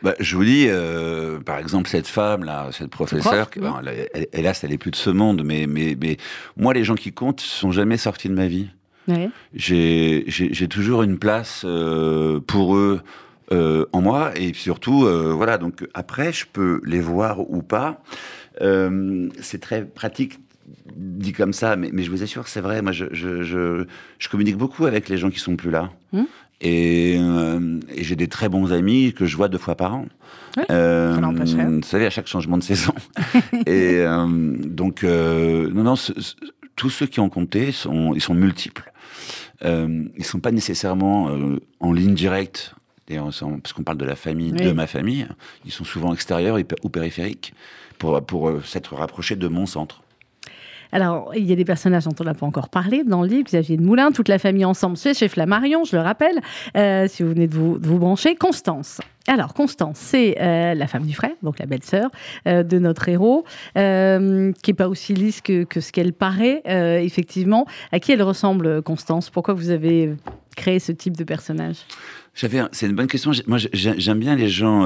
Bah, 0.02 0.14
je 0.20 0.36
vous 0.36 0.44
dis, 0.44 0.66
euh, 0.68 1.40
par 1.40 1.58
exemple, 1.58 1.88
cette 1.88 2.06
femme-là, 2.06 2.68
cette 2.72 2.90
professeure, 2.90 3.50
prof, 3.50 3.64
elle- 4.14 4.28
hélas, 4.32 4.62
elle 4.62 4.72
est 4.72 4.78
plus 4.78 4.90
de 4.92 4.96
ce 4.96 5.10
monde, 5.10 5.42
mais, 5.44 5.66
mais, 5.66 5.96
mais 6.00 6.16
moi, 6.56 6.72
les 6.72 6.84
gens 6.84 6.94
qui 6.94 7.12
comptent 7.12 7.40
sont 7.40 7.72
jamais 7.72 7.96
sortis 7.96 8.28
de 8.28 8.34
ma 8.34 8.46
vie. 8.46 8.68
Ouais. 9.08 9.30
j'ai 9.54 10.68
toujours 10.68 11.02
une 11.02 11.18
place 11.18 11.62
euh, 11.64 12.40
pour 12.40 12.76
eux 12.76 13.00
euh, 13.52 13.86
en 13.92 14.02
moi 14.02 14.32
et 14.36 14.52
surtout 14.52 15.06
euh, 15.06 15.32
voilà 15.34 15.56
donc 15.56 15.86
après 15.94 16.30
je 16.34 16.44
peux 16.52 16.82
les 16.84 17.00
voir 17.00 17.40
ou 17.50 17.62
pas 17.62 18.02
Euh, 18.60 19.28
c'est 19.40 19.60
très 19.60 19.84
pratique 19.84 20.38
dit 20.94 21.32
comme 21.32 21.52
ça 21.54 21.76
mais, 21.76 21.88
mais 21.92 22.02
je 22.02 22.10
vous 22.10 22.22
assure 22.22 22.44
que 22.44 22.50
c'est 22.50 22.60
vrai 22.60 22.82
moi 22.82 22.92
je, 22.92 23.06
je, 23.12 23.42
je, 23.42 23.86
je 24.18 24.28
communique 24.28 24.56
beaucoup 24.58 24.84
avec 24.84 25.08
les 25.08 25.16
gens 25.16 25.30
qui 25.30 25.38
sont 25.38 25.56
plus 25.56 25.70
là 25.70 25.90
Hmm. 26.12 26.24
Et, 26.60 27.16
euh, 27.18 27.78
et 27.94 28.02
j'ai 28.04 28.16
des 28.16 28.28
très 28.28 28.48
bons 28.48 28.72
amis 28.72 29.12
que 29.12 29.26
je 29.26 29.36
vois 29.36 29.48
deux 29.48 29.58
fois 29.58 29.76
par 29.76 29.94
an. 29.94 30.06
Ouais, 30.56 30.64
Euh, 30.70 31.14
ça 31.46 31.64
vous 31.64 31.82
savez 31.82 32.06
à 32.06 32.10
chaque 32.10 32.26
changement 32.26 32.58
de 32.58 32.62
saison. 32.64 32.92
Et 33.66 33.98
euh, 33.98 34.26
donc 34.66 35.04
euh, 35.04 35.70
non 35.72 35.84
non 35.84 35.96
ce- 35.96 36.18
ce- 36.20 36.34
tous 36.74 36.90
ceux 36.90 37.06
qui 37.06 37.20
ont 37.20 37.28
compté 37.28 37.70
sont 37.72 38.12
ils 38.14 38.20
sont 38.20 38.34
multiples. 38.34 38.92
Euh, 39.64 40.04
ils 40.16 40.24
sont 40.24 40.40
pas 40.40 40.50
nécessairement 40.52 41.28
euh, 41.30 41.58
en 41.80 41.92
ligne 41.92 42.14
directe, 42.14 42.74
parce 43.08 43.72
qu'on 43.72 43.82
parle 43.82 43.98
de 43.98 44.04
la 44.04 44.16
famille, 44.16 44.52
Oui. 44.52 44.64
de 44.66 44.72
ma 44.72 44.86
famille, 44.86 45.26
ils 45.64 45.72
sont 45.72 45.84
souvent 45.84 46.12
extérieurs 46.12 46.58
ou 46.82 46.88
périphériques 46.88 47.54
pour, 47.98 48.20
pour 48.24 48.52
s'être 48.64 48.94
rapprochés 48.94 49.34
de 49.36 49.48
mon 49.48 49.66
centre. 49.66 50.02
Alors, 50.92 51.32
il 51.36 51.44
y 51.44 51.52
a 51.52 51.56
des 51.56 51.64
personnages 51.64 52.04
dont 52.04 52.14
on 52.20 52.24
n'a 52.24 52.34
pas 52.34 52.46
encore 52.46 52.68
parlé 52.68 53.04
dans 53.04 53.22
le 53.22 53.28
livre, 53.28 53.44
Xavier 53.44 53.76
de 53.76 53.82
Moulin, 53.82 54.10
toute 54.10 54.28
la 54.28 54.38
famille 54.38 54.64
ensemble, 54.64 54.96
c'est 54.96 55.14
chez 55.14 55.28
Flammarion, 55.28 55.84
je 55.84 55.96
le 55.96 56.02
rappelle, 56.02 56.40
euh, 56.76 57.06
si 57.08 57.22
vous 57.22 57.30
venez 57.30 57.46
de 57.46 57.54
vous, 57.54 57.78
brancher. 57.98 58.36
Constance. 58.36 59.00
Alors, 59.26 59.52
Constance, 59.52 59.98
c'est 59.98 60.36
euh, 60.40 60.74
la 60.74 60.86
femme 60.86 61.04
du 61.04 61.14
frère, 61.14 61.32
donc 61.42 61.58
la 61.58 61.66
belle-sœur 61.66 62.10
euh, 62.46 62.62
de 62.62 62.78
notre 62.78 63.08
héros, 63.08 63.44
qui 63.74 63.80
n'est 63.80 64.74
pas 64.76 64.88
aussi 64.88 65.12
lisse 65.14 65.42
que, 65.42 65.66
ce 65.78 65.92
qu'elle 65.92 66.12
paraît, 66.14 66.62
effectivement. 67.04 67.66
À 67.92 68.00
qui 68.00 68.12
elle 68.12 68.22
ressemble, 68.22 68.82
Constance? 68.82 69.28
Pourquoi 69.30 69.54
vous 69.54 69.70
avez 69.70 70.14
créé 70.56 70.78
ce 70.78 70.92
type 70.92 71.16
de 71.16 71.24
personnage? 71.24 71.76
J'avais, 72.34 72.62
c'est 72.72 72.86
une 72.86 72.94
bonne 72.94 73.06
question. 73.08 73.32
Moi, 73.46 73.58
j'ai- 73.58 73.98
j'aime 73.98 74.18
bien 74.20 74.36
les 74.36 74.48
gens 74.48 74.84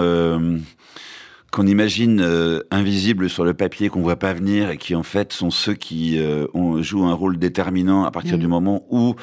qu'on 1.52 1.66
imagine 1.66 2.20
euh, 2.20 2.60
invisibles 2.72 3.28
sur 3.30 3.44
le 3.44 3.52
papier, 3.54 3.88
qu'on 3.90 4.00
voit 4.00 4.16
pas 4.16 4.32
venir, 4.32 4.70
et 4.70 4.78
qui 4.78 4.94
en 4.96 5.02
fait 5.04 5.32
sont 5.32 5.50
ceux 5.50 5.74
qui 5.74 6.18
euh, 6.18 6.46
ont, 6.54 6.82
jouent 6.82 7.04
un 7.04 7.12
rôle 7.14 7.38
déterminant 7.38 8.04
à 8.04 8.10
partir 8.10 8.38
du 8.38 8.48
moment 8.48 8.84
où 8.90 9.14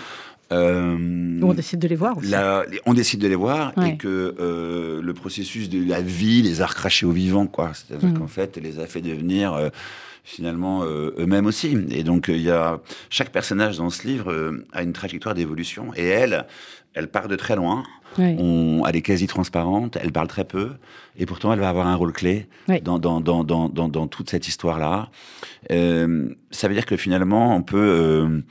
euh, 0.51 0.95
On 1.41 1.53
décide 1.53 1.79
de 1.79 1.87
les 1.87 1.95
voir 1.95 2.17
aussi. 2.17 2.29
La- 2.29 2.63
on 2.85 2.93
décide 2.93 3.19
de 3.19 3.27
les 3.27 3.35
voir 3.35 3.73
Ouais. 3.77 3.89
et 3.91 3.97
que 3.97 4.35
euh, 4.39 5.01
le 5.01 5.13
processus 5.13 5.69
de 5.69 5.87
la 5.87 6.01
vie 6.01 6.41
les 6.41 6.61
a 6.61 6.65
recrachés 6.67 7.05
au 7.05 7.11
vivant, 7.11 7.45
quoi. 7.47 7.71
C'est-à-dire 7.73 8.09
Mhm. 8.09 8.17
qu'en 8.19 8.27
fait, 8.27 8.57
les 8.57 8.79
a 8.79 8.85
fait 8.87 9.01
devenir 9.01 9.53
euh, 9.53 9.69
finalement 10.23 10.84
euh, 10.84 11.13
eux-mêmes 11.17 11.45
aussi. 11.45 11.77
Et 11.91 12.03
donc, 12.03 12.29
euh, 12.29 12.34
il 12.36 12.41
y 12.43 12.51
a 12.51 12.79
chaque 13.10 13.32
personnage 13.32 13.77
dans 13.77 13.89
ce 13.89 14.05
livre 14.08 14.32
euh, 14.32 14.65
a 14.73 14.84
une 14.84 14.93
trajectoire 14.93 15.36
d'évolution 15.36 15.91
et 15.95 16.05
elle, 16.05 16.45
elle 16.93 17.08
part 17.10 17.27
de 17.27 17.36
très 17.36 17.55
loin. 17.55 17.84
Oui. 18.17 18.36
On, 18.39 18.84
elle 18.88 18.95
est 18.95 19.01
quasi 19.03 19.27
transparente, 19.27 19.97
elle 20.01 20.12
parle 20.12 20.27
très 20.27 20.43
peu, 20.43 20.71
et 21.15 21.27
pourtant 21.27 21.53
elle 21.53 21.60
va 21.60 21.69
avoir 21.69 21.86
un 21.86 21.93
rôle 21.95 22.12
clé 22.12 22.47
Oui. 22.67 22.82
dans, 22.82 22.97
dans, 22.97 23.21
dans, 23.21 23.43
dans, 23.43 24.08
toute 24.08 24.32
cette 24.32 24.47
histoire-là. 24.47 25.10
Euh, 25.71 26.29
ça 26.49 26.67
veut 26.67 26.73
dire 26.73 26.88
que 26.88 26.97
finalement, 26.97 27.55
on 27.55 27.62
peut 27.62 27.77
euh, 27.77 28.41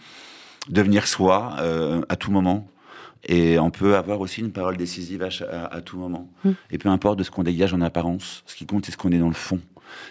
devenir 0.68 1.07
soi 1.09 1.57
euh, 1.59 2.02
à 2.09 2.14
tout 2.16 2.31
moment. 2.31 2.68
Et 3.26 3.59
on 3.59 3.70
peut 3.70 3.96
avoir 3.96 4.20
aussi 4.20 4.40
une 4.42 4.52
parole 4.52 4.76
décisive 4.76 5.24
à, 5.24 5.31
cha- 5.31 5.46
à- 5.50 5.74
à 5.74 5.81
tout 5.81 5.98
moment. 5.98 6.31
Mm. 6.44 6.50
Et 6.70 6.78
peu 6.78 6.88
importe 6.88 7.18
de 7.18 7.24
ce 7.24 7.33
qu'on 7.33 7.42
dégage 7.42 7.74
en 7.74 7.81
apparence, 7.81 8.44
ce 8.46 8.54
qui 8.54 8.64
compte, 8.64 8.87
c'est 8.87 8.92
ce 8.92 8.96
qu'on 8.96 9.11
est 9.11 9.18
dans 9.18 9.26
le 9.28 9.35
fond. 9.35 9.59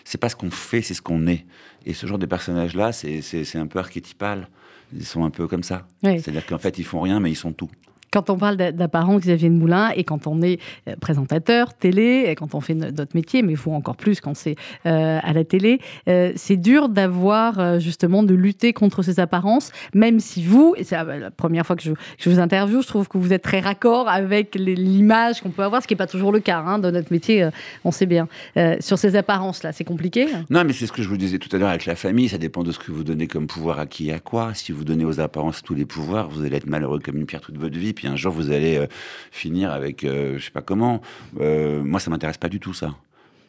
C'est 0.03 0.17
pas 0.17 0.29
ce 0.29 0.35
qu'on 0.35 0.51
fait, 0.51 0.81
c'est 0.81 0.93
ce 0.93 1.01
qu'on 1.01 1.27
est. 1.27 1.45
Et 1.85 1.93
ce 1.93 2.05
genre 2.07 2.17
de 2.17 2.25
personnage-là, 2.25 2.91
c'est- 2.91 3.55
un 3.55 3.67
peu 3.67 3.79
archétypal. 3.79 4.47
Ils 4.93 5.05
sont 5.05 5.23
un 5.25 5.29
peu 5.29 5.47
comme 5.47 5.63
ça. 5.63 5.87
Oui. 6.03 6.21
C'est-à-dire 6.21 6.45
qu'en 6.45 6.57
fait, 6.57 6.77
ils 6.77 6.83
font 6.85 7.01
rien, 7.01 7.19
mais 7.19 7.29
ils 7.31 7.35
sont 7.35 7.51
tout. 7.53 7.69
Quand 8.17 8.31
on 8.31 8.37
parle 8.37 8.57
d'a- 8.57 8.71
d'apparence, 8.71 9.21
Xavier 9.21 9.47
de 9.49 9.53
Moulin, 9.53 9.91
et 9.95 10.03
quand 10.03 10.25
on 10.25 10.41
est 10.41 10.59
euh, 10.87 10.95
présentateur, 10.99 11.75
télé, 11.75 12.25
et 12.27 12.33
quand 12.33 12.55
on 12.55 12.61
fait 12.61 12.73
no- 12.73 12.89
notre 12.89 13.15
métier, 13.15 13.43
mais 13.43 13.53
vous 13.53 13.71
encore 13.73 13.95
plus 13.95 14.21
quand 14.21 14.35
c'est 14.35 14.55
euh, 14.87 15.19
à 15.21 15.33
la 15.33 15.43
télé, 15.43 15.79
euh, 16.09 16.31
c'est 16.35 16.57
dur 16.57 16.89
d'avoir 16.89 17.79
justement 17.79 18.23
de 18.23 18.33
lutter 18.33 18.73
contre 18.73 19.03
ces 19.03 19.19
apparences, 19.19 19.71
même 19.93 20.19
si 20.19 20.43
vous, 20.43 20.73
et 20.77 20.83
c'est 20.83 20.97
euh, 20.97 21.19
la 21.19 21.29
première 21.29 21.63
fois 21.63 21.75
que 21.75 21.83
je, 21.83 21.91
vous 22.27 22.39
interviewe, 22.39 22.81
je 22.81 22.87
trouve 22.87 23.07
que 23.07 23.19
vous 23.19 23.33
êtes 23.33 23.43
très 23.43 23.59
raccord 23.59 24.09
avec 24.09 24.55
l'image 24.55 25.41
qu'on 25.41 25.51
peut 25.51 25.61
avoir, 25.63 25.83
ce 25.83 25.87
qui 25.87 25.93
n'est 25.93 25.97
pas 25.99 26.07
toujours 26.07 26.31
le 26.31 26.39
cas 26.39 26.57
hein, 26.65 26.79
dans 26.79 26.91
notre 26.91 27.13
métier, 27.13 27.47
on 27.85 27.91
sait 27.91 28.07
bien. 28.07 28.27
Sur 28.79 28.97
ces 28.97 29.15
apparences-là, 29.15 29.73
c'est 29.73 29.83
compliqué 29.83 30.25
Non, 30.49 30.63
mais 30.65 30.73
c'est 30.73 30.87
ce 30.87 30.91
que 30.91 31.03
je 31.03 31.07
vous 31.09 31.17
disais 31.17 31.37
tout 31.37 31.55
à 31.55 31.59
l'heure 31.59 31.69
avec 31.69 31.85
la 31.85 31.95
famille. 31.95 32.29
Ça 32.29 32.39
dépend 32.39 32.63
de 32.63 32.71
ce 32.71 32.79
que 32.79 32.91
vous 32.91 33.03
donnez 33.03 33.27
comme 33.27 33.45
pouvoir 33.45 33.77
à 33.77 33.85
qui 33.85 34.09
et 34.09 34.13
à 34.13 34.19
quoi. 34.19 34.55
Si 34.55 34.71
vous 34.71 34.83
donnez 34.85 35.05
aux 35.05 35.19
apparences 35.19 35.61
tous 35.61 35.75
les 35.75 35.85
pouvoirs, 35.85 36.29
vous 36.29 36.43
allez 36.43 36.55
être 36.57 36.65
malheureux 36.65 36.99
comme 36.99 37.17
une 37.17 37.25
pierre 37.27 37.41
toute 37.41 37.57
votre 37.57 37.77
vie. 37.77 37.93
Un 38.07 38.15
jour, 38.15 38.31
vous 38.31 38.51
allez 38.51 38.77
euh, 38.77 38.87
finir 39.31 39.71
avec, 39.71 40.03
euh, 40.03 40.37
je 40.37 40.45
sais 40.45 40.51
pas 40.51 40.61
comment. 40.61 41.01
Euh, 41.39 41.83
moi, 41.83 41.99
ça 41.99 42.09
m'intéresse 42.09 42.37
pas 42.37 42.49
du 42.49 42.59
tout 42.59 42.73
ça. 42.73 42.95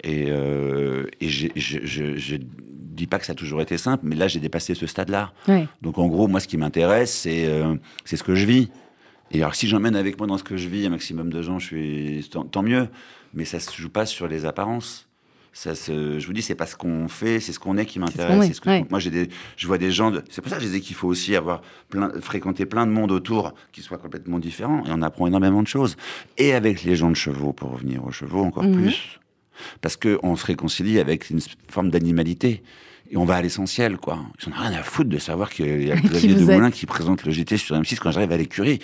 Et, 0.04 0.28
et 0.28 1.28
je, 1.28 2.36
dis 2.36 3.06
pas 3.08 3.18
que 3.18 3.26
ça 3.26 3.32
a 3.32 3.34
toujours 3.34 3.60
été 3.60 3.76
simple, 3.76 4.04
mais 4.06 4.14
là, 4.14 4.28
j'ai 4.28 4.38
dépassé 4.38 4.76
ce 4.76 4.86
stade-là. 4.86 5.32
Ouais. 5.48 5.66
Donc 5.82 5.98
en 5.98 6.06
gros, 6.06 6.28
moi, 6.28 6.38
ce 6.38 6.46
qui 6.46 6.56
m'intéresse, 6.56 7.12
c'est 7.12 7.48
c'est 8.04 8.16
ce 8.16 8.22
que 8.22 8.36
je 8.36 8.46
vis. 8.46 8.68
Et 9.32 9.42
alors, 9.42 9.56
si 9.56 9.66
j'emmène 9.66 9.96
avec 9.96 10.16
moi 10.16 10.28
dans 10.28 10.38
ce 10.38 10.44
que 10.44 10.56
je 10.56 10.68
vis 10.68 10.86
un 10.86 10.90
maximum 10.90 11.32
de 11.32 11.42
gens, 11.42 11.58
je 11.58 11.66
suis 11.66 12.28
tant, 12.30 12.44
tant 12.44 12.62
mieux. 12.62 12.86
Mais 13.34 13.44
ça 13.44 13.58
se 13.58 13.74
joue 13.74 13.90
pas 13.90 14.06
sur 14.06 14.28
les 14.28 14.46
apparences. 14.46 15.07
Ça 15.60 15.74
se, 15.74 16.20
je 16.20 16.26
vous 16.28 16.32
dis, 16.32 16.40
c'est 16.40 16.54
pas 16.54 16.66
ce 16.66 16.76
qu'on 16.76 17.08
fait, 17.08 17.40
c'est 17.40 17.52
ce 17.52 17.58
qu'on 17.58 17.76
est 17.78 17.84
qui 17.84 17.98
m'intéresse. 17.98 18.44
est, 18.44 18.46
c'est 18.46 18.54
ce 18.54 18.60
que- 18.60 18.68
ouais. 18.68 18.86
Moi, 18.90 19.00
j'ai 19.00 19.10
des, 19.10 19.28
je 19.56 19.66
vois 19.66 19.76
des 19.76 19.90
gens. 19.90 20.12
de- 20.12 20.22
C'est 20.30 20.40
pour 20.40 20.50
ça 20.50 20.56
que 20.56 20.62
je 20.62 20.68
disais 20.68 20.80
qu'il 20.80 20.94
faut 20.94 21.08
aussi 21.08 21.34
avoir 21.34 21.62
plein, 21.88 22.12
fréquenter 22.20 22.64
plein 22.64 22.86
de 22.86 22.92
monde 22.92 23.10
autour 23.10 23.52
qui 23.72 23.82
soit 23.82 23.98
complètement 23.98 24.38
différent. 24.38 24.84
Et 24.86 24.90
on 24.92 25.02
apprend 25.02 25.26
énormément 25.26 25.60
de 25.60 25.66
choses. 25.66 25.96
Et 26.36 26.52
avec 26.52 26.84
les 26.84 26.94
gens 26.94 27.10
de 27.10 27.16
chevaux, 27.16 27.52
pour 27.52 27.72
revenir 27.72 28.04
aux 28.04 28.12
chevaux 28.12 28.44
encore 28.44 28.62
Mhm. 28.62 28.82
plus, 28.82 29.18
parce 29.80 29.96
que 29.96 30.20
on 30.22 30.36
se 30.36 30.46
réconcilie 30.46 31.00
avec 31.00 31.28
une 31.28 31.40
forme 31.68 31.90
d'animalité. 31.90 32.62
Et 33.10 33.16
on 33.16 33.24
va 33.24 33.36
à 33.36 33.42
l'essentiel, 33.42 33.96
quoi. 33.96 34.18
Ils 34.46 34.50
n'en 34.50 34.56
ont 34.56 34.60
rien 34.68 34.78
à 34.78 34.82
foutre 34.82 35.08
de 35.08 35.18
savoir 35.18 35.48
qu'il 35.50 35.86
y 35.86 35.90
a 35.90 35.96
Qui 36.00 36.08
Xavier 36.08 36.34
Demoulin 36.34 36.70
qui 36.70 36.84
présente 36.84 37.24
le 37.24 37.32
GT 37.32 37.56
sur 37.56 37.74
M6 37.74 37.98
quand 37.98 38.10
j'arrive 38.10 38.32
à 38.32 38.36
l'écurie. 38.36 38.80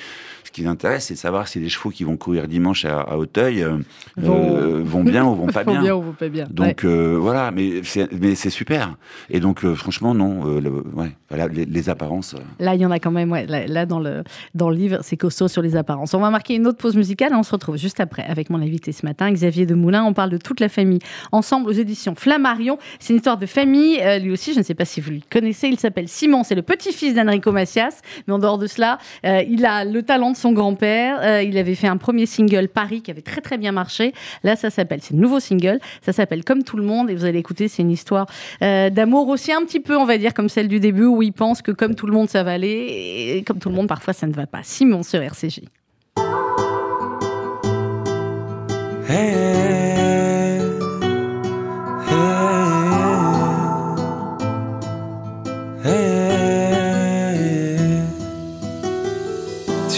qui 0.52 0.62
les 0.62 0.66
intéresse, 0.68 1.06
c'est 1.06 1.14
de 1.14 1.18
savoir 1.18 1.46
si 1.48 1.58
les 1.58 1.68
chevaux 1.68 1.90
qui 1.90 2.04
vont 2.04 2.16
courir 2.16 2.46
dimanche 2.48 2.84
à, 2.86 3.00
à 3.00 3.16
Auteuil 3.16 3.62
euh, 3.62 3.78
Vont- 4.16 4.56
euh, 4.56 4.82
vont 4.84 5.02
bien 5.04 5.24
ou 5.26 5.34
vont 5.34 5.46
pas 5.52 5.64
Vont 5.64 5.72
bien. 5.72 5.82
bien 5.82 5.94
ou 5.96 6.00
vont 6.02 6.12
pas 6.12 6.28
bien. 6.28 6.44
Ouais. 6.44 6.50
Donc 6.52 6.84
euh, 6.84 7.18
voilà, 7.20 7.50
mais 7.50 7.82
c'est 7.82 8.50
super. 8.50 8.94
Et 9.30 9.40
donc 9.40 9.64
euh, 9.64 9.74
franchement 9.74 10.14
non, 10.14 10.46
euh, 10.46 10.60
le- 10.60 10.70
ouais, 10.70 11.10
voilà 11.28 11.48
les, 11.48 11.64
les 11.66 11.88
apparences. 11.90 12.34
Là, 12.60 12.74
il 12.76 12.80
y 12.80 12.86
en 12.86 12.90
a 12.92 13.00
quand 13.00 13.10
même, 13.10 13.30
ouais. 13.32 13.46
Là, 13.46 13.66
là, 13.66 13.84
dans, 13.84 13.98
le, 14.00 14.22
dans 14.54 14.70
le 14.70 14.76
livre, 14.76 14.98
c'est 15.02 15.16
costaud 15.16 15.48
sur 15.48 15.60
les 15.60 15.74
apparences. 15.76 16.14
On 16.14 16.20
va 16.20 16.30
marquer 16.30 16.54
une 16.54 16.66
autre 16.66 16.78
pause 16.78 16.96
musicale 16.96 17.32
et 17.32 17.36
on 17.36 17.42
se 17.42 17.50
retrouve 17.50 17.76
juste 17.76 17.98
après 18.00 18.22
avec 18.24 18.48
mon 18.48 18.62
invité 18.62 18.92
ce 18.92 19.04
matin, 19.04 19.30
Xavier 19.32 19.66
Demoulin. 19.66 20.04
On 20.04 20.14
parle 20.14 20.30
de 20.30 20.38
toute 20.38 20.60
la 20.60 20.68
famille 20.68 21.00
ensemble 21.32 21.68
aux 21.68 21.72
éditions 21.72 22.14
Flammarion. 22.14 22.78
C'est 23.00 23.12
une 23.12 23.16
histoire 23.18 23.36
de 23.38 23.46
famille. 23.46 23.98
Lui 24.18 24.30
aussi, 24.30 24.52
je 24.52 24.58
ne 24.58 24.64
sais 24.64 24.74
pas 24.74 24.84
si 24.84 25.00
vous 25.00 25.10
le 25.10 25.20
connaissez, 25.30 25.68
il 25.68 25.78
s'appelle 25.78 26.08
Simon. 26.08 26.44
C'est 26.44 26.54
le 26.54 26.62
petit-fils 26.62 27.14
d'Enrico 27.14 27.52
Macias. 27.52 28.00
Mais 28.26 28.34
en 28.34 28.38
dehors 28.38 28.58
de 28.58 28.66
cela, 28.66 28.98
euh, 29.24 29.42
il 29.48 29.64
a 29.66 29.84
le 29.84 30.02
talent 30.02 30.32
de 30.32 30.36
son 30.36 30.52
grand-père. 30.52 31.20
Euh, 31.22 31.42
il 31.42 31.56
avait 31.58 31.74
fait 31.74 31.86
un 31.86 31.96
premier 31.96 32.26
single, 32.26 32.68
Paris, 32.68 33.02
qui 33.02 33.10
avait 33.10 33.22
très 33.22 33.40
très 33.40 33.58
bien 33.58 33.72
marché. 33.72 34.12
Là, 34.42 34.56
ça 34.56 34.70
s'appelle, 34.70 35.00
c'est 35.02 35.14
le 35.14 35.20
nouveau 35.20 35.40
single. 35.40 35.78
Ça 36.02 36.12
s'appelle 36.12 36.44
Comme 36.44 36.62
tout 36.62 36.76
le 36.76 36.84
monde. 36.84 37.10
Et 37.10 37.14
vous 37.14 37.24
allez 37.24 37.38
écouter, 37.38 37.68
c'est 37.68 37.82
une 37.82 37.90
histoire 37.90 38.26
euh, 38.62 38.90
d'amour 38.90 39.28
aussi 39.28 39.52
un 39.52 39.62
petit 39.62 39.80
peu, 39.80 39.96
on 39.96 40.04
va 40.04 40.18
dire, 40.18 40.34
comme 40.34 40.48
celle 40.48 40.68
du 40.68 40.80
début, 40.80 41.06
où 41.06 41.22
il 41.22 41.32
pense 41.32 41.62
que 41.62 41.72
comme 41.72 41.94
tout 41.94 42.06
le 42.06 42.12
monde, 42.12 42.28
ça 42.28 42.42
va 42.42 42.52
aller. 42.52 43.36
Et 43.36 43.42
comme 43.44 43.58
tout 43.58 43.68
le 43.68 43.74
monde, 43.74 43.88
parfois, 43.88 44.12
ça 44.12 44.26
ne 44.26 44.32
va 44.32 44.46
pas. 44.46 44.60
Simon 44.62 45.02
sur 45.02 45.20
RCJ. 45.20 45.60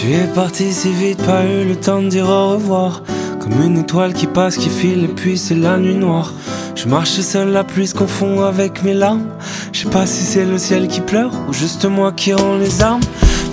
Tu 0.07 0.13
es 0.13 0.23
parti 0.33 0.71
si 0.71 0.93
vite, 0.93 1.21
pas 1.23 1.43
eu 1.43 1.67
le 1.67 1.75
temps 1.75 2.01
de 2.01 2.07
dire 2.07 2.29
au 2.29 2.51
revoir. 2.51 3.03
Comme 3.41 3.61
une 3.61 3.79
étoile 3.79 4.13
qui 4.13 4.25
passe, 4.25 4.55
qui 4.55 4.69
file, 4.69 5.03
et 5.03 5.09
puis 5.09 5.37
c'est 5.37 5.53
la 5.53 5.77
nuit 5.77 5.95
noire. 5.95 6.31
Je 6.75 6.87
marche 6.87 7.19
seul, 7.19 7.49
la 7.49 7.65
pluie 7.65 7.87
se 7.87 7.93
confond 7.93 8.41
avec 8.41 8.85
mes 8.85 8.93
larmes. 8.93 9.25
Je 9.73 9.81
sais 9.81 9.89
pas 9.89 10.05
si 10.05 10.23
c'est 10.23 10.45
le 10.45 10.57
ciel 10.57 10.87
qui 10.87 11.01
pleure 11.01 11.33
ou 11.49 11.51
juste 11.51 11.83
moi 11.83 12.13
qui 12.13 12.31
rend 12.31 12.55
les 12.55 12.81
armes. 12.81 13.01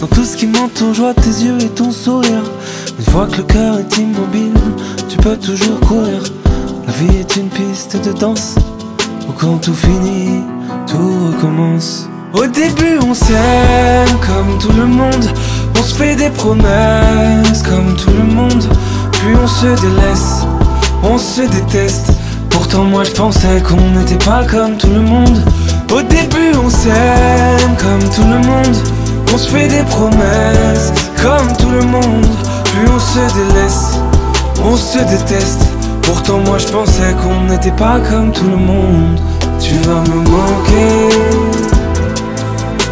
Dans 0.00 0.06
tout 0.06 0.24
ce 0.24 0.36
qui 0.36 0.46
m'entoure, 0.46 0.94
je 0.94 1.02
vois 1.02 1.14
tes 1.14 1.42
yeux 1.44 1.58
et 1.60 1.70
ton 1.70 1.90
sourire. 1.90 2.44
Une 3.00 3.04
fois 3.06 3.26
que 3.26 3.38
le 3.38 3.42
cœur 3.42 3.80
est 3.80 3.98
immobile, 3.98 4.54
tu 5.08 5.16
peux 5.16 5.36
toujours 5.36 5.80
courir. 5.80 6.22
La 6.86 6.92
vie 6.92 7.18
est 7.18 7.34
une 7.34 7.48
piste 7.48 7.96
de 8.06 8.12
danse 8.12 8.54
où 9.28 9.32
quand 9.32 9.58
tout 9.58 9.74
finit, 9.74 10.44
tout 10.86 11.32
recommence. 11.32 12.08
Au 12.32 12.46
début, 12.46 12.98
on 13.04 13.12
s'aime 13.12 14.18
comme 14.20 14.56
tout 14.60 14.72
le 14.76 14.86
monde. 14.86 15.03
On 15.94 15.96
se 15.96 16.02
fait 16.02 16.16
des 16.16 16.30
promesses 16.30 17.62
comme 17.62 17.94
tout 17.94 18.10
le 18.10 18.24
monde. 18.24 18.64
Puis 19.12 19.32
on 19.40 19.46
se 19.46 19.66
délaisse, 19.80 20.44
on 21.04 21.16
se 21.16 21.42
déteste. 21.42 22.10
Pourtant, 22.50 22.82
moi 22.82 23.04
je 23.04 23.12
pensais 23.12 23.62
qu'on 23.62 23.96
n'était 23.96 24.18
pas 24.24 24.42
comme 24.42 24.76
tout 24.76 24.88
le 24.88 25.02
monde. 25.02 25.40
Au 25.92 26.02
début, 26.02 26.52
on 26.60 26.68
s'aime 26.68 27.76
comme 27.78 28.10
tout 28.10 28.28
le 28.28 28.38
monde. 28.38 28.76
On 29.32 29.38
se 29.38 29.48
fait 29.48 29.68
des 29.68 29.84
promesses 29.84 30.92
comme 31.22 31.56
tout 31.58 31.70
le 31.70 31.82
monde. 31.82 32.26
Puis 32.64 32.90
on 32.92 32.98
se 32.98 33.32
délaisse, 33.32 33.96
on 34.64 34.76
se 34.76 34.98
déteste. 34.98 35.62
Pourtant, 36.02 36.40
moi 36.44 36.58
je 36.58 36.66
pensais 36.72 37.14
qu'on 37.22 37.52
n'était 37.52 37.70
pas 37.70 38.00
comme 38.00 38.32
tout 38.32 38.50
le 38.50 38.56
monde. 38.56 39.20
Tu 39.60 39.74
vas 39.86 40.00
me 40.00 40.28
manquer. 40.28 41.14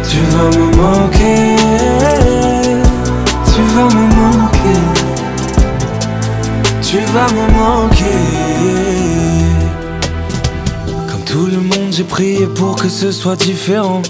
Tu 0.09 0.19
vas 0.31 0.57
me 0.57 0.75
manquer. 0.77 2.52
Tu 3.55 3.61
vas 3.61 3.85
me 3.85 4.07
manquer. 4.15 4.79
Tu 6.81 6.97
vas 7.13 7.27
me 7.33 7.45
manquer. 7.53 8.19
Comme 11.07 11.23
tout 11.23 11.45
le 11.45 11.57
monde, 11.57 11.91
j'ai 11.91 12.03
prié 12.03 12.47
pour 12.47 12.75
que 12.75 12.89
ce 12.89 13.11
soit 13.11 13.35
différent. 13.35 14.01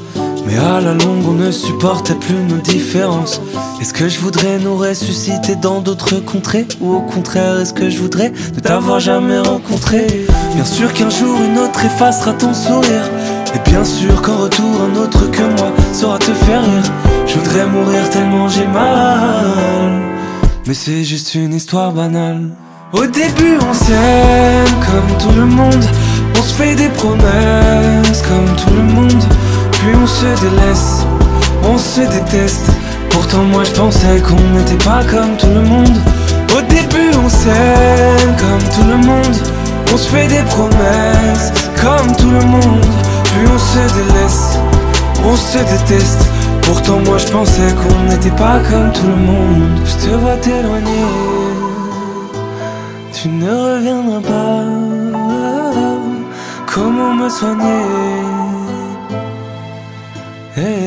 Mais 0.45 0.57
à 0.57 0.79
la 0.79 0.93
longue, 0.93 1.27
on 1.27 1.33
ne 1.33 1.51
supportait 1.51 2.15
plus 2.15 2.41
nos 2.49 2.61
différences. 2.61 3.41
Est-ce 3.81 3.93
que 3.93 4.07
je 4.07 4.19
voudrais 4.19 4.59
nous 4.59 4.77
ressusciter 4.77 5.55
dans 5.55 5.81
d'autres 5.81 6.19
contrées? 6.23 6.65
Ou 6.79 6.95
au 6.95 7.01
contraire, 7.01 7.59
est-ce 7.59 7.73
que 7.73 7.89
je 7.89 7.97
voudrais 7.97 8.31
ne 8.55 8.61
t'avoir 8.61 9.01
jamais 9.01 9.39
rencontré? 9.39 10.25
Bien 10.55 10.65
sûr 10.65 10.93
qu'un 10.93 11.09
jour, 11.09 11.37
une 11.41 11.59
autre 11.59 11.83
effacera 11.83 12.31
ton 12.31 12.53
sourire. 12.53 13.09
Et 13.53 13.69
bien 13.69 13.83
sûr 13.83 14.21
qu'en 14.21 14.37
retour, 14.37 14.71
un 14.89 14.95
autre 15.01 15.29
que 15.29 15.41
moi 15.41 15.71
saura 15.91 16.17
te 16.17 16.31
faire 16.31 16.63
rire. 16.63 17.02
Je 17.33 17.39
voudrais 17.39 17.65
mourir 17.65 18.07
tellement 18.11 18.47
j'ai 18.47 18.67
mal. 18.67 20.03
Mais 20.67 20.75
c'est 20.75 21.03
juste 21.03 21.33
une 21.33 21.55
histoire 21.55 21.91
banale. 21.91 22.49
Au 22.91 23.07
début, 23.07 23.57
on 23.67 23.73
s'aime 23.73 24.75
comme 24.85 25.17
tout 25.17 25.35
le 25.35 25.47
monde. 25.47 25.83
On 26.37 26.41
se 26.43 26.53
fait 26.53 26.75
des 26.75 26.89
promesses 26.89 28.21
comme 28.27 28.55
tout 28.55 28.71
le 28.75 28.83
monde. 28.83 29.23
Puis 29.71 29.95
on 29.99 30.05
se 30.05 30.25
délaisse, 30.41 31.07
on 31.63 31.75
se 31.75 32.01
déteste. 32.01 32.69
Pourtant, 33.09 33.43
moi 33.45 33.63
je 33.63 33.71
pensais 33.71 34.21
qu'on 34.21 34.39
n'était 34.55 34.83
pas 34.85 35.03
comme 35.03 35.35
tout 35.35 35.47
le 35.47 35.63
monde. 35.63 35.97
Au 36.55 36.61
début, 36.61 37.17
on 37.17 37.29
s'aime 37.29 38.35
comme 38.37 38.69
tout 38.75 38.87
le 38.87 38.97
monde. 38.97 39.37
On 39.91 39.97
se 39.97 40.07
fait 40.07 40.27
des 40.27 40.43
promesses 40.49 41.51
comme 41.81 42.15
tout 42.15 42.29
le 42.29 42.45
monde. 42.45 42.85
Puis 43.23 43.47
on 43.51 43.57
se 43.57 43.93
délaisse, 43.95 44.59
on 45.25 45.35
se 45.35 45.57
déteste. 45.57 46.27
Pourtant, 46.65 46.99
moi 47.05 47.17
je 47.17 47.27
pensais 47.27 47.73
qu'on 47.79 48.03
n'était 48.09 48.35
pas 48.35 48.59
comme 48.69 48.91
tout 48.91 49.07
le 49.07 49.15
monde. 49.15 49.79
Je 49.85 49.95
te 50.05 50.15
vois 50.15 50.37
t'éloigner, 50.37 51.05
tu 53.11 53.27
ne 53.29 53.49
reviendras 53.49 54.21
pas. 54.21 54.63
Comment 56.73 57.13
me 57.13 57.29
soigner? 57.29 57.83
Eh, 60.57 60.83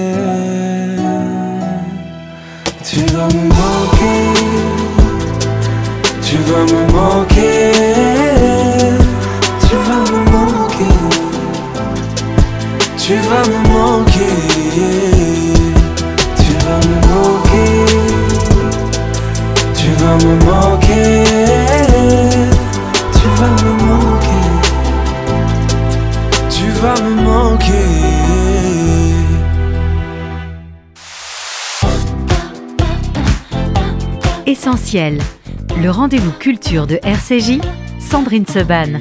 Tu 2.88 3.00
vas 3.14 3.26
me 3.26 3.48
manquer, 3.48 4.22
tu 6.22 6.36
vas 6.48 6.64
me 6.72 6.82
manquer, 6.92 7.72
Essentiel. 34.46 35.18
Le 35.80 35.90
rendez-vous 35.90 36.32
culture 36.32 36.86
de 36.86 36.98
RCJ, 37.02 37.60
Sandrine 38.00 38.46
Seban. 38.46 39.00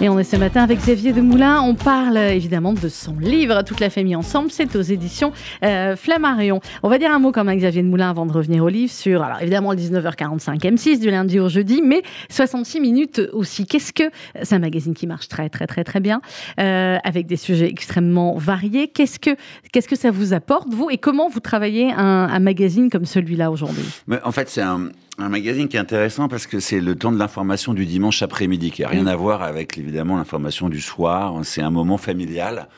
Et 0.00 0.08
on 0.08 0.16
est 0.16 0.24
ce 0.24 0.36
matin 0.36 0.62
avec 0.62 0.78
Xavier 0.78 1.12
Demoulin. 1.12 1.60
On 1.60 1.74
parle 1.74 2.16
euh, 2.16 2.32
évidemment 2.32 2.72
de 2.72 2.88
son 2.88 3.18
livre 3.18 3.62
Toute 3.62 3.80
la 3.80 3.90
famille 3.90 4.14
ensemble. 4.14 4.52
C'est 4.52 4.76
aux 4.76 4.80
éditions 4.80 5.32
euh, 5.64 5.96
Flammarion. 5.96 6.60
On 6.84 6.88
va 6.88 6.98
dire 6.98 7.10
un 7.10 7.18
mot 7.18 7.32
quand 7.32 7.42
même, 7.42 7.58
Xavier 7.58 7.82
Demoulin, 7.82 8.08
avant 8.08 8.24
de 8.24 8.32
revenir 8.32 8.62
au 8.62 8.68
livre 8.68 8.92
sur, 8.92 9.24
alors 9.24 9.42
évidemment, 9.42 9.72
le 9.72 9.78
19h45 9.78 10.60
M6 10.60 11.00
du 11.00 11.10
lundi 11.10 11.40
au 11.40 11.48
jeudi, 11.48 11.82
mais 11.84 12.02
66 12.30 12.78
minutes 12.80 13.20
aussi. 13.32 13.66
Qu'est-ce 13.66 13.92
que. 13.92 14.04
C'est 14.40 14.54
un 14.54 14.60
magazine 14.60 14.94
qui 14.94 15.08
marche 15.08 15.26
très, 15.26 15.48
très, 15.48 15.66
très, 15.66 15.82
très 15.82 15.98
bien, 15.98 16.20
euh, 16.60 16.98
avec 17.02 17.26
des 17.26 17.36
sujets 17.36 17.68
extrêmement 17.68 18.36
variés. 18.38 18.86
Qu'est-ce 18.86 19.18
que, 19.18 19.30
qu'est-ce 19.72 19.88
que 19.88 19.96
ça 19.96 20.12
vous 20.12 20.32
apporte, 20.32 20.72
vous, 20.72 20.90
et 20.90 20.98
comment 20.98 21.28
vous 21.28 21.40
travaillez 21.40 21.90
un, 21.90 22.28
un 22.30 22.38
magazine 22.38 22.88
comme 22.88 23.04
celui-là 23.04 23.50
aujourd'hui? 23.50 23.84
En 24.22 24.30
fait, 24.30 24.48
c'est 24.48 24.62
un, 24.62 24.90
un 25.18 25.28
magazine 25.28 25.68
qui 25.68 25.76
est 25.76 25.80
intéressant 25.80 26.28
parce 26.28 26.46
que 26.46 26.60
c'est 26.60 26.80
le 26.80 26.94
temps 26.94 27.10
de 27.10 27.18
l'information 27.18 27.74
du 27.74 27.86
dimanche 27.86 28.22
après-midi, 28.22 28.70
qui 28.70 28.82
n'a 28.82 28.88
rien 28.88 29.06
à 29.06 29.16
voir 29.16 29.42
avec 29.42 29.76
évidemment 29.88 30.16
l'information 30.16 30.68
du 30.68 30.80
soir. 30.80 31.34
C'est 31.42 31.62
un 31.62 31.70
moment 31.70 31.96
familial 31.98 32.68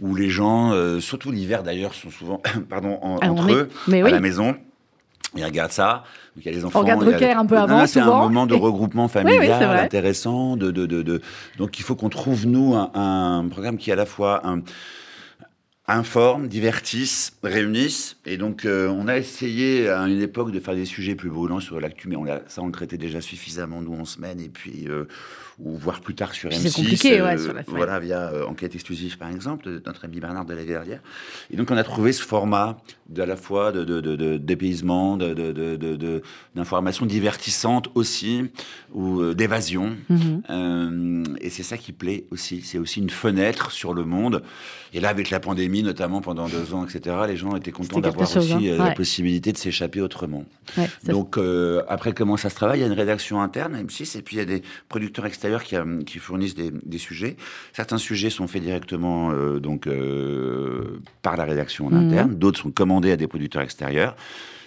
où 0.00 0.14
les 0.14 0.28
gens, 0.28 0.72
euh, 0.72 1.00
surtout 1.00 1.30
l'hiver 1.30 1.62
d'ailleurs, 1.62 1.94
sont 1.94 2.10
souvent 2.10 2.42
pardon, 2.68 2.98
en- 3.02 3.16
Ah, 3.22 3.28
on 3.30 3.38
entre 3.38 3.48
est- 3.48 3.52
eux, 3.54 3.68
mais 3.88 4.02
à 4.02 4.10
la 4.10 4.20
maison. 4.20 4.56
Ils 5.36 5.44
regardent 5.44 5.72
ça. 5.72 6.04
Donc, 6.34 6.44
il 6.46 6.50
y 6.50 6.54
a 6.54 6.58
les 6.58 6.64
enfants. 6.64 6.80
regarde 6.80 7.00
y 7.02 7.06
a 7.08 7.10
Drucker 7.10 7.26
les- 7.26 7.32
un 7.32 7.44
peu 7.44 7.58
avant, 7.58 7.86
C'est 7.86 8.00
un 8.00 8.06
moment 8.06 8.46
de 8.46 8.54
Et- 8.54 8.58
regroupement 8.58 9.08
familial 9.08 9.62
intéressant. 9.78 10.56
De, 10.56 10.70
de, 10.70 10.86
de, 10.86 11.02
de- 11.02 11.20
Donc 11.58 11.78
il 11.78 11.82
faut 11.82 11.94
qu'on 11.94 12.08
trouve, 12.08 12.46
nous, 12.46 12.74
un, 12.74 12.90
un 12.94 13.48
programme 13.48 13.76
qui 13.76 13.90
est 13.90 13.92
à 13.92 13.96
la 13.96 14.06
fois 14.06 14.46
un, 14.46 14.60
informent, 15.88 16.48
divertissent, 16.48 17.36
réunissent. 17.42 18.16
Et 18.26 18.36
donc, 18.36 18.64
euh, 18.64 18.88
on 18.88 19.08
a 19.08 19.16
essayé 19.18 19.88
à 19.88 20.02
une 20.08 20.20
époque 20.20 20.50
de 20.50 20.60
faire 20.60 20.74
des 20.74 20.84
sujets 20.84 21.14
plus 21.14 21.30
brûlants 21.30 21.60
sur 21.60 21.80
l'actu, 21.80 22.08
mais 22.08 22.16
on 22.16 22.24
l'a- 22.24 22.42
ça, 22.48 22.62
on 22.62 22.66
le 22.66 22.72
traitait 22.72 22.98
déjà 22.98 23.20
suffisamment, 23.20 23.80
nous, 23.80 23.94
en 23.94 24.04
semaine, 24.04 24.40
et 24.40 24.48
puis, 24.48 24.86
euh, 24.88 25.04
ou 25.58 25.74
voire 25.76 26.00
plus 26.00 26.14
tard 26.14 26.34
sur 26.34 26.50
Puis 26.50 26.58
M6. 26.58 26.62
c'est 26.68 26.74
compliqué, 26.82 27.22
ouais, 27.22 27.34
euh, 27.34 27.38
sur 27.38 27.52
la- 27.52 27.60
ouais. 27.60 27.64
Voilà, 27.68 27.98
via 28.00 28.30
euh, 28.32 28.44
Enquête 28.46 28.74
exclusive, 28.74 29.16
par 29.16 29.30
exemple, 29.30 29.64
de 29.66 29.82
notre 29.86 30.04
ami 30.04 30.20
Bernard 30.20 30.44
de 30.44 30.54
la 30.54 30.64
Verrière. 30.64 31.00
Et 31.50 31.56
donc, 31.56 31.70
on 31.70 31.76
a 31.76 31.84
trouvé 31.84 32.12
ce 32.12 32.22
format 32.22 32.78
de, 33.08 33.22
à 33.22 33.26
la 33.26 33.36
fois 33.36 33.70
de, 33.72 33.84
de- 33.84 36.22
d'informations 36.54 37.06
divertissantes 37.06 37.88
aussi, 37.94 38.50
ou 38.92 39.32
d'évasion. 39.34 39.96
Mhm. 40.10 41.24
Et 41.40 41.50
c'est 41.50 41.62
ça 41.62 41.76
qui 41.76 41.92
plaît 41.92 42.24
aussi. 42.30 42.62
C'est 42.62 42.78
aussi 42.78 43.00
une 43.00 43.10
fenêtre 43.10 43.70
sur 43.70 43.94
le 43.94 44.04
monde. 44.04 44.42
Et 44.92 45.00
là, 45.00 45.08
avec 45.10 45.30
la 45.30 45.40
pandémie, 45.40 45.75
notamment 45.82 46.20
pendant 46.20 46.48
deux 46.48 46.74
ans, 46.74 46.84
etc., 46.86 47.16
les 47.26 47.36
gens 47.36 47.54
étaient 47.56 47.72
contents 47.72 48.00
d'avoir 48.00 48.28
chose, 48.28 48.52
aussi 48.52 48.68
hein. 48.68 48.74
euh, 48.74 48.78
la 48.78 48.90
possibilité 48.92 49.52
de 49.52 49.56
s'échapper 49.58 50.00
autrement. 50.00 50.44
Ouais, 50.76 50.88
Donc, 51.04 51.36
euh, 51.38 51.82
après, 51.88 52.12
comment 52.12 52.36
ça 52.36 52.50
se 52.50 52.54
travaille? 52.54 52.78
Il 52.78 52.82
y 52.82 52.84
a 52.84 52.88
une 52.88 52.92
rédaction 52.92 53.40
interne 53.40 53.74
à 53.74 53.82
M6, 53.82 54.18
et 54.18 54.22
puis 54.22 54.36
il 54.36 54.38
y 54.38 54.42
a 54.42 54.44
des 54.44 54.62
producteurs 54.88 55.26
extérieurs 55.26 55.62
qui, 55.64 55.76
euh, 55.76 56.02
qui 56.02 56.18
fournissent 56.18 56.54
des, 56.54 56.70
des 56.70 56.98
sujets. 56.98 57.36
Certains 57.72 57.98
sujets 57.98 58.30
sont 58.30 58.46
faits 58.46 58.62
directement 58.62 59.30
euh, 59.32 59.58
donc, 59.60 59.86
euh, 59.86 61.00
par 61.22 61.36
la 61.36 61.44
rédaction 61.44 61.86
en 61.86 61.90
Mhm. 61.90 62.06
interne, 62.06 62.34
d'autres 62.34 62.60
sont 62.60 62.70
commandés 62.70 63.10
à 63.12 63.16
des 63.16 63.26
producteurs 63.26 63.62
extérieurs. 63.62 64.16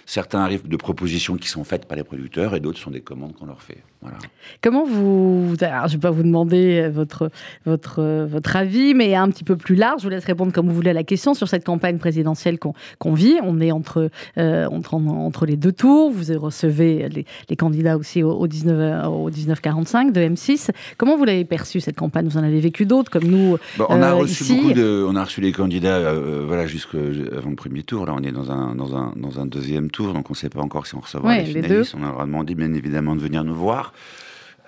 Certains 0.06 0.40
arrivent 0.40 0.66
de 0.66 0.76
propositions 0.76 1.36
qui 1.36 1.48
sont 1.48 1.62
faites 1.64 1.86
par 1.86 1.96
les 1.96 2.04
producteurs, 2.04 2.54
et 2.56 2.60
d'autres 2.60 2.78
sont 2.80 2.90
des 2.90 3.00
commandes 3.00 3.34
qu'on 3.34 3.46
leur 3.46 3.62
fait. 3.62 3.78
Voilà. 4.02 4.16
Comment 4.62 4.84
vous. 4.84 5.54
Alors, 5.60 5.88
je 5.88 5.92
ne 5.96 5.98
vais 5.98 6.00
pas 6.00 6.10
vous 6.10 6.22
demander 6.22 6.80
euh, 6.84 6.90
votre, 6.90 7.30
votre, 7.66 7.98
euh, 7.98 8.26
votre 8.26 8.56
avis, 8.56 8.94
mais 8.94 9.14
un 9.14 9.28
petit 9.28 9.44
peu 9.44 9.56
plus 9.56 9.74
large. 9.74 10.00
Je 10.00 10.04
vous 10.04 10.10
laisse 10.10 10.24
répondre 10.24 10.52
comme 10.52 10.68
vous 10.68 10.74
voulez 10.74 10.90
à 10.90 10.94
la 10.94 11.04
question 11.04 11.34
sur 11.34 11.48
cette 11.48 11.64
campagne 11.64 11.98
présidentielle 11.98 12.58
qu'on 12.58 13.12
vit. 13.12 13.36
On 13.42 13.60
est 13.60 13.72
entre, 13.72 14.08
euh, 14.38 14.66
entre, 14.70 14.94
entre 14.94 15.44
les 15.44 15.56
deux 15.56 15.72
tours. 15.72 16.10
Vous 16.10 16.24
recevez 16.40 17.08
les, 17.10 17.26
les 17.50 17.56
candidats 17.56 17.98
aussi 17.98 18.22
au, 18.22 18.32
au 18.32 18.46
19, 18.46 19.06
au 19.08 19.28
1945 19.30 20.12
de 20.12 20.20
M6. 20.22 20.70
Comment 20.96 21.16
vous 21.18 21.24
l'avez 21.24 21.44
perçu 21.44 21.80
cette 21.80 21.96
campagne? 21.96 22.26
Vous 22.26 22.38
en 22.38 22.42
avez 22.42 22.60
vécu 22.60 22.86
d'autres 22.86 23.10
comme 23.10 23.24
nous 23.24 23.58
Bon, 23.76 23.86
on 23.90 24.00
a 24.02 24.10
Euh, 24.12 24.14
reçu 24.14 24.42
ici- 24.44 24.56
beaucoup 24.56 24.72
de, 24.72 25.04
on 25.06 25.14
a 25.16 25.24
reçu 25.24 25.40
les 25.42 25.52
candidats, 25.52 25.96
euh, 25.98 26.44
voilà, 26.46 26.66
jusqu'avant 26.66 27.50
le 27.50 27.56
premier 27.56 27.82
tour. 27.82 28.06
Là, 28.06 28.14
on 28.16 28.22
est 28.22 28.32
dans 28.32 28.50
un, 28.50 28.74
dans 28.74 28.96
un, 28.96 29.12
dans 29.16 29.40
un 29.40 29.46
deuxième 29.46 29.90
tour, 29.90 30.14
donc 30.14 30.30
on 30.30 30.32
ne 30.32 30.36
sait 30.38 30.48
pas 30.48 30.60
encore 30.60 30.86
si 30.86 30.94
on 30.94 31.00
recevra 31.00 31.28
Ouais, 31.28 31.42
les 31.44 31.52
les 31.52 31.62
finalistes. 31.62 31.94
On 31.98 32.02
leur 32.02 32.20
a 32.20 32.24
demandé, 32.24 32.54
bien 32.54 32.72
évidemment, 32.72 33.14
de 33.14 33.20
venir 33.20 33.44
nous 33.44 33.54
voir. 33.54 33.89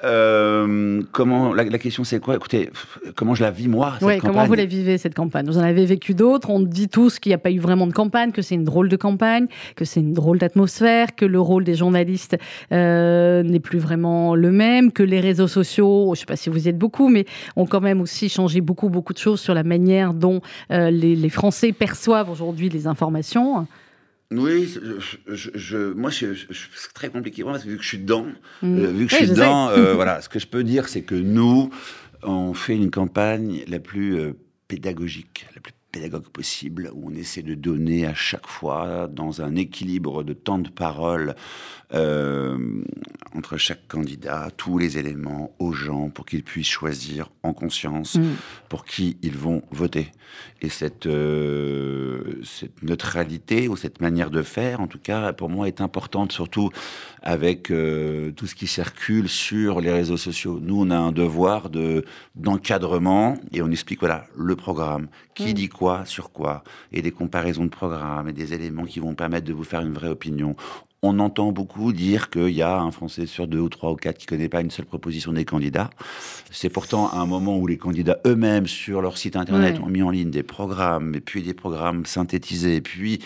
Euh, 0.04 1.00
comment 1.12 1.54
la, 1.54 1.62
la 1.62 1.78
question 1.78 2.02
c'est 2.02 2.18
quoi? 2.18 2.34
Écoutez, 2.34 2.70
comment 3.14 3.36
je 3.36 3.42
la 3.44 3.52
vis 3.52 3.68
moi 3.68 3.92
cette 4.00 4.02
Ouais, 4.08 4.18
comment 4.18 4.44
vous 4.46 4.54
la 4.54 4.64
vivez 4.64 4.98
cette 4.98 5.14
campagne? 5.14 5.46
Vous 5.46 5.58
en 5.58 5.62
avez 5.62 5.86
vécu 5.86 6.12
d'autres? 6.12 6.50
On 6.50 6.58
dit 6.58 6.88
tous 6.88 7.20
qu'il 7.20 7.30
n'y 7.30 7.34
a 7.34 7.38
pas 7.38 7.52
eu 7.52 7.60
vraiment 7.60 7.86
de 7.86 7.92
campagne, 7.92 8.32
que 8.32 8.42
c'est 8.42 8.56
une 8.56 8.64
drôle 8.64 8.88
de 8.88 8.96
campagne, 8.96 9.46
que 9.76 9.84
c'est 9.84 10.00
une 10.00 10.12
drôle 10.12 10.38
d'atmosphère, 10.38 11.14
que 11.14 11.24
le 11.24 11.38
rôle 11.38 11.62
des 11.62 11.76
journalistes 11.76 12.36
euh, 12.72 13.44
n'est 13.44 13.60
plus 13.60 13.78
vraiment 13.78 14.34
le 14.34 14.50
même, 14.50 14.90
que 14.90 15.04
les 15.04 15.20
réseaux 15.20 15.46
sociaux, 15.46 16.06
je 16.06 16.10
ne 16.10 16.16
sais 16.16 16.26
pas 16.26 16.36
si 16.36 16.50
vous 16.50 16.66
y 16.66 16.68
êtes 16.68 16.78
beaucoup, 16.78 17.08
mais 17.08 17.24
ont 17.54 17.66
quand 17.66 17.80
même 17.80 18.00
aussi 18.00 18.28
changé 18.28 18.60
beaucoup 18.60 18.88
beaucoup 18.88 19.12
de 19.12 19.18
choses 19.18 19.40
sur 19.40 19.54
la 19.54 19.62
manière 19.62 20.14
dont 20.14 20.40
euh, 20.72 20.90
les, 20.90 21.14
les 21.14 21.30
Français 21.30 21.70
perçoivent 21.70 22.28
aujourd'hui 22.28 22.68
les 22.68 22.88
informations. 22.88 23.68
Oui, 24.32 24.66
je, 24.74 25.34
je- 25.34 25.50
je- 25.54 25.92
moi, 25.92 26.10
c'est 26.10 26.32
très 26.94 27.08
compliqué. 27.10 27.42
Parce 27.44 27.64
que 27.64 27.68
vu 27.68 27.76
que 27.76 27.82
je 27.82 27.88
suis 27.88 27.98
dedans, 27.98 28.26
Mm. 28.62 28.78
euh, 28.78 28.86
vu 28.92 29.06
que 29.06 29.12
Oui, 29.14 29.20
je 29.20 29.24
suis 29.26 29.28
dedans, 29.28 29.68
euh, 29.70 29.94
voilà, 29.94 30.20
ce 30.20 30.28
que 30.28 30.38
je 30.38 30.46
peux 30.46 30.64
dire, 30.64 30.88
c'est 30.88 31.02
que 31.02 31.14
nous, 31.14 31.70
on 32.22 32.54
fait 32.54 32.76
une 32.76 32.90
campagne 32.90 33.62
la 33.68 33.78
plus 33.80 34.16
euh, 34.16 34.32
pédagogique, 34.68 35.46
la 35.54 35.60
plus 35.60 35.72
pédagogue 35.90 36.28
possible, 36.28 36.90
où 36.94 37.10
on 37.10 37.14
essaie 37.14 37.42
de 37.42 37.54
donner 37.54 38.06
à 38.06 38.14
chaque 38.14 38.46
fois, 38.46 39.08
dans 39.12 39.42
un 39.42 39.54
équilibre 39.56 40.22
de 40.24 40.32
temps 40.32 40.58
de 40.58 40.70
parole, 40.70 41.34
euh, 41.94 42.56
entre 43.34 43.56
chaque 43.56 43.86
candidat, 43.88 44.48
tous 44.56 44.78
les 44.78 44.98
éléments 44.98 45.54
aux 45.58 45.72
gens 45.72 46.10
pour 46.10 46.26
qu'ils 46.26 46.42
puissent 46.42 46.68
choisir 46.68 47.30
en 47.42 47.52
conscience 47.52 48.16
Mm. 48.16 48.22
pour 48.68 48.84
qui 48.84 49.16
ils 49.22 49.36
vont 49.36 49.62
voter. 49.70 50.12
Et 50.60 50.68
cette, 50.68 51.06
euh, 51.06 52.40
cette 52.44 52.82
neutralité 52.82 53.68
ou 53.68 53.76
cette 53.76 54.00
manière 54.00 54.30
de 54.30 54.42
faire, 54.42 54.80
en 54.80 54.86
tout 54.86 54.98
cas, 54.98 55.32
pour 55.32 55.48
moi, 55.48 55.66
est 55.68 55.80
importante, 55.80 56.32
surtout 56.32 56.70
avec 57.22 57.70
euh, 57.70 58.30
tout 58.32 58.46
ce 58.46 58.54
qui 58.54 58.66
circule 58.66 59.28
sur 59.28 59.80
les 59.80 59.90
réseaux 59.90 60.16
sociaux. 60.16 60.58
Nous, 60.62 60.80
on 60.80 60.90
a 60.90 60.96
un 60.96 61.12
devoir 61.12 61.68
de 61.70 62.04
d'encadrement 62.34 63.36
et 63.52 63.62
on 63.62 63.70
explique 63.70 64.00
voilà 64.00 64.24
le 64.36 64.56
programme, 64.56 65.08
qui 65.34 65.50
Mm. 65.50 65.54
dit 65.54 65.68
quoi 65.68 66.04
sur 66.06 66.32
quoi, 66.32 66.64
et 66.92 67.02
des 67.02 67.10
comparaisons 67.12 67.64
de 67.64 67.70
programmes 67.70 68.28
et 68.28 68.32
des 68.32 68.52
éléments 68.54 68.84
qui 68.84 69.00
vont 69.00 69.14
permettre 69.14 69.46
de 69.46 69.52
vous 69.52 69.64
faire 69.64 69.80
une 69.80 69.92
vraie 69.92 70.08
opinion. 70.08 70.54
On 71.04 71.18
entend 71.18 71.50
beaucoup 71.50 71.92
dire 71.92 72.30
qu'il 72.30 72.50
y 72.50 72.62
a 72.62 72.78
un 72.78 72.92
Français 72.92 73.26
sur 73.26 73.48
deux 73.48 73.58
ou 73.58 73.68
trois 73.68 73.90
ou 73.90 73.96
quatre 73.96 74.18
qui 74.18 74.26
connaît 74.26 74.48
pas 74.48 74.60
une 74.60 74.70
seule 74.70 74.84
proposition 74.86 75.32
des 75.32 75.44
candidats. 75.44 75.90
C'est 76.52 76.68
pourtant 76.68 77.12
un 77.12 77.26
moment 77.26 77.58
où 77.58 77.66
les 77.66 77.76
candidats 77.76 78.18
eux-mêmes, 78.24 78.68
sur 78.68 79.02
leur 79.02 79.18
site 79.18 79.34
internet, 79.34 79.78
Ouais. 79.78 79.82
ont 79.84 79.88
mis 79.88 80.02
en 80.04 80.10
ligne 80.10 80.30
des 80.30 80.44
programmes, 80.44 81.16
et 81.16 81.20
puis 81.20 81.42
des 81.42 81.54
programmes 81.54 82.06
synthétisés, 82.06 82.76
et 82.76 82.80
puis 82.80 83.18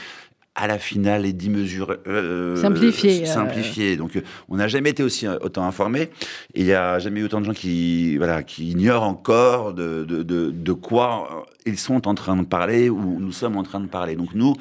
à 0.54 0.66
la 0.68 0.78
finale, 0.78 1.24
les 1.24 1.34
10 1.34 1.50
mesures 1.50 1.94
euh, 2.06 2.56
Simplifiées, 2.56 3.24
euh. 3.24 3.26
simplifiées. 3.26 3.96
Donc, 3.98 4.16
euh, 4.16 4.22
on 4.48 4.56
n'a 4.56 4.68
jamais 4.68 4.88
été 4.88 5.02
aussi 5.02 5.26
euh, 5.26 5.36
autant 5.42 5.64
informé. 5.66 6.08
Il 6.54 6.64
n'y 6.64 6.72
a 6.72 6.98
jamais 6.98 7.20
eu 7.20 7.24
autant 7.24 7.40
de 7.42 7.44
gens 7.44 7.52
qui, 7.52 8.16
voilà, 8.16 8.42
qui 8.42 8.70
ignorent 8.70 9.02
encore 9.02 9.74
de, 9.74 10.02
de, 10.08 10.22
de, 10.22 10.50
de 10.50 10.72
quoi 10.72 11.28
euh, 11.30 11.50
ils 11.66 11.76
sont 11.78 12.08
en 12.08 12.14
train 12.14 12.36
de 12.38 12.46
parler 12.46 12.88
ou 12.88 13.18
nous 13.20 13.32
sommes 13.32 13.58
en 13.58 13.62
train 13.64 13.80
de 13.80 13.86
parler. 13.86 14.16
Donc, 14.16 14.30
nous, 14.34 14.54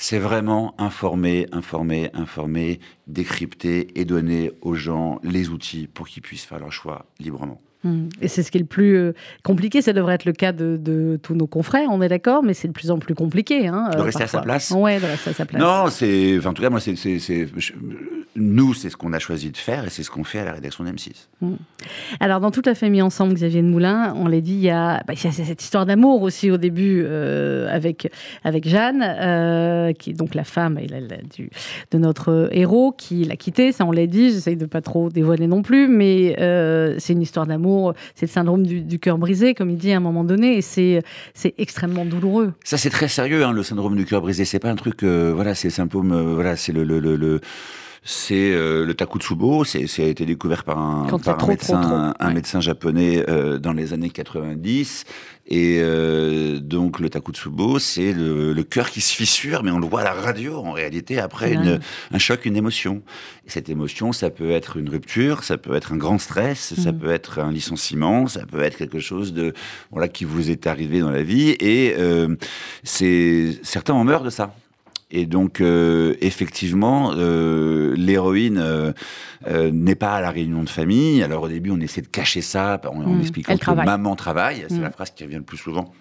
c'est 0.00 0.18
vraiment 0.18 0.74
informer, 0.78 1.46
informer, 1.52 2.08
informer, 2.14 2.80
décrypter 3.06 4.00
et 4.00 4.06
donner 4.06 4.50
aux 4.62 4.74
gens 4.74 5.20
les 5.22 5.50
outils 5.50 5.88
pour 5.92 6.08
qu'ils 6.08 6.22
puissent 6.22 6.46
faire 6.46 6.58
leur 6.58 6.72
choix 6.72 7.04
librement. 7.18 7.60
Mm. 7.84 8.08
Et 8.22 8.28
c'est 8.28 8.42
ce 8.42 8.50
qui 8.50 8.56
est 8.56 8.62
le 8.62 8.66
plus 8.66 8.96
euh, 8.96 9.12
compliqué. 9.42 9.82
Ça 9.82 9.92
devrait 9.92 10.14
être 10.14 10.24
le 10.24 10.32
cas 10.32 10.52
de, 10.52 10.78
de 10.78 11.20
tous 11.22 11.34
nos 11.34 11.46
confrères, 11.46 11.88
on 11.90 12.00
est 12.00 12.08
d'accord, 12.08 12.42
mais 12.42 12.54
c'est 12.54 12.68
de 12.68 12.72
plus 12.72 12.90
en 12.90 12.98
plus 12.98 13.14
compliqué. 13.14 13.68
Hein, 13.68 13.90
De 13.94 14.00
rester 14.00 14.22
à 14.22 14.26
sa 14.26 14.40
place 14.40 14.70
Ouais, 14.70 14.98
de 15.00 15.04
rester 15.04 15.30
à 15.30 15.34
sa 15.34 15.44
place. 15.44 15.60
Non, 15.60 15.88
c'est, 15.90 16.38
enfin, 16.38 16.50
en 16.50 16.54
tout 16.54 16.62
cas, 16.62 16.70
moi, 16.70 16.80
c'est, 16.80 16.96
nous, 18.36 18.74
c'est 18.74 18.90
ce 18.90 18.96
qu'on 18.96 19.12
a 19.12 19.18
choisi 19.18 19.50
de 19.50 19.56
faire 19.56 19.84
et 19.86 19.90
c'est 19.90 20.02
ce 20.02 20.10
qu'on 20.10 20.22
fait 20.24 20.38
à 20.38 20.44
la 20.44 20.52
rédaction 20.52 20.84
d'M6. 20.84 21.26
Alors, 22.20 22.40
dans 22.40 22.50
toute 22.50 22.66
la 22.66 22.74
famille 22.74 23.02
ensemble, 23.02 23.34
Xavier 23.34 23.62
de 23.62 23.66
Moulin, 23.66 24.14
on 24.16 24.28
l'a 24.28 24.40
dit, 24.40 24.52
il 24.52 24.60
y 24.60 24.70
a, 24.70 25.02
bah, 25.06 25.14
il 25.14 25.24
y 25.24 25.26
a 25.26 25.32
cette 25.32 25.62
histoire 25.62 25.86
d'amour 25.86 26.22
aussi 26.22 26.50
au 26.50 26.56
début 26.56 27.02
euh, 27.04 27.68
avec, 27.74 28.10
avec 28.44 28.68
Jeanne, 28.68 29.02
euh, 29.02 29.92
qui 29.92 30.10
est 30.10 30.14
donc 30.14 30.34
la 30.34 30.44
femme 30.44 30.78
et 30.78 30.86
la- 30.86 31.00
la- 31.00 31.16
du, 31.34 31.50
de 31.90 31.98
notre 31.98 32.48
héros, 32.52 32.92
qui 32.96 33.24
l'a 33.24 33.36
quitté. 33.36 33.72
Ça, 33.72 33.84
on 33.84 33.90
l'a 33.92 34.06
dit, 34.06 34.30
j'essaye 34.30 34.56
de 34.56 34.66
pas 34.66 34.80
trop 34.80 35.08
dévoiler 35.10 35.46
non 35.46 35.62
plus, 35.62 35.88
mais 35.88 36.36
euh, 36.40 36.94
c'est 36.98 37.14
une 37.14 37.22
histoire 37.22 37.46
d'amour, 37.46 37.94
c'est 38.14 38.26
le 38.26 38.30
syndrome 38.30 38.64
du, 38.66 38.80
du 38.82 38.98
cœur 38.98 39.18
brisé, 39.18 39.54
comme 39.54 39.70
il 39.70 39.76
dit 39.76 39.92
à 39.92 39.96
un 39.96 40.00
moment 40.00 40.24
donné, 40.24 40.56
et 40.58 40.62
c'est 40.62 41.02
c'est 41.34 41.54
extrêmement 41.58 42.04
douloureux. 42.04 42.52
Ça, 42.64 42.76
c'est 42.76 42.90
très 42.90 43.08
sérieux, 43.08 43.44
hein, 43.44 43.52
le 43.52 43.62
syndrome 43.62 43.96
du 43.96 44.04
cœur 44.04 44.20
brisé. 44.20 44.44
C'est 44.44 44.58
pas 44.60 44.70
un 44.70 44.76
truc, 44.76 45.02
euh, 45.02 45.32
voilà, 45.34 45.54
c'est 45.54 45.68
le 45.68 45.72
symptôme, 45.72 46.12
euh, 46.12 46.34
voilà, 46.34 46.56
c'est 46.56 46.72
le, 46.72 46.84
le, 46.84 46.98
le, 47.00 47.16
le- 47.16 47.40
c'est 48.02 48.52
euh, 48.52 48.84
le 48.86 48.94
takotsubo. 48.94 49.64
C'est, 49.64 49.86
ça 49.86 50.02
a 50.02 50.06
été 50.06 50.24
découvert 50.26 50.64
par 50.64 50.78
un, 50.78 51.06
par 51.18 51.34
un 51.34 51.38
trop, 51.38 51.48
médecin, 51.48 51.80
trop, 51.80 51.88
trop. 51.90 51.96
un 52.18 52.28
Ouais. 52.28 52.34
médecin 52.34 52.60
japonais 52.60 53.24
euh, 53.28 53.58
dans 53.58 53.72
les 53.72 53.92
années 53.92 54.10
90. 54.10 55.04
Et 55.52 55.78
euh, 55.80 56.60
donc 56.60 57.00
le 57.00 57.10
takotsubo, 57.10 57.80
c'est 57.80 58.12
le, 58.12 58.52
le 58.52 58.62
cœur 58.62 58.88
qui 58.88 59.00
se 59.00 59.12
fissure, 59.14 59.64
mais 59.64 59.72
on 59.72 59.80
le 59.80 59.86
voit 59.86 60.02
à 60.02 60.04
la 60.04 60.12
radio 60.12 60.58
en 60.58 60.70
réalité 60.72 61.18
après 61.18 61.48
Ouais. 61.48 61.54
une, 61.54 61.80
un 62.12 62.18
choc, 62.18 62.44
une 62.46 62.56
émotion. 62.56 63.02
Et 63.46 63.50
cette 63.50 63.68
émotion, 63.68 64.12
ça 64.12 64.30
peut 64.30 64.50
être 64.52 64.76
une 64.76 64.88
rupture, 64.88 65.42
ça 65.42 65.58
peut 65.58 65.74
être 65.74 65.92
un 65.92 65.96
grand 65.96 66.18
stress, 66.18 66.74
ça 66.80 66.92
Mhm. 66.92 66.98
peut 67.00 67.10
être 67.10 67.40
un 67.40 67.50
licenciement, 67.50 68.28
ça 68.28 68.46
peut 68.46 68.62
être 68.62 68.76
quelque 68.76 69.00
chose 69.00 69.32
de 69.32 69.52
voilà 69.90 70.06
qui 70.08 70.24
vous 70.24 70.50
est 70.50 70.68
arrivé 70.68 71.00
dans 71.00 71.10
la 71.10 71.22
vie. 71.24 71.50
Et 71.58 71.94
euh, 71.98 72.36
c'est 72.84 73.58
certains 73.64 73.94
en 73.94 74.04
meurent 74.04 74.22
de 74.22 74.30
ça. 74.30 74.54
Et 75.12 75.26
donc, 75.26 75.60
euh, 75.60 76.14
effectivement, 76.20 77.12
euh, 77.16 77.94
l'héroïne 77.96 78.58
euh, 78.58 78.92
n'est 79.72 79.96
pas 79.96 80.12
à 80.14 80.20
la 80.20 80.30
réunion 80.30 80.62
de 80.62 80.68
famille. 80.68 81.22
Alors, 81.22 81.42
au 81.44 81.48
début, 81.48 81.70
on 81.72 81.80
essaie 81.80 82.00
de 82.02 82.06
cacher 82.06 82.42
ça 82.42 82.80
en, 82.86 83.02
en 83.02 83.14
Mm. 83.14 83.20
expliquant 83.20 83.52
Elle 83.52 83.58
que 83.58 83.64
travaille. 83.64 83.86
maman 83.86 84.14
travaille. 84.14 84.64
C'est 84.68 84.78
Mm. 84.78 84.82
la 84.82 84.90
phrase 84.92 85.10
qui 85.10 85.24
revient 85.24 85.36
le 85.36 85.42
plus 85.42 85.56
souvent 85.58 85.92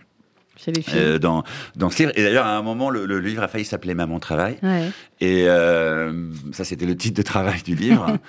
Chez 0.58 0.72
les 0.72 0.82
filles. 0.84 1.20
dans, 1.20 1.44
dans 1.76 1.90
ce 1.90 2.00
livre. 2.04 2.12
Et 2.16 2.22
d'ailleurs, 2.24 2.46
à 2.46 2.56
un 2.56 2.62
moment, 2.62 2.90
le, 2.92 3.06
le 3.08 3.20
livre 3.20 3.42
a 3.42 3.48
failli 3.48 3.66
s'appeler 3.66 3.96
Maman 3.96 4.20
travaille. 4.20 4.58
Ouais. 4.62 4.90
Et 5.22 5.46
ça, 6.52 6.64
c'était 6.64 6.86
le 6.86 6.96
titre 6.96 7.18
de 7.18 7.24
travail 7.24 7.62
du 7.64 7.74
livre. 7.76 8.18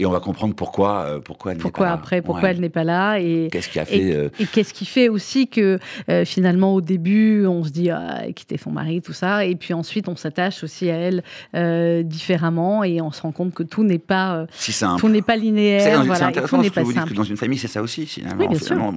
et 0.00 0.06
on 0.06 0.10
va 0.10 0.20
comprendre 0.20 0.54
pourquoi, 0.54 1.02
euh, 1.02 1.20
pourquoi 1.20 1.52
elle 1.52 1.58
n'est 1.62 1.70
pas 1.70 1.84
là. 1.84 1.92
après, 1.92 2.22
pourquoi 2.22 2.42
Ouais. 2.44 2.50
elle 2.50 2.60
n'est 2.60 2.68
pas 2.68 2.84
là 2.84 3.18
et, 3.18 3.48
Qu'est-ce 3.52 3.68
qui 3.68 3.78
a 3.78 3.84
fait 3.84 3.98
Et, 3.98 4.14
euh, 4.14 4.28
et 4.40 4.46
qu'est-ce 4.46 4.72
qui 4.74 4.86
fait 4.86 5.08
aussi 5.08 5.46
que 5.48 5.78
euh, 6.08 6.24
finalement 6.24 6.74
au 6.74 6.80
début 6.80 7.46
on 7.46 7.64
se 7.64 7.70
dit 7.70 7.90
ah, 7.90 8.22
quitter 8.34 8.56
son 8.56 8.70
mari 8.70 9.02
tout 9.02 9.12
ça 9.12 9.44
et 9.44 9.54
puis 9.56 9.74
ensuite 9.74 10.08
on 10.08 10.16
s'attache 10.16 10.64
aussi 10.64 10.90
à 10.90 10.96
elle 10.96 11.22
euh, 11.54 12.02
différemment 12.02 12.82
et 12.84 13.00
on 13.00 13.10
se 13.12 13.22
rend 13.22 13.32
compte 13.32 13.54
que 13.54 13.62
tout 13.62 13.84
n'est 13.84 13.98
pas 13.98 14.46
si 14.50 14.72
tout 14.98 15.08
n'est 15.08 15.22
pas 15.22 15.36
linéaire 15.36 15.80
c'est 15.82 16.06
voilà, 16.06 16.26
intéressant 16.26 16.62
ce 16.62 16.68
que 16.70 16.80
vous 16.80 16.92
dites 16.92 17.04
que 17.04 17.14
dans 17.14 17.22
une 17.24 17.36
famille, 17.36 17.58
c'est 17.58 17.68
ça 17.68 17.82
aussi, 17.82 18.06
finalement. 18.06 18.40
Oui, 18.40 18.48
bien 18.48 18.58
sûr. 18.58 18.68
Finalement, 18.76 18.94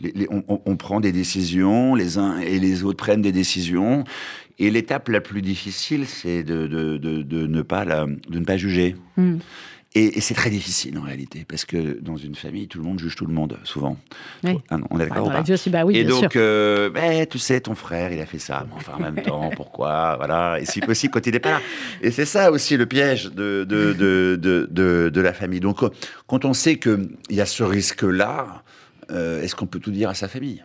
les- 0.00 0.12
les- 0.12 0.28
on, 0.30 0.76
prend 0.76 1.00
des 1.00 1.12
décisions, 1.12 1.94
les 1.94 2.18
uns 2.18 2.22
uns 2.22 2.38
et 2.40 2.58
les 2.58 2.84
autres 2.84 2.98
prennent 2.98 3.22
des 3.22 3.32
décisions. 3.32 4.04
Et 4.58 4.70
l'étape 4.70 5.08
la 5.08 5.20
plus 5.20 5.42
difficile, 5.42 6.06
c'est 6.06 6.42
de, 6.44 6.66
de, 6.66 6.96
de, 6.96 7.22
de 7.22 7.46
ne 7.46 7.62
pas 7.62 7.84
la, 7.84 8.06
de 8.06 8.38
ne 8.38 8.44
pas 8.44 8.56
juger. 8.56 8.94
Mm. 9.16 9.36
Et, 9.94 10.18
et 10.18 10.20
c'est 10.22 10.34
très 10.34 10.48
difficile 10.48 10.96
en 10.98 11.02
réalité, 11.02 11.44
parce 11.46 11.66
que 11.66 11.98
dans 12.00 12.16
une 12.16 12.34
famille, 12.34 12.66
tout 12.66 12.78
le 12.78 12.84
monde 12.84 12.98
juge 12.98 13.14
tout 13.14 13.26
le 13.26 13.34
monde, 13.34 13.58
souvent. 13.62 13.98
Oui. 14.42 14.56
Ah 14.70 14.78
non, 14.78 14.86
on 14.90 14.98
est 14.98 15.06
d'accord 15.06 15.30
aussi, 15.50 15.68
bah 15.68 15.84
oui, 15.84 15.98
et 15.98 16.04
donc, 16.04 16.34
euh, 16.36 16.88
ben, 16.88 17.26
tu 17.26 17.38
sais, 17.38 17.60
ton 17.60 17.74
frère, 17.74 18.10
il 18.10 18.20
a 18.20 18.26
fait 18.26 18.38
ça. 18.38 18.64
Mais 18.68 18.74
enfin, 18.76 18.94
en 18.94 19.00
même 19.00 19.22
temps, 19.22 19.50
pourquoi 19.56 20.16
Voilà. 20.16 20.58
Et 20.60 20.64
si 20.64 20.80
possible, 20.80 21.12
quand 21.12 21.26
il 21.26 21.32
n'est 21.32 21.40
pas 21.40 21.52
là. 21.52 21.60
Et 22.00 22.10
c'est 22.10 22.24
ça 22.24 22.50
aussi 22.50 22.76
le 22.76 22.86
piège 22.86 23.32
de, 23.32 23.64
de, 23.68 23.92
de, 23.92 24.38
de, 24.40 24.68
de, 24.70 25.10
de 25.12 25.20
la 25.20 25.34
famille. 25.34 25.60
Donc, 25.60 25.82
euh, 25.82 25.90
quand 26.26 26.44
on 26.44 26.54
sait 26.54 26.78
qu'il 26.78 27.08
y 27.28 27.40
a 27.40 27.46
ce 27.46 27.62
risque-là, 27.62 28.62
euh, 29.10 29.42
est-ce 29.42 29.54
qu'on 29.54 29.66
peut 29.66 29.78
tout 29.80 29.90
dire 29.90 30.08
à 30.08 30.14
sa 30.14 30.28
famille? 30.28 30.64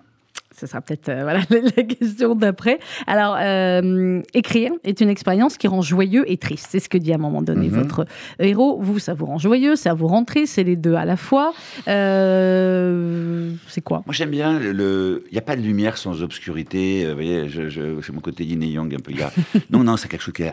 Ce 0.60 0.66
sera 0.66 0.82
peut-être 0.82 1.10
euh, 1.10 1.22
voilà, 1.24 1.42
la 1.50 1.84
question 1.84 2.34
d'après. 2.36 2.80
Alors, 3.06 3.38
euh, 3.40 4.22
écrire 4.34 4.72
est 4.84 5.02
une 5.02 5.10
expérience 5.10 5.58
qui 5.58 5.68
rend 5.68 5.82
joyeux 5.82 6.24
et 6.30 6.38
triste. 6.38 6.68
C'est 6.72 6.80
ce 6.80 6.90
que 6.90 6.98
dit 6.98 7.12
à 7.12 7.16
un 7.16 7.20
moment 7.20 7.42
donné 7.44 7.68
Mhm. 7.68 7.76
votre 7.82 8.06
héros. 8.40 8.80
Vous, 8.82 8.98
ça 9.00 9.14
vous 9.14 9.26
rend 9.28 9.38
joyeux, 9.38 9.76
ça 9.76 9.94
vous 9.94 10.08
rend 10.08 10.24
triste, 10.26 10.54
c'est 10.56 10.64
les 10.64 10.76
deux 10.76 10.96
à 10.96 11.06
la 11.06 11.16
fois. 11.18 11.54
Euh, 11.88 13.52
c'est 13.68 13.82
quoi? 13.82 14.04
Moi, 14.06 14.14
j'aime 14.14 14.32
bien 14.32 14.60
le. 14.60 15.24
Il 15.30 15.34
n'y 15.34 15.38
a 15.40 15.42
pas 15.44 15.56
de 15.56 15.62
lumière 15.62 15.98
sans 15.98 16.22
obscurité. 16.24 17.06
Vous 17.08 17.14
voyez, 17.14 17.48
c'est 17.52 18.14
mon 18.14 18.22
côté 18.22 18.44
yin 18.44 18.62
et 18.64 18.68
yang 18.68 18.94
un 18.94 19.00
peu. 19.00 19.12
Il 19.12 19.20
y 19.20 19.24
a- 19.24 19.32
non, 19.70 19.84
non, 19.84 19.98
c'est 19.98 20.08
quelque 20.08 20.24
chose 20.24 20.34
qui. 20.34 20.44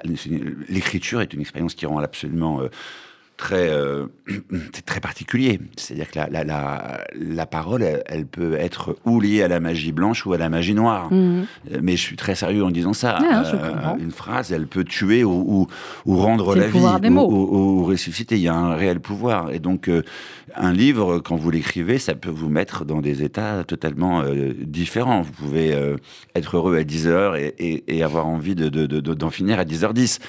L'écriture 0.69 1.21
est 1.21 1.33
une 1.33 1.41
expérience 1.41 1.75
qui 1.75 1.87
rend 1.87 1.99
absolument 1.99 2.61
très, 3.37 3.69
euh, 3.69 4.07
très 4.87 5.01
particulier. 5.01 5.61
C'est-à-dire 5.77 6.11
que 6.11 6.19
la, 6.19 6.29
la, 6.31 6.45
la, 6.45 7.05
la 7.15 7.47
parole, 7.47 7.83
elle, 7.83 8.03
elle 8.07 8.27
peut 8.27 8.55
être 8.55 8.97
ou 9.05 9.21
liée 9.21 9.43
à 9.43 9.49
la 9.49 9.61
magie 9.61 9.93
blanche 9.93 10.25
ou 10.27 10.33
à 10.33 10.39
la 10.39 10.49
magie 10.49 10.75
noire. 10.75 11.13
Mhm. 11.13 11.47
Euh, 11.73 11.79
Mais 11.83 11.97
je 11.97 12.03
suis 12.03 12.17
très 12.17 12.35
sérieux 12.35 12.65
en 12.65 12.71
disant 12.71 12.93
ça. 12.93 13.19
Ah, 13.21 13.45
comprends. 13.57 13.97
une 13.99 14.11
phrase, 14.13 14.53
elle 14.53 14.67
peut 14.67 14.85
tuer 14.85 15.25
ou, 15.25 15.33
ou, 15.33 15.67
ou 16.07 16.17
rendre 16.17 16.55
la 16.55 16.67
vie, 16.69 16.73
des 17.01 17.09
ou, 17.33 17.85
ressusciter. 17.85 18.37
Il 18.37 18.43
y 18.43 18.49
a 18.49 18.55
un 18.55 18.75
réel 18.77 19.01
pouvoir. 19.01 19.51
Et 19.53 19.59
donc, 19.59 19.89
euh, 19.89 20.03
un 20.55 20.73
livre, 20.73 21.19
quand 21.19 21.37
vous 21.37 21.51
l'écrivez, 21.51 21.99
ça 21.99 22.15
peut 22.15 22.31
vous 22.31 22.49
mettre 22.49 22.85
dans 22.85 23.01
des 23.01 23.23
états 23.23 23.65
totalement 23.65 24.23
euh, 24.23 24.53
différents. 24.61 25.23
Vous 25.23 25.33
pouvez 25.33 25.75
euh, 25.75 25.97
être 26.37 26.57
heureux 26.57 26.77
à 26.77 26.85
10 26.85 27.09
heures 27.09 27.37
et, 27.37 27.55
et- 27.59 27.97
et 27.97 28.03
avoir 28.05 28.27
envie 28.27 28.55
de, 28.55 28.69
de- 28.69 28.87
de- 28.87 29.01
de- 29.01 29.15
d'en 29.15 29.31
finir 29.31 29.59
à 29.59 29.65
10h10. 29.65 30.21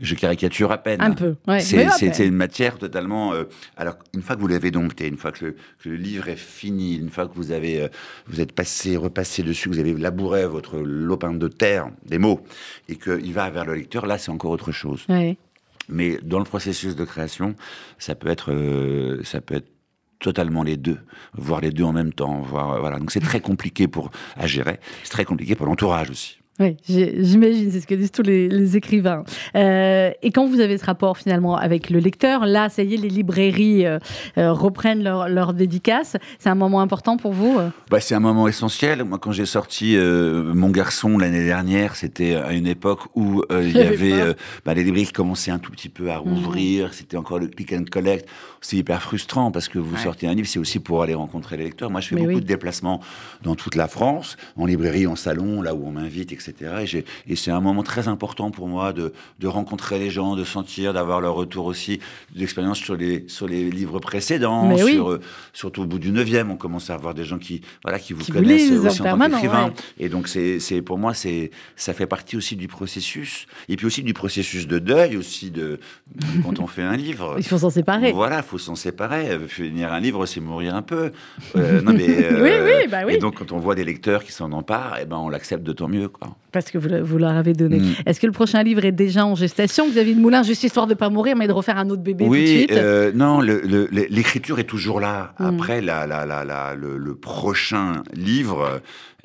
Je 0.00 0.14
caricature 0.14 0.70
à 0.70 0.78
peine. 0.78 1.00
Un 1.00 1.10
peu, 1.10 1.34
ouais. 1.48 1.60
C'est, 1.60 1.88
c'est 1.90 2.24
une 2.26 2.34
matière 2.36 2.78
totalement. 2.78 3.32
euh, 3.32 3.44
alors, 3.76 3.96
une 4.14 4.22
fois 4.22 4.36
que 4.36 4.40
vous 4.40 4.46
l'avez 4.46 4.70
dompté, 4.70 5.08
une 5.08 5.16
fois 5.16 5.32
que 5.32 5.46
le, 5.46 5.56
que 5.82 5.88
le 5.88 5.96
livre 5.96 6.28
est 6.28 6.36
fini, 6.36 6.96
une 6.96 7.10
fois 7.10 7.26
que 7.26 7.34
vous 7.34 7.50
avez, 7.50 7.82
euh, 7.82 7.88
vous 8.28 8.40
êtes 8.40 8.52
passé, 8.52 8.96
repassé 8.96 9.42
dessus, 9.42 9.68
que 9.68 9.74
vous 9.74 9.80
avez 9.80 9.94
labouré 9.94 10.46
votre 10.46 10.78
lopin 10.78 11.32
de 11.32 11.48
terre, 11.48 11.90
des 12.06 12.18
mots, 12.18 12.44
et 12.88 12.96
qu'il 12.96 13.32
va 13.32 13.50
vers 13.50 13.64
le 13.64 13.74
lecteur, 13.74 14.06
là, 14.06 14.18
c'est 14.18 14.30
encore 14.30 14.52
autre 14.52 14.70
chose. 14.70 15.04
Ouais. 15.08 15.36
Mais 15.88 16.18
dans 16.22 16.38
le 16.38 16.44
processus 16.44 16.94
de 16.94 17.04
création, 17.04 17.56
ça 17.98 18.14
peut 18.14 18.28
être, 18.28 18.52
euh, 18.52 19.20
ça 19.24 19.40
peut 19.40 19.56
être 19.56 19.68
totalement 20.20 20.62
les 20.62 20.76
deux, 20.76 20.98
voire 21.32 21.60
les 21.60 21.70
deux 21.70 21.84
en 21.84 21.92
même 21.92 22.12
temps, 22.12 22.42
voilà. 22.42 22.98
Donc 22.98 23.10
c'est 23.10 23.20
très 23.20 23.40
compliqué 23.40 23.88
pour 23.88 24.10
à 24.36 24.46
gérer, 24.46 24.80
c'est 25.02 25.10
très 25.10 25.24
compliqué 25.24 25.54
pour 25.54 25.66
l'entourage 25.66 26.10
aussi. 26.10 26.37
Oui, 26.60 26.76
j'imagine, 26.88 27.70
c'est 27.70 27.80
ce 27.80 27.86
que 27.86 27.94
disent 27.94 28.10
tous 28.10 28.22
les, 28.22 28.48
les 28.48 28.76
écrivains. 28.76 29.22
Euh, 29.54 30.10
et 30.22 30.32
quand 30.32 30.46
vous 30.46 30.60
avez 30.60 30.76
ce 30.78 30.84
rapport 30.84 31.16
finalement 31.16 31.56
avec 31.56 31.88
le 31.90 31.98
lecteur, 32.00 32.46
là, 32.46 32.68
ça 32.68 32.82
y 32.82 32.94
est, 32.94 32.96
les 32.96 33.08
librairies 33.08 33.86
euh, 33.86 33.98
euh, 34.38 34.52
reprennent 34.52 35.02
leur, 35.04 35.28
leur 35.28 35.52
dédicace. 35.54 36.16
C'est 36.38 36.48
un 36.48 36.54
moment 36.56 36.80
important 36.80 37.16
pour 37.16 37.32
vous 37.32 37.58
Bah, 37.90 38.00
c'est 38.00 38.14
un 38.14 38.20
moment 38.20 38.48
essentiel. 38.48 39.04
Moi, 39.04 39.18
quand 39.18 39.32
j'ai 39.32 39.46
sorti 39.46 39.96
euh, 39.96 40.52
Mon 40.54 40.70
garçon 40.70 41.16
l'année 41.18 41.44
dernière, 41.44 41.94
c'était 41.94 42.34
à 42.34 42.52
une 42.52 42.66
époque 42.66 43.00
où 43.14 43.42
il 43.50 43.76
y 43.76 43.80
avait 43.80 44.34
bah, 44.64 44.74
les 44.74 44.82
librairies 44.82 45.06
qui 45.06 45.12
commençaient 45.12 45.50
un 45.52 45.58
tout 45.58 45.70
petit 45.70 45.88
peu 45.88 46.10
à 46.10 46.18
rouvrir. 46.18 46.92
C'était 46.92 47.16
encore 47.16 47.38
le 47.38 47.46
click 47.48 47.72
and 47.72 47.84
collect. 47.90 48.28
C'est 48.60 48.76
hyper 48.76 49.00
frustrant 49.02 49.50
parce 49.52 49.68
que 49.68 49.78
vous 49.78 49.94
Ouais. 49.94 50.02
sortez 50.02 50.26
un 50.26 50.34
livre, 50.34 50.48
c'est 50.48 50.58
aussi 50.58 50.80
pour 50.80 51.02
aller 51.02 51.14
rencontrer 51.14 51.56
les 51.56 51.64
lecteurs. 51.64 51.90
Moi, 51.90 52.00
je 52.00 52.08
fais 52.08 52.14
Mais 52.16 52.22
beaucoup 52.22 52.34
oui. 52.34 52.40
de 52.40 52.46
déplacements 52.46 53.00
dans 53.42 53.54
toute 53.54 53.74
la 53.74 53.88
France, 53.88 54.36
en 54.56 54.66
librairie, 54.66 55.06
en 55.06 55.16
salon, 55.16 55.62
là 55.62 55.74
où 55.74 55.86
on 55.86 55.92
m'invite, 55.92 56.32
etc. 56.32 56.47
Et, 56.94 57.36
c'est 57.36 57.50
un 57.50 57.60
moment 57.60 57.82
très 57.82 58.08
important 58.08 58.50
pour 58.50 58.68
moi 58.68 58.92
de, 58.92 59.12
de 59.38 59.46
rencontrer 59.46 59.98
les 59.98 60.10
gens, 60.10 60.36
de 60.36 60.44
sentir, 60.44 60.92
d'avoir 60.92 61.20
leur 61.20 61.34
retour 61.34 61.66
aussi 61.66 62.00
d'expérience 62.34 62.78
sur 62.78 62.96
les, 62.96 63.24
sur 63.28 63.46
les 63.46 63.70
livres 63.70 64.00
précédents, 64.00 64.66
Mais 64.68 64.82
oui. 64.82 64.94
sur, 64.94 65.10
euh, 65.10 65.20
surtout 65.52 65.82
au 65.82 65.86
bout 65.86 65.98
du 65.98 66.10
neuvième, 66.10 66.50
on 66.50 66.56
commence 66.56 66.90
à 66.90 66.94
avoir 66.94 67.14
des 67.14 67.24
gens 67.24 67.38
qui, 67.38 67.60
voilà, 67.82 67.98
qui 67.98 68.12
vous 68.12 68.22
Qui 68.22 68.32
vous 68.32 68.38
connaissent 68.38 68.70
en 68.70 68.86
aussi 68.86 69.02
en 69.02 69.04
tant 69.04 69.18
qu'écrivain. 69.18 69.64
ouais. 69.66 69.72
Et 69.98 70.08
donc, 70.08 70.28
c'est, 70.28 70.82
pour 70.82 70.98
moi, 70.98 71.12
ça 71.14 71.94
fait 71.94 72.06
partie 72.06 72.36
aussi 72.36 72.56
du 72.56 72.68
processus. 72.68 73.46
Et 73.68 73.76
puis 73.76 73.86
aussi 73.86 74.02
du 74.02 74.14
processus 74.14 74.66
de 74.66 74.78
deuil, 74.78 75.16
aussi 75.16 75.50
de, 75.50 75.78
de 76.14 76.42
quand 76.42 76.60
on 76.60 76.66
fait 76.66 76.82
un 76.82 76.96
livre. 76.96 77.34
Il 77.38 77.44
faut 77.44 77.58
s'en 77.58 77.70
séparer. 77.70 78.12
Voilà, 78.12 78.42
faut 78.42 78.58
s'en 78.58 78.74
séparer. 78.74 79.30
Euh, 79.30 79.48
Finir 79.48 79.92
un 79.92 80.00
livre, 80.00 80.26
c'est 80.26 80.40
mourir 80.40 80.74
un 80.74 80.82
peu. 80.82 81.10
Euh, 81.56 81.80
non, 81.82 81.92
mais, 81.92 82.24
euh, 82.24 82.42
Oui, 82.42 82.50
oui, 82.64 82.88
bah 82.90 83.02
oui. 83.06 83.14
Et 83.14 83.18
donc, 83.18 83.36
quand 83.36 83.52
on 83.52 83.58
voit 83.58 83.74
des 83.74 83.84
lecteurs 83.84 84.24
qui 84.24 84.32
s'en 84.32 84.52
emparent, 84.52 84.96
eh 85.00 85.04
ben, 85.06 85.16
on 85.16 85.28
l'accepte 85.28 85.62
d'autant 85.62 85.88
mieux, 85.88 86.08
quoi. 86.08 86.36
Parce 86.50 86.70
que 86.70 86.78
vous, 86.78 86.88
le- 86.88 87.02
vous 87.02 87.18
leur 87.18 87.32
avez 87.36 87.52
donné. 87.52 87.78
Mm. 87.78 87.92
Est-ce 88.06 88.18
que 88.20 88.26
le 88.26 88.32
prochain 88.32 88.62
livre 88.62 88.82
est 88.86 88.92
déjà 88.92 89.26
en 89.26 89.34
gestation? 89.34 89.86
Xavier 89.88 90.14
de 90.14 90.20
Moulin, 90.20 90.42
juste 90.42 90.62
histoire 90.62 90.86
de 90.86 90.94
pas 90.94 91.10
mourir, 91.10 91.36
mais 91.36 91.46
de 91.46 91.52
refaire 91.52 91.76
un 91.76 91.90
autre 91.90 92.00
bébé 92.02 92.24
tout 92.24 92.30
de 92.30 92.36
oui, 92.38 92.46
suite 92.46 92.72
euh, 92.72 93.12
non, 93.14 93.40
l'écriture 93.40 94.58
est 94.58 94.64
toujours 94.64 94.98
là. 94.98 95.34
Mm. 95.38 95.44
Après, 95.44 95.80
la, 95.82 96.06
la, 96.06 96.24
la, 96.24 96.44
la- 96.44 96.74
le, 96.74 96.96
le 96.96 97.14
prochain 97.14 98.02
livre, 98.14 98.80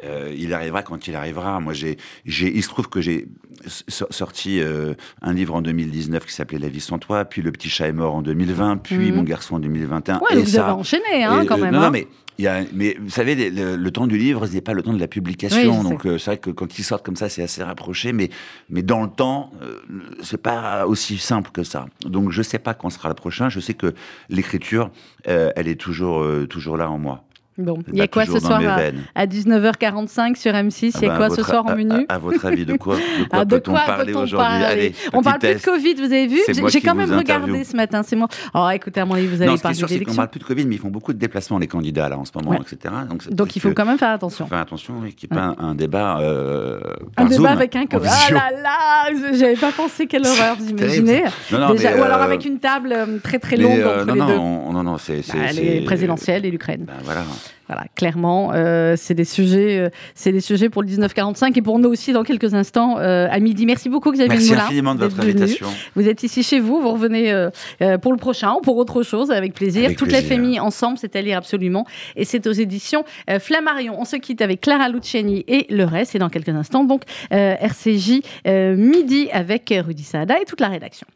euh, 0.05 0.33
il 0.37 0.53
arrivera 0.53 0.83
quand 0.83 1.07
il 1.07 1.15
arrivera. 1.15 1.59
Moi, 1.59 1.73
j'ai, 1.73 1.97
j'ai, 2.25 2.55
il 2.55 2.63
se 2.63 2.69
trouve 2.69 2.89
que 2.89 3.01
j'ai 3.01 3.27
so- 3.67 4.07
sorti 4.09 4.59
euh, 4.61 4.93
un 5.21 5.33
livre 5.33 5.55
en 5.55 5.61
2019 5.61 6.25
qui 6.25 6.33
s'appelait 6.33 6.59
La 6.59 6.69
vie 6.69 6.79
sans 6.81 6.99
toi, 6.99 7.25
puis 7.25 7.41
Le 7.41 7.51
petit 7.51 7.69
chat 7.69 7.87
est 7.87 7.93
mort 7.93 8.15
en 8.15 8.21
2020, 8.21 8.77
puis 8.77 9.11
Mm. 9.11 9.15
Mon 9.15 9.23
garçon 9.23 9.55
en 9.55 9.59
2021. 9.59 10.19
Ouais, 10.19 10.21
et 10.31 10.35
vous 10.37 10.45
ça- 10.47 10.63
avez 10.65 10.73
enchaîné 10.73 11.23
hein, 11.23 11.41
et, 11.41 11.45
quand 11.45 11.57
euh, 11.57 11.61
même. 11.61 11.73
non, 11.73 11.79
hein. 11.81 11.85
non, 11.85 11.91
mais 11.91 12.07
il 12.39 12.45
y 12.45 12.47
a, 12.47 12.63
mais 12.73 12.97
vous 12.99 13.11
savez, 13.11 13.35
le, 13.35 13.49
le- 13.49 13.75
le 13.75 13.91
temps 13.91 14.07
du 14.07 14.17
livre, 14.17 14.47
ce 14.47 14.53
n'est 14.53 14.61
pas 14.61 14.73
le 14.73 14.81
temps 14.81 14.93
de 14.93 14.99
la 14.99 15.07
publication. 15.07 15.83
donc 15.83 16.05
euh, 16.07 16.17
c'est 16.17 16.31
vrai 16.31 16.37
que 16.37 16.49
quand 16.49 16.79
ils 16.79 16.83
sortent 16.83 17.05
comme 17.05 17.15
ça, 17.15 17.29
c'est 17.29 17.43
assez 17.43 17.61
rapproché. 17.63 18.11
Mais, 18.11 18.29
mais 18.69 18.81
dans 18.81 19.03
le 19.03 19.09
temps, 19.09 19.51
euh, 19.61 19.79
c'est 20.23 20.41
pas 20.41 20.87
aussi 20.87 21.17
simple 21.19 21.51
que 21.51 21.63
ça. 21.63 21.85
Donc 22.05 22.31
je 22.31 22.41
sais 22.41 22.57
pas 22.59 22.73
quand 22.73 22.89
sera 22.89 23.09
le 23.09 23.15
prochain. 23.15 23.49
Je 23.49 23.59
sais 23.59 23.75
que 23.75 23.93
l'écriture, 24.29 24.89
euh, 25.27 25.51
elle 25.55 25.67
est 25.67 25.79
toujours, 25.79 26.25
toujours 26.49 26.75
là 26.77 26.89
en 26.89 26.97
moi. 26.97 27.23
Bon, 27.57 27.77
il 27.91 27.97
y 27.99 28.01
a 28.01 28.07
quoi 28.07 28.25
ce 28.25 28.39
soir 28.39 28.61
à, 28.67 28.77
veines. 28.77 29.03
à 29.13 29.25
19h45 29.27 30.35
sur 30.37 30.51
M6 30.53 30.91
Ah 30.95 30.97
Il 31.01 31.03
y 31.03 31.05
a 31.05 31.09
ben, 31.09 31.17
quoi 31.17 31.29
ce 31.35 31.43
soir 31.43 31.65
en 31.65 31.75
menu 31.75 32.05
à, 32.09 32.15
à 32.15 32.17
votre 32.17 32.45
avis, 32.45 32.65
de 32.65 32.75
quoi, 32.77 32.95
de 32.95 33.01
quoi 33.29 33.39
Ah, 33.41 33.45
peut-on 33.45 33.71
quoi 33.71 33.81
parler 33.85 34.11
peut-on 34.13 34.23
aujourd'hui 34.23 34.47
parler 34.47 34.65
Allez, 34.65 34.95
On 35.13 35.21
parle 35.21 35.39
plus 35.39 35.53
de. 35.55 35.59
Covid, 35.59 35.93
vous 35.95 36.03
avez 36.05 36.27
vu 36.27 36.39
J'ai 36.69 36.81
quand 36.81 36.95
même 36.95 37.13
regardé 37.13 37.63
ce 37.63 37.75
matin. 37.75 38.01
C'est 38.03 38.15
moi. 38.15 38.27
Oh, 38.55 38.67
écoutez, 38.73 39.01
à 39.01 39.05
mon 39.05 39.13
avis, 39.15 39.27
vous 39.27 39.41
allez 39.41 39.51
Non, 39.51 39.57
parler 39.57 39.77
sûr, 39.77 39.87
d'élections. 39.87 40.15
parle 40.15 40.29
plus 40.29 40.39
de 40.39 40.45
Covid, 40.45 40.65
mais 40.65 40.75
ils 40.75 40.79
font 40.81 40.89
beaucoup 40.89 41.13
de 41.13 41.19
déplacements, 41.19 41.59
les 41.59 41.67
candidats, 41.67 42.09
là, 42.09 42.17
en 42.17 42.25
ce 42.25 42.31
moment, 42.35 42.51
Ouais. 42.51 42.57
etc. 42.61 42.93
Donc, 43.29 43.55
il 43.55 43.59
faut 43.61 43.71
quand 43.73 43.85
même 43.85 43.97
faire 43.99 44.09
attention. 44.11 44.47
Faire 44.47 44.57
attention, 44.59 44.95
oui, 45.01 45.13
qu'il 45.13 45.29
n'y 45.31 45.37
ait 45.37 45.39
pas 45.39 45.55
un, 45.61 45.69
un 45.69 45.75
débat 45.75 46.19
euh, 46.21 46.79
Un 47.17 47.25
débat 47.25 47.35
Zoom, 47.35 47.45
avec 47.45 47.75
un 47.75 47.81
en 47.83 47.85
co- 47.85 47.99
Ah 48.03 48.31
là 48.33 48.51
là 48.63 49.31
J'avais 49.33 49.55
pas 49.55 49.71
pensé 49.71 50.07
quelle 50.07 50.25
horreur, 50.27 50.55
vous 50.59 50.69
imaginez 50.69 51.23
Non, 51.51 51.59
non, 51.59 51.75
Ou 51.75 52.03
alors 52.03 52.19
euh, 52.21 52.23
avec 52.23 52.45
une 52.45 52.59
table 52.59 52.93
euh, 52.95 53.19
très 53.23 53.39
très 53.39 53.57
longue 53.57 53.77
euh, 53.79 53.97
entre 54.01 54.05
non, 54.07 54.13
les 54.15 54.19
non, 54.19 54.27
deux. 54.27 54.37
on- 54.37 54.73
non, 54.73 54.83
non, 54.83 54.97
c'est... 54.97 55.21
Bah, 55.33 55.51
les 55.53 55.81
présidentielles 55.81 56.45
et 56.45 56.51
l'Ukraine. 56.51 56.85
Ben, 56.87 56.93
voilà. 57.03 57.21
Voilà, 57.67 57.85
clairement, 57.95 58.51
euh, 58.53 58.95
c'est 58.97 59.13
des 59.13 59.23
sujets, 59.23 59.77
euh, 59.79 59.89
c'est 60.15 60.33
des 60.33 60.41
sujets 60.41 60.69
pour 60.69 60.81
le 60.81 60.87
1945 60.87 61.57
et 61.57 61.61
pour 61.61 61.79
nous 61.79 61.89
aussi 61.89 62.11
dans 62.11 62.23
quelques 62.23 62.53
instants 62.53 62.97
euh, 62.99 63.27
à 63.31 63.39
midi. 63.39 63.65
Merci 63.65 63.87
beaucoup 63.89 64.11
Xavier 64.11 64.27
Merci 64.35 64.49
Moulin. 64.49 64.65
infiniment 64.65 64.95
de 64.95 64.99
votre 64.99 65.15
venu. 65.15 65.29
invitation. 65.31 65.67
Vous 65.95 66.07
êtes 66.09 66.23
ici 66.23 66.43
chez 66.43 66.59
vous, 66.59 66.81
vous 66.81 66.91
revenez 66.91 67.31
euh, 67.31 67.49
euh, 67.81 67.97
pour 67.97 68.11
le 68.11 68.17
prochain 68.17 68.53
ou 68.53 68.61
pour 68.61 68.75
autre 68.75 69.01
chose 69.03 69.31
avec 69.31 69.53
plaisir. 69.53 69.85
Avec 69.85 69.97
Toute 69.97 70.11
la 70.11 70.21
famille 70.21 70.59
ensemble, 70.59 70.97
c'est 70.97 71.15
à 71.15 71.21
lire 71.21 71.37
absolument. 71.37 71.85
Et 72.17 72.25
c'est 72.25 72.45
aux 72.47 72.51
éditions 72.51 73.05
euh, 73.29 73.39
Flammarion. 73.39 73.95
On 73.97 74.05
se 74.05 74.17
quitte 74.17 74.41
avec 74.41 74.59
Clara 74.59 74.89
Luciani 74.89 75.45
et 75.47 75.65
le 75.69 75.85
reste. 75.85 76.15
Et 76.15 76.19
dans 76.19 76.29
quelques 76.29 76.49
instants, 76.49 76.83
donc 76.83 77.03
euh, 77.31 77.55
RCJ 77.59 78.21
euh, 78.45 78.75
midi 78.75 79.29
avec 79.31 79.73
Rudy 79.85 80.03
Saada 80.03 80.35
et 80.41 80.45
toute 80.45 80.59
la 80.59 80.67
rédaction. 80.67 81.07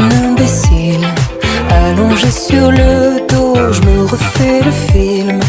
Imbécile, 0.00 1.06
allongée 1.70 2.30
sur 2.30 2.70
le 2.70 3.26
dos, 3.28 3.56
je 3.72 3.80
me 3.82 4.06
refais 4.06 4.60
le 4.64 4.70
film. 4.70 5.40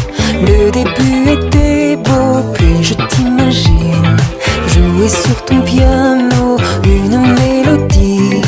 Le 0.46 0.70
début 0.70 1.30
était 1.30 1.96
beau, 1.96 2.42
puis 2.54 2.82
je 2.82 2.94
t'imagine 2.94 4.16
jouer 4.68 5.08
sur 5.08 5.44
ton 5.44 5.60
piano 5.60 6.56
une 6.84 7.18
mélodie. 7.40 8.42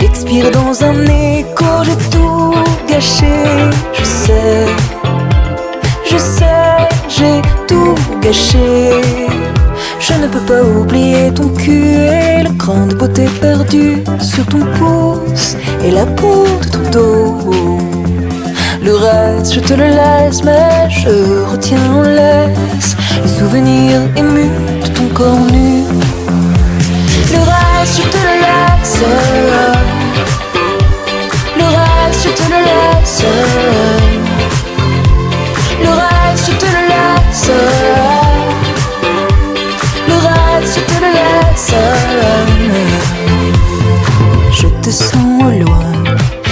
Expire 0.00 0.50
dans 0.50 0.84
un 0.84 1.04
écho, 1.04 1.84
j'ai 1.84 1.96
tout 2.10 2.54
gâché. 2.88 3.34
Je 3.92 4.04
sais, 4.04 4.66
je 6.10 6.16
sais, 6.16 6.88
j'ai 7.08 7.42
tout 7.68 7.94
gâché. 8.20 8.90
Je 10.08 10.12
ne 10.14 10.28
peux 10.28 10.40
pas 10.40 10.62
oublier 10.62 11.34
ton 11.34 11.48
cul 11.48 11.96
et 11.96 12.44
la 12.44 12.50
grande 12.50 12.94
beauté 12.94 13.26
perdue 13.40 14.04
sur 14.20 14.46
ton 14.46 14.60
pouce 14.78 15.56
et 15.84 15.90
la 15.90 16.06
peau 16.06 16.46
de 16.62 16.68
ton 16.68 16.90
dos. 16.92 17.78
Le 18.80 18.94
reste, 18.94 19.54
je 19.54 19.58
te 19.58 19.74
le 19.74 19.88
laisse, 19.88 20.44
mais 20.44 20.88
je 20.90 21.42
retiens 21.50 21.92
en 21.92 22.02
laisse 22.02 22.96
les 23.20 23.28
souvenirs 23.28 24.02
émus 24.16 24.52
de 24.84 24.88
ton 24.94 25.08
corps 25.12 25.46
nu. 25.50 25.82
Le 27.32 27.40
reste, 27.40 27.96
je 27.96 28.08
te 28.08 28.16
le 28.16 28.34
laisse. 28.44 29.02
Le 31.58 31.64
reste, 31.64 32.22
je 32.22 32.30
te 32.30 32.48
le 32.52 32.60
laisse. 32.70 33.24
Le 35.82 35.90
reste, 35.90 36.46
je 36.46 36.56
te 36.56 36.66
le 36.66 36.82
laisse. 36.92 37.85
Je 44.52 44.68
te 44.82 44.90
sens 44.90 45.42
au 45.42 45.50
loin, 45.64 45.92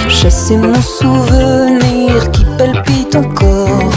chasser 0.09 0.57
mon 0.57 0.81
souvenir 0.81 2.31
qui 2.31 2.45
palpite 2.57 3.15
encore, 3.15 3.93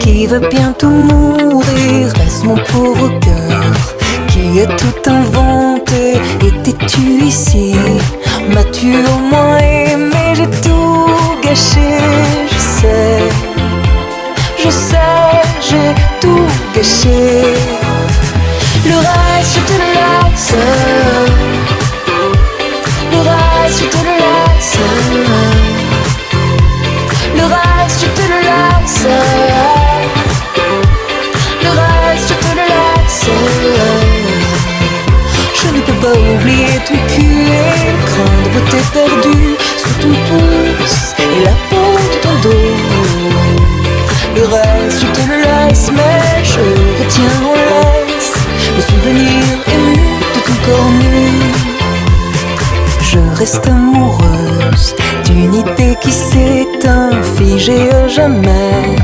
qui 0.00 0.26
va 0.26 0.38
bientôt 0.38 0.88
mourir. 0.88 2.12
Laisse 2.18 2.42
mon 2.44 2.56
pauvre 2.56 3.10
cœur 3.20 3.74
qui 4.28 4.60
a 4.62 4.66
tout 4.66 5.10
inventé. 5.10 6.20
Étais-tu 6.40 7.24
ici? 7.26 7.74
M'as-tu 8.54 8.94
au 8.96 9.18
moins 9.30 9.58
aimé? 9.58 10.34
J'ai 10.34 10.50
tout 10.62 11.06
gâché, 11.44 11.98
je 12.50 12.58
sais. 12.58 13.18
Je 14.64 14.70
sais, 14.70 15.42
j'ai 15.60 15.94
tout 16.20 16.48
gâché. 16.74 17.42
Le 18.86 19.21
eyes, 19.42 19.56
you 19.56 19.62
do 19.66 19.76
the 19.76 19.88
lights. 20.00 20.52
With 23.10 23.26
eyes, 23.26 23.80
you 23.80 23.90
do 23.90 23.98
the 23.98 24.14
lights. 24.20 25.51
Amoureuse 53.66 54.94
d'une 55.24 55.54
idée 55.54 55.96
qui 56.00 56.10
s'éteint, 56.10 57.10
figée 57.36 57.92
à 57.92 58.08
jamais. 58.08 58.96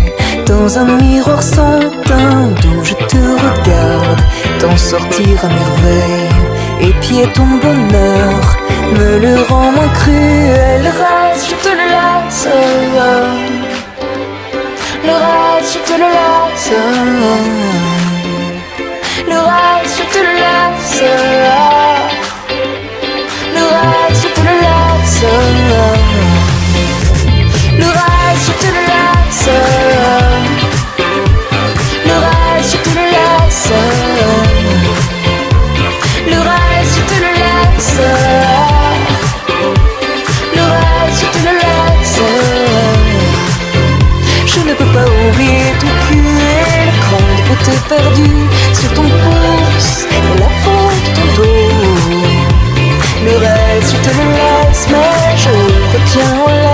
Dans 0.46 0.78
un 0.78 0.84
miroir 0.96 1.42
sans 1.42 1.80
teint 2.06 2.48
d'où 2.62 2.82
je 2.82 2.94
te 2.94 3.16
regarde, 3.16 4.20
t'en 4.58 4.76
sortir 4.76 5.44
à 5.44 5.48
merveille. 5.48 6.30
Et 6.80 6.92
pied 7.00 7.26
ton 7.34 7.46
bonheur 7.62 8.56
me 8.96 9.18
le 9.18 9.42
rend 9.48 9.72
moins 9.72 9.92
cruel. 9.94 10.82
Le 10.82 10.90
reste, 10.90 11.50
je 11.50 11.56
te 11.64 11.72
le 11.78 11.86
laisse. 11.94 12.48
Le 15.04 15.14
reste, 15.26 15.72
je 15.74 15.92
te 15.92 15.94
le 16.02 16.08
laisse. 16.16 16.70
Le 19.28 19.38
reste, 19.50 19.94
je 19.98 20.04
te 20.14 20.18
le 20.24 20.32
laisse. 20.42 21.37
Cran 47.68 47.74
de 47.74 47.76
beauté 47.76 47.88
perdu 47.88 48.30
sur 48.72 48.92
ton 48.94 49.02
pouce 49.02 50.06
et 50.10 50.40
la 50.40 50.48
peau 50.64 50.90
de 51.04 51.10
ton 51.14 51.26
dos. 51.36 51.68
Le 53.24 53.36
reste, 53.36 53.96
je 53.96 54.00
te 54.02 54.10
le 54.16 54.24
laisse, 54.32 54.86
mais 54.88 55.36
je 55.36 55.50
retiens 55.96 56.36
en 56.46 56.67